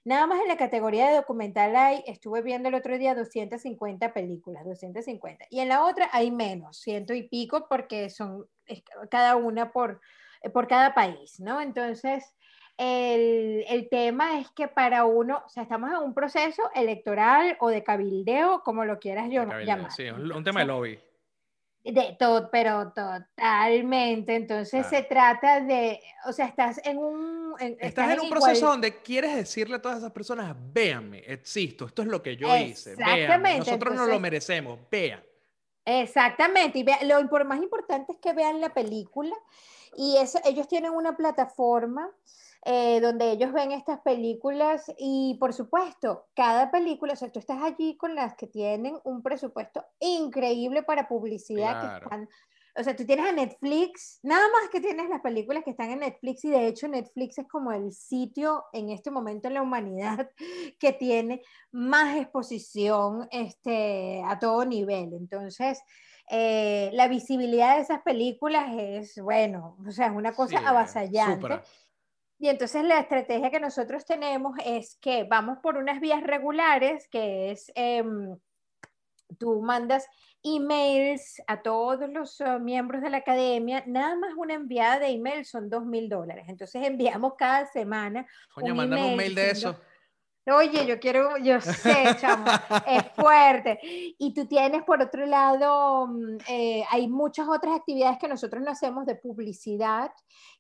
Nada 0.04 0.26
más 0.26 0.40
en 0.40 0.48
la 0.48 0.56
categoría 0.56 1.08
de 1.08 1.16
documental 1.16 1.76
hay, 1.76 2.02
estuve 2.06 2.42
viendo 2.42 2.68
el 2.68 2.74
otro 2.74 2.98
día 2.98 3.14
250 3.14 4.12
películas, 4.12 4.64
250. 4.64 5.46
Y 5.50 5.60
en 5.60 5.68
la 5.68 5.84
otra 5.84 6.08
hay 6.12 6.30
menos, 6.30 6.78
ciento 6.80 7.14
y 7.14 7.28
pico, 7.28 7.66
porque 7.68 8.10
son 8.10 8.46
cada 9.10 9.36
una 9.36 9.72
por 9.72 10.00
por 10.54 10.68
cada 10.68 10.94
país, 10.94 11.38
¿no? 11.38 11.60
Entonces, 11.60 12.34
el, 12.80 13.64
el, 13.68 13.90
tema 13.90 14.40
es 14.40 14.48
que 14.52 14.66
para 14.66 15.04
uno, 15.04 15.42
o 15.44 15.48
sea, 15.50 15.64
estamos 15.64 15.90
en 15.90 15.98
un 15.98 16.14
proceso 16.14 16.62
electoral 16.74 17.58
o 17.60 17.68
de 17.68 17.84
cabildeo, 17.84 18.62
como 18.62 18.86
lo 18.86 18.98
quieras 18.98 19.28
yo 19.30 19.44
llamar. 19.44 19.92
Sí, 19.92 20.08
un 20.08 20.42
tema 20.42 20.60
de 20.60 20.66
lobby. 20.66 20.98
De 21.84 22.16
todo, 22.18 22.50
pero 22.50 22.90
totalmente. 22.92 24.34
Entonces 24.34 24.86
se 24.86 25.02
trata 25.02 25.60
de, 25.60 26.00
o 26.24 26.32
sea, 26.32 26.46
estás 26.46 26.80
en 26.82 26.96
un... 26.96 27.54
estás, 27.58 28.14
en, 28.14 28.20
un 28.20 28.30
proceso 28.30 28.68
donde 28.68 29.02
quieres 29.02 29.34
decirle 29.34 29.76
a 29.76 29.82
todas 29.82 29.98
esas 29.98 30.12
personas, 30.12 30.56
véanme, 30.72 31.18
existo, 31.26 31.84
esto 31.84 32.00
es 32.00 32.08
lo 32.08 32.22
que 32.22 32.38
yo 32.38 32.56
hice, 32.56 32.96
véanme, 32.96 33.58
nosotros 33.58 33.94
no 33.94 34.06
lo 34.06 34.18
merecemos, 34.18 34.78
vean. 34.90 35.22
Exactamente, 35.84 36.78
y 36.78 36.86
lo 37.06 37.44
más 37.44 37.62
importante 37.62 38.12
es 38.12 38.18
que 38.18 38.32
vean 38.32 38.58
la 38.58 38.72
película 38.72 39.34
y 39.96 40.16
eso, 40.16 40.38
ellos 40.44 40.66
tienen 40.66 40.92
una 40.92 41.16
plataforma 41.16 42.10
eh, 42.62 43.00
donde 43.00 43.32
ellos 43.32 43.52
ven 43.52 43.72
estas 43.72 44.00
películas 44.00 44.92
y 44.98 45.36
por 45.40 45.54
supuesto, 45.54 46.26
cada 46.34 46.70
película, 46.70 47.14
o 47.14 47.16
sea, 47.16 47.32
tú 47.32 47.38
estás 47.38 47.62
allí 47.62 47.96
con 47.96 48.14
las 48.14 48.34
que 48.34 48.46
tienen 48.46 48.98
un 49.04 49.22
presupuesto 49.22 49.84
increíble 49.98 50.82
para 50.82 51.08
publicidad, 51.08 51.80
que 51.80 52.04
están, 52.04 52.28
o 52.76 52.84
sea, 52.84 52.94
tú 52.94 53.06
tienes 53.06 53.26
a 53.26 53.32
Netflix, 53.32 54.20
nada 54.22 54.46
más 54.52 54.68
que 54.70 54.82
tienes 54.82 55.08
las 55.08 55.22
películas 55.22 55.64
que 55.64 55.70
están 55.70 55.90
en 55.90 56.00
Netflix 56.00 56.44
y 56.44 56.50
de 56.50 56.66
hecho 56.66 56.86
Netflix 56.86 57.38
es 57.38 57.48
como 57.48 57.72
el 57.72 57.92
sitio 57.92 58.64
en 58.74 58.90
este 58.90 59.10
momento 59.10 59.48
en 59.48 59.54
la 59.54 59.62
humanidad 59.62 60.30
que 60.78 60.92
tiene 60.92 61.40
más 61.72 62.14
exposición 62.16 63.26
este, 63.30 64.22
a 64.22 64.38
todo 64.38 64.66
nivel. 64.66 65.14
Entonces, 65.14 65.82
eh, 66.28 66.90
la 66.92 67.08
visibilidad 67.08 67.76
de 67.76 67.82
esas 67.82 68.02
películas 68.02 68.66
es, 68.76 69.18
bueno, 69.20 69.78
o 69.86 69.90
sea, 69.90 70.06
es 70.06 70.12
una 70.12 70.32
cosa 70.32 70.58
avasallante. 70.58 71.62
Y 72.40 72.48
entonces 72.48 72.82
la 72.84 72.98
estrategia 72.98 73.50
que 73.50 73.60
nosotros 73.60 74.06
tenemos 74.06 74.56
es 74.64 74.96
que 75.02 75.24
vamos 75.24 75.58
por 75.62 75.76
unas 75.76 76.00
vías 76.00 76.22
regulares, 76.22 77.06
que 77.08 77.50
es, 77.50 77.70
em, 77.74 78.34
tú 79.38 79.60
mandas 79.60 80.06
emails 80.42 81.42
a 81.46 81.60
todos 81.60 82.08
los 82.08 82.40
uh, 82.40 82.58
miembros 82.58 83.02
de 83.02 83.10
la 83.10 83.18
academia, 83.18 83.84
nada 83.86 84.16
más 84.16 84.32
una 84.38 84.54
enviada 84.54 85.00
de 85.00 85.08
email 85.08 85.44
son 85.44 85.68
dos 85.68 85.84
mil 85.84 86.08
dólares. 86.08 86.46
Entonces 86.48 86.82
enviamos 86.82 87.34
cada 87.36 87.66
semana. 87.66 88.26
Coño, 88.54 88.72
un 88.72 88.80
un 88.80 89.16
mail 89.16 89.34
de 89.34 89.50
eso. 89.50 89.78
Oye, 90.46 90.86
yo 90.86 90.98
quiero, 90.98 91.36
yo 91.36 91.60
sé, 91.60 92.16
chamo, 92.18 92.46
es 92.86 93.04
fuerte. 93.14 93.78
Y 94.18 94.32
tú 94.32 94.46
tienes, 94.46 94.82
por 94.84 95.02
otro 95.02 95.26
lado, 95.26 96.06
mm, 96.06 96.38
eh, 96.48 96.82
hay 96.90 97.08
muchas 97.08 97.46
otras 97.46 97.76
actividades 97.76 98.18
que 98.18 98.26
nosotros 98.26 98.62
no 98.62 98.70
hacemos 98.70 99.04
de 99.04 99.16
publicidad 99.16 100.10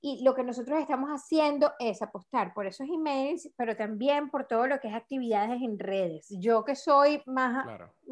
y 0.02 0.22
lo 0.22 0.34
que 0.34 0.44
nosotros 0.44 0.78
estamos 0.80 1.08
haciendo 1.08 1.72
es 1.78 2.02
apostar 2.02 2.52
por 2.52 2.66
esos 2.66 2.86
emails, 2.88 3.50
pero 3.56 3.74
también 3.74 4.30
por 4.30 4.46
todo 4.46 4.66
lo 4.66 4.78
que 4.80 4.88
es 4.88 4.94
actividades 4.94 5.62
en 5.62 5.78
redes. 5.78 6.26
Yo 6.28 6.62
que 6.62 6.76
soy 6.76 7.22
más, 7.24 7.66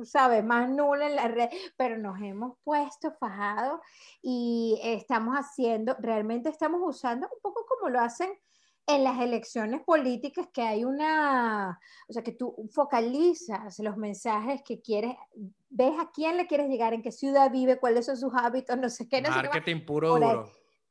¿sabes? 0.04 0.42
Más 0.42 0.70
nula 0.70 1.06
en 1.06 1.16
la 1.16 1.28
red, 1.28 1.50
pero 1.76 1.98
nos 1.98 2.18
hemos 2.22 2.56
puesto 2.64 3.12
fajado 3.12 3.82
y 4.22 4.80
estamos 4.82 5.36
haciendo, 5.36 5.94
realmente 5.98 6.48
estamos 6.48 6.80
usando 6.82 7.28
un 7.30 7.40
poco 7.42 7.66
como 7.66 7.90
lo 7.90 8.00
hacen 8.00 8.30
en 8.88 9.04
las 9.04 9.20
elecciones 9.20 9.82
políticas 9.82 10.48
que 10.52 10.62
hay 10.62 10.82
una, 10.84 11.78
o 12.08 12.12
sea, 12.12 12.22
que 12.22 12.32
tú 12.32 12.68
focalizas 12.72 13.78
los 13.80 13.98
mensajes 13.98 14.62
que 14.64 14.80
quieres, 14.80 15.14
ves 15.68 15.92
a 16.00 16.10
quién 16.10 16.38
le 16.38 16.46
quieres 16.46 16.70
llegar, 16.70 16.94
en 16.94 17.02
qué 17.02 17.12
ciudad 17.12 17.50
vive, 17.52 17.78
cuáles 17.78 18.06
son 18.06 18.16
sus 18.16 18.32
hábitos, 18.34 18.78
no 18.78 18.88
sé 18.88 19.06
qué. 19.06 19.20
No 19.20 19.28
Marketing 19.28 19.84
puro 19.84 20.14
duro 20.14 20.50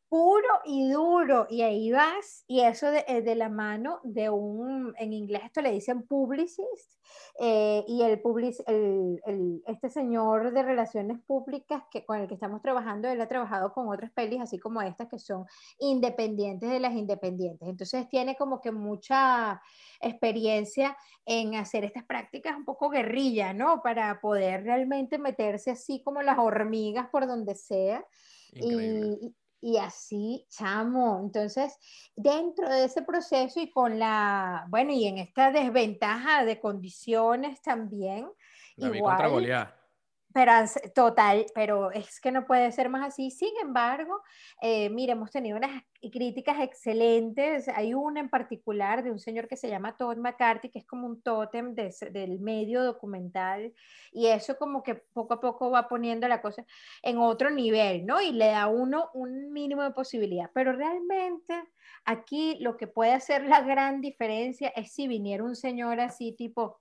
puro 0.10 0.48
y 0.66 0.90
duro, 0.90 1.48
y 1.50 1.62
ahí 1.62 1.92
vas, 1.92 2.44
y 2.48 2.62
eso 2.62 2.90
de, 2.92 3.04
eh, 3.08 3.22
de, 3.22 3.36
la 3.36 3.50
mano 3.50 4.00
de 4.04 4.30
un, 4.30 4.94
en 4.98 5.14
inglés 5.14 5.44
esto 5.46 5.62
le 5.62 5.72
dicen 5.72 6.08
publicist, 6.08 6.98
eh, 7.40 7.84
y 7.88 8.02
el, 8.02 8.20
public, 8.22 8.56
el, 8.68 9.22
el, 9.26 9.62
este 9.68 9.90
señor 9.90 10.52
de 10.52 10.64
relaciones 10.64 11.20
públicas 11.26 11.84
que, 11.92 12.06
con 12.06 12.20
el 12.20 12.28
que 12.28 12.34
estamos 12.34 12.62
trabajando, 12.62 13.08
él 13.08 13.22
ha 13.22 13.28
trabajado 13.28 13.74
con 13.74 13.90
otras 13.90 14.12
pelis, 14.12 14.42
así 14.42 14.58
como 14.58 14.82
estas, 14.82 15.08
que 15.08 15.20
son 15.20 15.46
independientes 15.80 16.70
de 16.70 16.80
las 16.80 16.94
independientes. 16.94 17.68
Entonces 17.68 18.10
tiene 18.10 18.36
como 18.36 18.60
que 18.60 18.72
mucha 18.72 19.62
experiencia 20.00 20.98
en 21.26 21.56
hacer 21.56 21.84
estas 21.86 22.06
prácticas 22.06 22.56
un 22.56 22.66
poco 22.66 22.90
guerrilla, 22.90 23.54
¿no? 23.54 23.82
Para 23.82 24.20
poder 24.20 24.64
realmente 24.64 25.18
meterse 25.18 25.72
así 25.72 26.02
como 26.04 26.22
las 26.22 26.40
hormigas 26.40 27.08
por 27.10 27.28
donde 27.28 27.56
sea. 27.56 28.06
Y, 28.54 29.36
y 29.62 29.78
así, 29.78 30.46
chamo. 30.50 31.20
Entonces, 31.24 31.78
dentro 32.16 32.70
de 32.70 32.86
ese 32.86 33.02
proceso 33.02 33.60
y 33.60 33.72
con 33.72 34.00
la, 34.00 34.66
bueno, 34.70 34.92
y 34.92 35.08
en 35.08 35.18
esta 35.18 35.52
desventaja 35.52 36.46
de 36.46 36.60
condiciones 36.60 37.62
también, 37.62 38.30
igual, 38.78 39.77
pero 40.38 40.54
total, 40.94 41.48
pero 41.56 41.92
es 41.92 42.20
que 42.20 42.32
no 42.32 42.46
puede 42.46 42.72
ser 42.72 42.90
más 42.90 43.08
así. 43.08 43.32
Sin 43.32 43.50
embargo, 43.60 44.22
eh, 44.62 44.88
mire, 44.92 45.14
hemos 45.14 45.32
tenido 45.32 45.58
unas 45.58 45.82
críticas 46.12 46.60
excelentes. 46.60 47.68
Hay 47.70 47.96
una 47.96 48.20
en 48.20 48.30
particular 48.30 49.04
de 49.04 49.10
un 49.10 49.18
señor 49.18 49.48
que 49.48 49.58
se 49.58 49.68
llama 49.68 49.98
Todd 49.98 50.18
McCarthy, 50.18 50.70
que 50.70 50.78
es 50.78 50.86
como 50.86 51.08
un 51.08 51.24
tótem 51.24 51.74
del 51.74 52.40
medio 52.40 52.84
documental, 52.84 53.74
y 54.12 54.28
eso 54.28 54.60
como 54.60 54.84
que 54.84 54.94
poco 54.94 55.34
a 55.34 55.40
poco 55.40 55.72
va 55.72 55.88
poniendo 55.88 56.28
la 56.28 56.40
cosa 56.40 56.64
en 57.02 57.18
otro 57.18 57.50
nivel, 57.50 58.06
¿no? 58.06 58.22
Y 58.22 58.32
le 58.32 58.50
da 58.50 58.62
a 58.62 58.68
uno 58.68 59.10
un 59.16 59.52
mínimo 59.52 59.82
de 59.82 59.90
posibilidad. 59.90 60.52
Pero 60.54 60.72
realmente 60.74 61.64
aquí 62.06 62.58
lo 62.60 62.78
que 62.78 62.86
puede 62.86 63.14
hacer 63.14 63.48
la 63.48 63.62
gran 63.62 64.02
diferencia 64.02 64.70
es 64.76 64.92
si 64.92 65.08
viniera 65.08 65.44
un 65.44 65.56
señor 65.56 66.00
así 66.00 66.32
tipo 66.34 66.80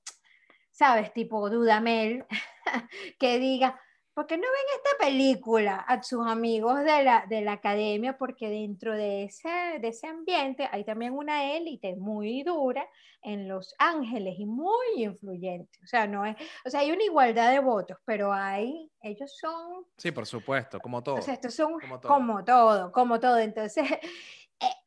¿sabes? 0.77 1.11
Tipo 1.15 1.49
Dudamel, 1.49 2.27
que 3.19 3.39
diga, 3.39 3.81
¿por 4.13 4.27
qué 4.27 4.37
no 4.37 4.43
ven 4.43 4.77
esta 4.77 5.07
película 5.07 5.77
a 5.77 6.03
sus 6.03 6.27
amigos 6.27 6.81
de 6.81 7.03
la, 7.03 7.25
de 7.27 7.41
la 7.41 7.53
academia? 7.53 8.19
Porque 8.19 8.51
dentro 8.51 8.95
de 8.95 9.25
ese, 9.25 9.49
de 9.81 9.89
ese 9.89 10.07
ambiente 10.07 10.69
hay 10.71 10.85
también 10.85 11.15
una 11.15 11.55
élite 11.55 11.97
muy 11.97 12.43
dura 12.43 12.87
en 13.23 13.49
Los 13.49 13.75
Ángeles 13.79 14.35
y 14.39 14.45
muy 14.45 14.87
influyente. 14.97 15.79
O 15.83 15.87
sea, 15.87 16.07
no 16.07 16.27
es, 16.27 16.37
o 16.67 16.69
sea, 16.69 16.81
hay 16.81 16.93
una 16.93 17.05
igualdad 17.05 17.53
de 17.53 17.61
votos, 17.61 17.97
pero 18.05 18.31
hay, 18.31 18.91
ellos 19.01 19.35
son... 19.41 19.87
Sí, 19.97 20.13
por 20.13 20.27
supuesto, 20.27 20.79
como 20.79 21.03
todo. 21.03 21.17
O 21.17 21.23
sea, 21.23 21.35
estos 21.35 21.55
son 21.55 21.81
como 21.81 21.99
todo, 21.99 22.13
como 22.13 22.45
todo. 22.45 22.93
Como 22.93 23.19
todo. 23.19 23.39
Entonces, 23.39 23.87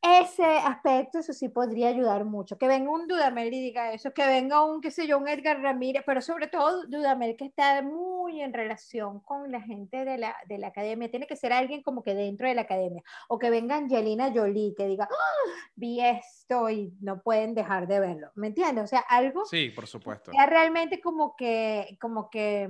ese 0.02 0.44
aspecto, 0.44 1.20
eso 1.20 1.34
sí 1.34 1.50
podría 1.50 1.90
ayudar 1.90 2.26
mucho. 2.26 2.58
Que 2.58 2.68
venga 2.68 2.90
un 2.92 3.08
Dudamel 3.08 3.54
y 3.54 3.62
diga 3.62 3.94
eso, 3.94 4.14
que 4.14 4.26
venga 4.26 4.64
un, 4.64 4.82
qué 4.82 4.92
sé 4.92 5.08
yo, 5.08 5.18
un 5.18 5.28
Edgar 5.28 5.62
Ramírez, 5.62 6.04
pero 6.06 6.22
sobre 6.22 6.48
todo 6.48 6.86
Dudamel 6.88 7.36
que 7.38 7.46
está 7.46 7.82
muy 7.82 8.42
en 8.42 8.54
relación 8.54 9.20
con 9.20 9.52
la 9.52 9.62
gente 9.62 10.06
de 10.06 10.18
la, 10.18 10.36
de 10.48 10.58
la 10.58 10.68
academia. 10.68 11.12
Tiene 11.12 11.28
que 11.28 11.36
ser 11.36 11.54
alguien 11.54 11.84
como 11.84 12.04
que 12.04 12.16
dentro 12.16 12.48
de 12.48 12.56
la 12.56 12.62
academia. 12.62 13.04
O 13.28 13.38
que 13.38 13.50
venga 13.50 13.76
Angelina 13.76 14.32
Jolie, 14.34 14.74
que 14.76 14.88
diga, 14.88 15.08
¡Ah! 15.12 15.52
vi 15.76 16.00
esto 16.02 16.70
y 16.70 16.94
no 17.02 17.22
pueden 17.22 17.54
dejar 17.54 17.88
de 17.88 18.00
verlo. 18.00 18.32
¿Me 18.36 18.48
entiendes? 18.48 18.86
O 18.86 18.88
sea, 18.88 19.02
algo. 19.02 19.46
Sí, 19.46 19.70
por 19.70 19.88
supuesto. 19.88 20.32
Ya 20.34 20.46
realmente 20.46 21.02
como 21.02 21.36
que, 21.36 21.98
como 22.00 22.30
que 22.30 22.70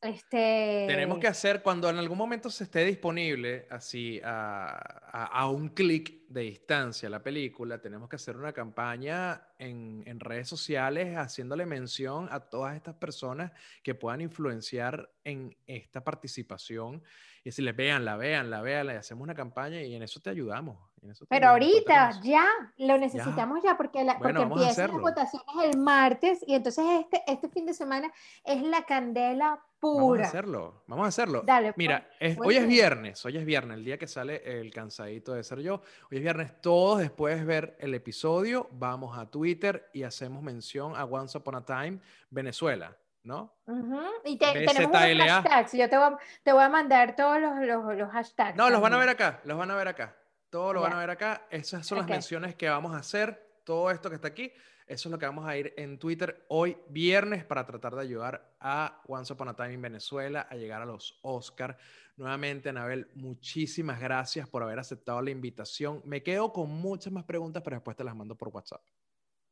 este... 0.00 0.86
Tenemos 0.88 1.18
que 1.18 1.26
hacer 1.26 1.62
cuando 1.62 1.90
en 1.90 1.96
algún 1.98 2.16
momento 2.16 2.48
se 2.48 2.64
esté 2.64 2.84
disponible, 2.84 3.66
así 3.70 4.20
a, 4.24 4.74
a, 5.26 5.48
un 5.50 5.68
clic 5.68 6.26
de 6.28 6.42
distancia 6.42 7.10
la 7.10 7.22
película, 7.22 7.80
tenemos 7.80 8.08
que 8.08 8.16
hacer 8.16 8.36
una 8.36 8.52
campaña 8.52 9.48
en, 9.58 10.02
en, 10.06 10.18
redes 10.20 10.48
sociales 10.48 11.16
haciéndole 11.16 11.66
mención 11.66 12.28
a 12.30 12.40
todas 12.40 12.76
estas 12.76 12.94
personas 12.94 13.52
que 13.82 13.94
puedan 13.94 14.22
influenciar 14.22 15.10
en 15.24 15.56
esta 15.66 16.02
participación 16.02 17.02
y 17.42 17.50
decirles, 17.50 17.76
véanla, 17.76 18.16
véanla, 18.16 18.62
véanla, 18.62 18.94
y 18.94 18.96
hacemos 18.96 19.22
una 19.22 19.34
campaña 19.34 19.82
y 19.82 19.94
en 19.94 20.02
eso 20.02 20.20
te 20.20 20.30
ayudamos. 20.30 20.78
Pero 21.28 21.48
ahorita, 21.48 22.20
ya, 22.22 22.46
lo 22.78 22.98
necesitamos 22.98 23.62
ya, 23.62 23.76
porque, 23.76 24.04
la, 24.04 24.18
porque 24.18 24.42
empiezan 24.42 24.90
las 24.90 25.00
votaciones 25.00 25.48
el 25.64 25.78
martes 25.78 26.44
y 26.46 26.54
entonces 26.54 26.84
este, 27.00 27.22
este 27.26 27.48
fin 27.48 27.66
de 27.66 27.74
semana 27.74 28.12
es 28.44 28.62
la 28.62 28.82
candela 28.84 29.60
pura. 29.78 30.00
Vamos 30.02 30.20
a 30.20 30.28
hacerlo, 30.28 30.82
vamos 30.86 31.04
a 31.04 31.08
hacerlo. 31.08 31.42
Dale, 31.44 31.72
Mira, 31.76 32.06
pues, 32.18 32.38
hoy 32.38 32.56
es 32.56 32.66
viernes, 32.66 33.24
hoy 33.24 33.38
es 33.38 33.44
viernes, 33.44 33.78
el 33.78 33.84
día 33.84 33.98
que 33.98 34.06
sale 34.06 34.42
el 34.60 34.72
cansadito 34.72 35.32
de 35.32 35.42
ser 35.42 35.60
yo. 35.60 35.82
Hoy 36.10 36.18
es 36.18 36.22
viernes, 36.22 36.60
todos 36.60 36.98
después 36.98 37.38
de 37.38 37.44
ver 37.44 37.76
el 37.80 37.94
episodio, 37.94 38.68
vamos 38.72 39.18
a 39.18 39.30
Twitter 39.30 39.88
y 39.94 40.02
hacemos 40.02 40.42
mención 40.42 40.94
a 40.96 41.04
Once 41.04 41.36
Upon 41.36 41.54
a 41.54 41.64
Time 41.64 42.00
Venezuela. 42.28 42.96
¿no? 43.22 43.54
Y 44.24 44.38
tenemos 44.38 44.96
hashtags. 44.96 45.72
Yo 45.72 45.90
te 45.90 45.96
voy, 45.98 46.06
a, 46.06 46.18
te 46.42 46.52
voy, 46.52 46.62
a 46.62 46.68
mandar 46.70 47.14
todos 47.16 47.38
los, 47.38 47.58
los, 47.66 47.94
los 47.96 48.10
hashtags. 48.10 48.56
No, 48.56 48.70
los 48.70 48.80
van 48.80 48.94
a 48.94 48.98
ver 48.98 49.10
acá, 49.10 49.40
los 49.44 49.58
van 49.58 49.70
a 49.70 49.76
ver 49.76 49.88
acá. 49.88 50.16
Todo 50.50 50.74
lo 50.74 50.80
van 50.80 50.92
a 50.92 50.98
ver 50.98 51.10
acá. 51.10 51.46
Esas 51.48 51.86
son 51.86 51.98
las 51.98 52.08
menciones 52.08 52.56
que 52.56 52.68
vamos 52.68 52.92
a 52.94 52.98
hacer. 52.98 53.60
Todo 53.64 53.90
esto 53.90 54.08
que 54.08 54.16
está 54.16 54.28
aquí 54.28 54.50
Eso 54.86 55.08
es 55.08 55.12
lo 55.12 55.18
que 55.18 55.26
vamos 55.26 55.46
a 55.46 55.56
ir 55.56 55.72
en 55.76 55.98
Twitter 55.98 56.44
hoy 56.48 56.76
viernes 56.88 57.44
para 57.44 57.64
tratar 57.64 57.94
de 57.94 58.02
ayudar 58.02 58.56
a 58.58 59.00
Once 59.06 59.32
Upon 59.32 59.48
a 59.48 59.54
Time 59.54 59.74
en 59.74 59.82
Venezuela 59.82 60.48
a 60.50 60.56
llegar 60.56 60.82
a 60.82 60.86
los 60.86 61.20
Oscar. 61.22 61.78
Nuevamente, 62.16 62.68
Anabel, 62.70 63.08
muchísimas 63.14 64.00
gracias 64.00 64.48
por 64.48 64.64
haber 64.64 64.80
aceptado 64.80 65.22
la 65.22 65.30
invitación. 65.30 66.02
Me 66.04 66.22
quedo 66.22 66.52
con 66.52 66.68
muchas 66.68 67.12
más 67.12 67.24
preguntas, 67.24 67.62
pero 67.62 67.76
después 67.76 67.96
te 67.96 68.02
las 68.02 68.16
mando 68.16 68.34
por 68.34 68.48
WhatsApp. 68.48 68.82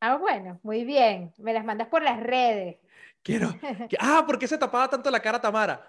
Ah, 0.00 0.16
bueno, 0.16 0.58
muy 0.64 0.84
bien. 0.84 1.32
Me 1.38 1.52
las 1.52 1.64
mandas 1.64 1.88
por 1.88 2.02
las 2.02 2.18
redes. 2.20 2.78
Quiero. 3.22 3.48
ah, 4.00 4.24
¿por 4.26 4.38
qué 4.38 4.48
se 4.48 4.58
tapaba 4.58 4.88
tanto 4.88 5.10
la 5.10 5.20
cara 5.20 5.40
Tamara? 5.40 5.80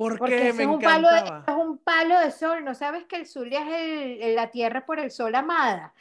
Porque 0.00 0.52
me 0.54 0.62
es 0.62 0.66
un, 0.66 0.80
palo 0.80 1.08
de, 1.10 1.18
es 1.18 1.54
un 1.70 1.78
palo 1.78 2.18
de 2.20 2.30
sol. 2.30 2.64
¿No 2.64 2.74
sabes 2.74 3.04
que 3.04 3.16
el 3.16 3.26
Zulia 3.26 3.60
es 3.62 4.20
el, 4.20 4.34
la 4.34 4.50
tierra 4.50 4.84
por 4.84 4.98
el 4.98 5.10
sol 5.10 5.34
amada? 5.34 5.94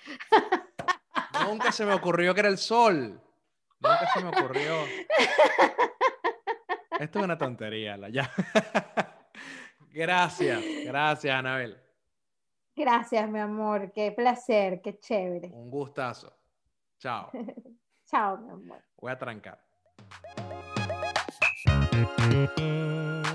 Nunca 1.45 1.71
se 1.71 1.85
me 1.85 1.93
ocurrió 1.93 2.33
que 2.33 2.41
era 2.41 2.49
el 2.49 2.57
sol. 2.57 3.21
Nunca 3.79 4.07
se 4.13 4.23
me 4.23 4.29
ocurrió. 4.29 4.83
Esto 6.99 7.19
es 7.19 7.25
una 7.25 7.37
tontería, 7.37 7.95
la 7.95 8.09
ya. 8.09 8.29
gracias, 9.91 10.61
gracias, 10.83 11.33
Anabel. 11.33 11.81
Gracias, 12.75 13.29
mi 13.29 13.39
amor. 13.39 13.91
Qué 13.93 14.11
placer, 14.11 14.81
qué 14.81 14.99
chévere. 14.99 15.49
Un 15.53 15.69
gustazo. 15.69 16.33
Chao. 16.97 17.31
Chao, 18.05 18.37
mi 18.37 18.49
amor. 18.49 18.83
Voy 18.97 19.11
a 19.11 19.17
trancar. 19.17 19.59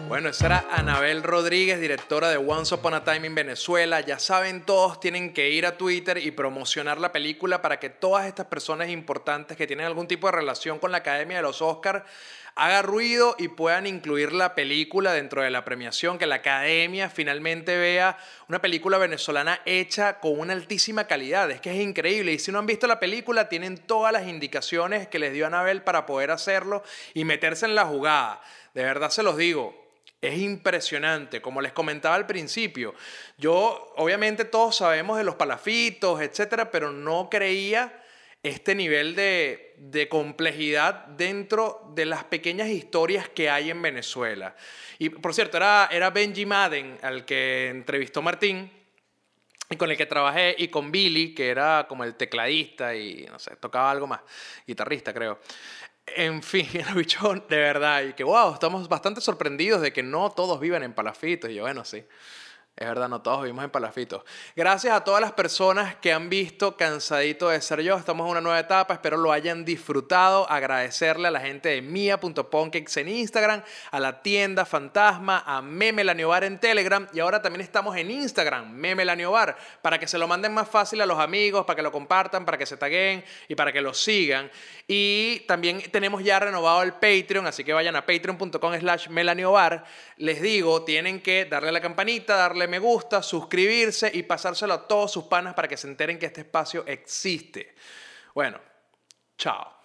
Bueno, 0.09 0.29
esa 0.29 0.47
era 0.47 0.67
Anabel 0.71 1.23
Rodríguez, 1.23 1.81
directora 1.81 2.29
de 2.29 2.37
Once 2.37 2.75
Upon 2.75 2.95
a 2.95 3.05
Time 3.05 3.27
en 3.27 3.35
Venezuela. 3.35 4.01
Ya 4.01 4.19
saben, 4.19 4.65
todos 4.65 5.01
tienen 5.01 5.33
que 5.33 5.49
ir 5.51 5.65
a 5.67 5.79
Twitter 5.79 6.19
y 6.19 6.31
promocionar 6.31 6.99
la 6.99 7.11
película 7.11 7.63
para 7.63 7.81
que 7.81 7.89
todas 7.89 8.27
estas 8.27 8.47
personas 8.47 8.91
importantes 8.91 9.57
que 9.57 9.67
tienen 9.67 9.87
algún 9.87 10.07
tipo 10.07 10.29
de 10.29 10.33
relación 10.33 10.79
con 10.79 10.93
la 10.93 10.99
Academia 10.99 11.39
de 11.39 11.43
los 11.43 11.63
Oscars 11.63 12.05
haga 12.55 12.83
ruido 12.83 13.35
y 13.39 13.49
puedan 13.49 13.87
incluir 13.87 14.33
la 14.33 14.55
película 14.55 15.13
dentro 15.13 15.43
de 15.43 15.51
la 15.51 15.65
premiación, 15.65 16.19
que 16.19 16.27
la 16.27 16.37
academia 16.37 17.09
finalmente 17.11 17.77
vea 17.77 18.17
una 18.49 18.61
película 18.61 18.99
venezolana 18.99 19.61
hecha 19.65 20.21
con 20.21 20.39
una 20.39 20.53
altísima 20.53 21.05
calidad. 21.05 21.51
Es 21.51 21.61
que 21.61 21.71
es 21.71 21.83
increíble. 21.83 22.33
Y 22.33 22.39
si 22.39 22.53
no 22.53 22.59
han 22.59 22.67
visto 22.67 22.87
la 22.87 23.01
película, 23.01 23.49
tienen 23.49 23.79
todas 23.79 24.13
las 24.13 24.29
indicaciones 24.29 25.09
que 25.09 25.19
les 25.19 25.33
dio 25.33 25.47
Anabel 25.47 25.83
para 25.83 26.07
poder 26.07 26.31
hacerlo 26.31 26.85
y 27.15 27.25
meterse 27.25 27.67
en 27.67 27.75
la 27.75 27.87
jugada. 27.87 28.43
De 28.75 28.85
verdad 28.85 29.11
se 29.11 29.23
los 29.23 29.37
digo. 29.37 29.84
Es 30.25 30.39
impresionante, 30.39 31.43
como 31.43 31.61
les 31.61 31.73
comentaba 31.73 32.15
al 32.15 32.27
principio. 32.27 32.95
Yo, 33.37 33.93
obviamente, 33.97 34.47
todos 34.47 34.77
sabemos 34.77 35.19
de 35.19 35.25
los 35.25 35.35
palafitos, 35.35 36.23
etcétera, 36.23 36.71
pero 36.71 36.91
no 36.91 37.29
creía 37.31 38.03
este 38.43 38.75
nivel 38.75 39.15
de, 39.15 40.09
complejidad 40.11 41.07
dentro 41.09 41.93
de 41.95 42.07
las 42.07 42.25
pequeñas 42.25 42.69
historias 42.69 43.29
que 43.29 43.51
hay 43.51 43.71
en 43.71 43.83
Venezuela. 43.83 44.57
Y 44.99 45.11
por 45.11 45.35
cierto, 45.35 45.59
era, 45.59 45.91
era 45.93 46.09
Benji 46.09 46.47
Madden 46.47 46.97
al 47.03 47.27
que 47.27 47.69
entrevistó 47.69 48.23
Martín 48.23 48.71
y 49.69 49.77
con 49.77 49.91
el 49.91 49.97
que 49.97 50.07
trabajé, 50.07 50.55
y 50.59 50.69
con 50.69 50.91
Billy, 50.93 51.35
que 51.35 51.49
era 51.49 51.87
como 51.89 52.05
el 52.05 52.15
tecladista 52.15 52.95
y 52.95 53.27
no 53.31 53.39
sé, 53.39 53.57
tocaba 53.57 53.91
algo 53.91 54.07
más, 54.07 54.21
guitarrista 54.67 55.13
creo. 55.13 55.39
En 56.07 56.43
fin, 56.43 56.69
el 56.75 56.95
bichón 56.95 57.45
de 57.49 57.57
verdad, 57.57 58.03
y 58.03 58.13
que 58.13 58.25
wow, 58.25 58.55
estamos 58.55 58.89
bastante 58.89 59.21
sorprendidos 59.21 59.81
de 59.81 59.93
que 59.93 60.03
no 60.03 60.31
todos 60.31 60.61
viven 60.61 60.83
en 60.83 60.93
palafitos. 60.93 61.51
Y 61.51 61.55
yo, 61.55 61.63
bueno, 61.63 61.85
sí. 61.85 62.05
Es 62.77 62.89
verdad, 62.89 63.09
no 63.09 63.23
todos 63.23 63.43
vivimos 63.43 63.65
en 63.65 63.71
palafitos. 63.71 64.25
Gracias 64.57 64.93
a 64.93 65.05
todas 65.05 65.21
las 65.21 65.31
personas 65.31 65.95
que 65.95 66.13
han 66.13 66.29
visto 66.29 66.77
Cansadito 66.77 67.49
de 67.49 67.61
Ser 67.61 67.83
Yo. 67.83 67.97
Estamos 67.97 68.25
en 68.25 68.33
una 68.33 68.41
nueva 68.41 68.59
etapa, 68.59 68.95
espero 68.95 69.17
lo 69.17 69.31
hayan 69.31 69.65
disfrutado. 69.65 70.51
Agradecerle 70.51 71.29
a 71.29 71.31
la 71.31 71.39
gente 71.39 71.69
de 71.69 71.83
Mia.ponkex 71.83 72.97
en 72.97 73.11
Instagram, 73.11 73.63
a 73.93 74.01
la 74.01 74.23
tienda 74.23 74.65
Fantasma, 74.65 75.45
a 75.47 75.63
Meme 75.63 76.03
Laniobar 76.03 76.43
en 76.43 76.59
Telegram 76.59 77.07
y 77.13 77.21
ahora 77.21 77.41
también 77.41 77.61
estamos 77.61 77.97
en 77.97 78.11
Instagram, 78.11 78.73
Meme 78.73 79.05
Laniobar, 79.05 79.57
para 79.81 80.01
que 80.01 80.09
se 80.09 80.19
lo 80.19 80.27
manden 80.27 80.53
más 80.53 80.69
fácil 80.69 81.01
a 81.01 81.07
los 81.07 81.21
amigos, 81.21 81.65
para 81.67 81.77
que 81.77 81.83
lo 81.83 81.93
compartan, 81.93 82.45
para 82.45 82.59
que 82.59 82.67
se 82.67 82.77
taguen 82.77 83.25
y 83.47 83.55
para 83.55 83.73
que 83.73 83.81
lo 83.81 83.95
sigan. 83.95 84.51
Y 84.89 85.45
también 85.47 85.81
tenemos 85.93 86.25
ya 86.25 86.41
renovado 86.41 86.83
el 86.83 86.95
Patreon, 86.95 87.47
así 87.47 87.63
que 87.63 87.73
vayan 87.73 87.95
a 87.95 88.05
patreon.com 88.05 88.81
slash 88.81 89.09
melaniobar. 89.11 89.85
Les 90.17 90.43
digo, 90.43 90.83
tienen 90.83 91.21
que 91.21 91.45
darle 91.45 91.71
la 91.71 91.81
campanita, 91.81 92.35
darle 92.35 92.64
me 92.69 92.79
gusta, 92.79 93.23
suscribirse 93.23 94.11
y 94.13 94.23
pasárselo 94.23 94.75
a 94.75 94.87
todos 94.87 95.13
sus 95.13 95.25
panas 95.25 95.55
para 95.55 95.69
que 95.69 95.77
se 95.77 95.87
enteren 95.89 96.19
que 96.19 96.27
este 96.27 96.43
espacio 96.43 96.85
existe. 96.87 97.75
Bueno, 98.35 98.61
chao. 99.37 99.81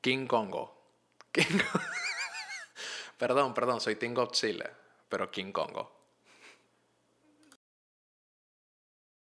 King 0.00 0.26
Kongo. 0.26 0.76
perdón, 3.18 3.54
perdón, 3.54 3.80
soy 3.80 3.96
Team 3.96 4.14
Godzilla 4.14 4.70
pero 5.08 5.30
King 5.30 5.52
Kongo. 5.52 5.97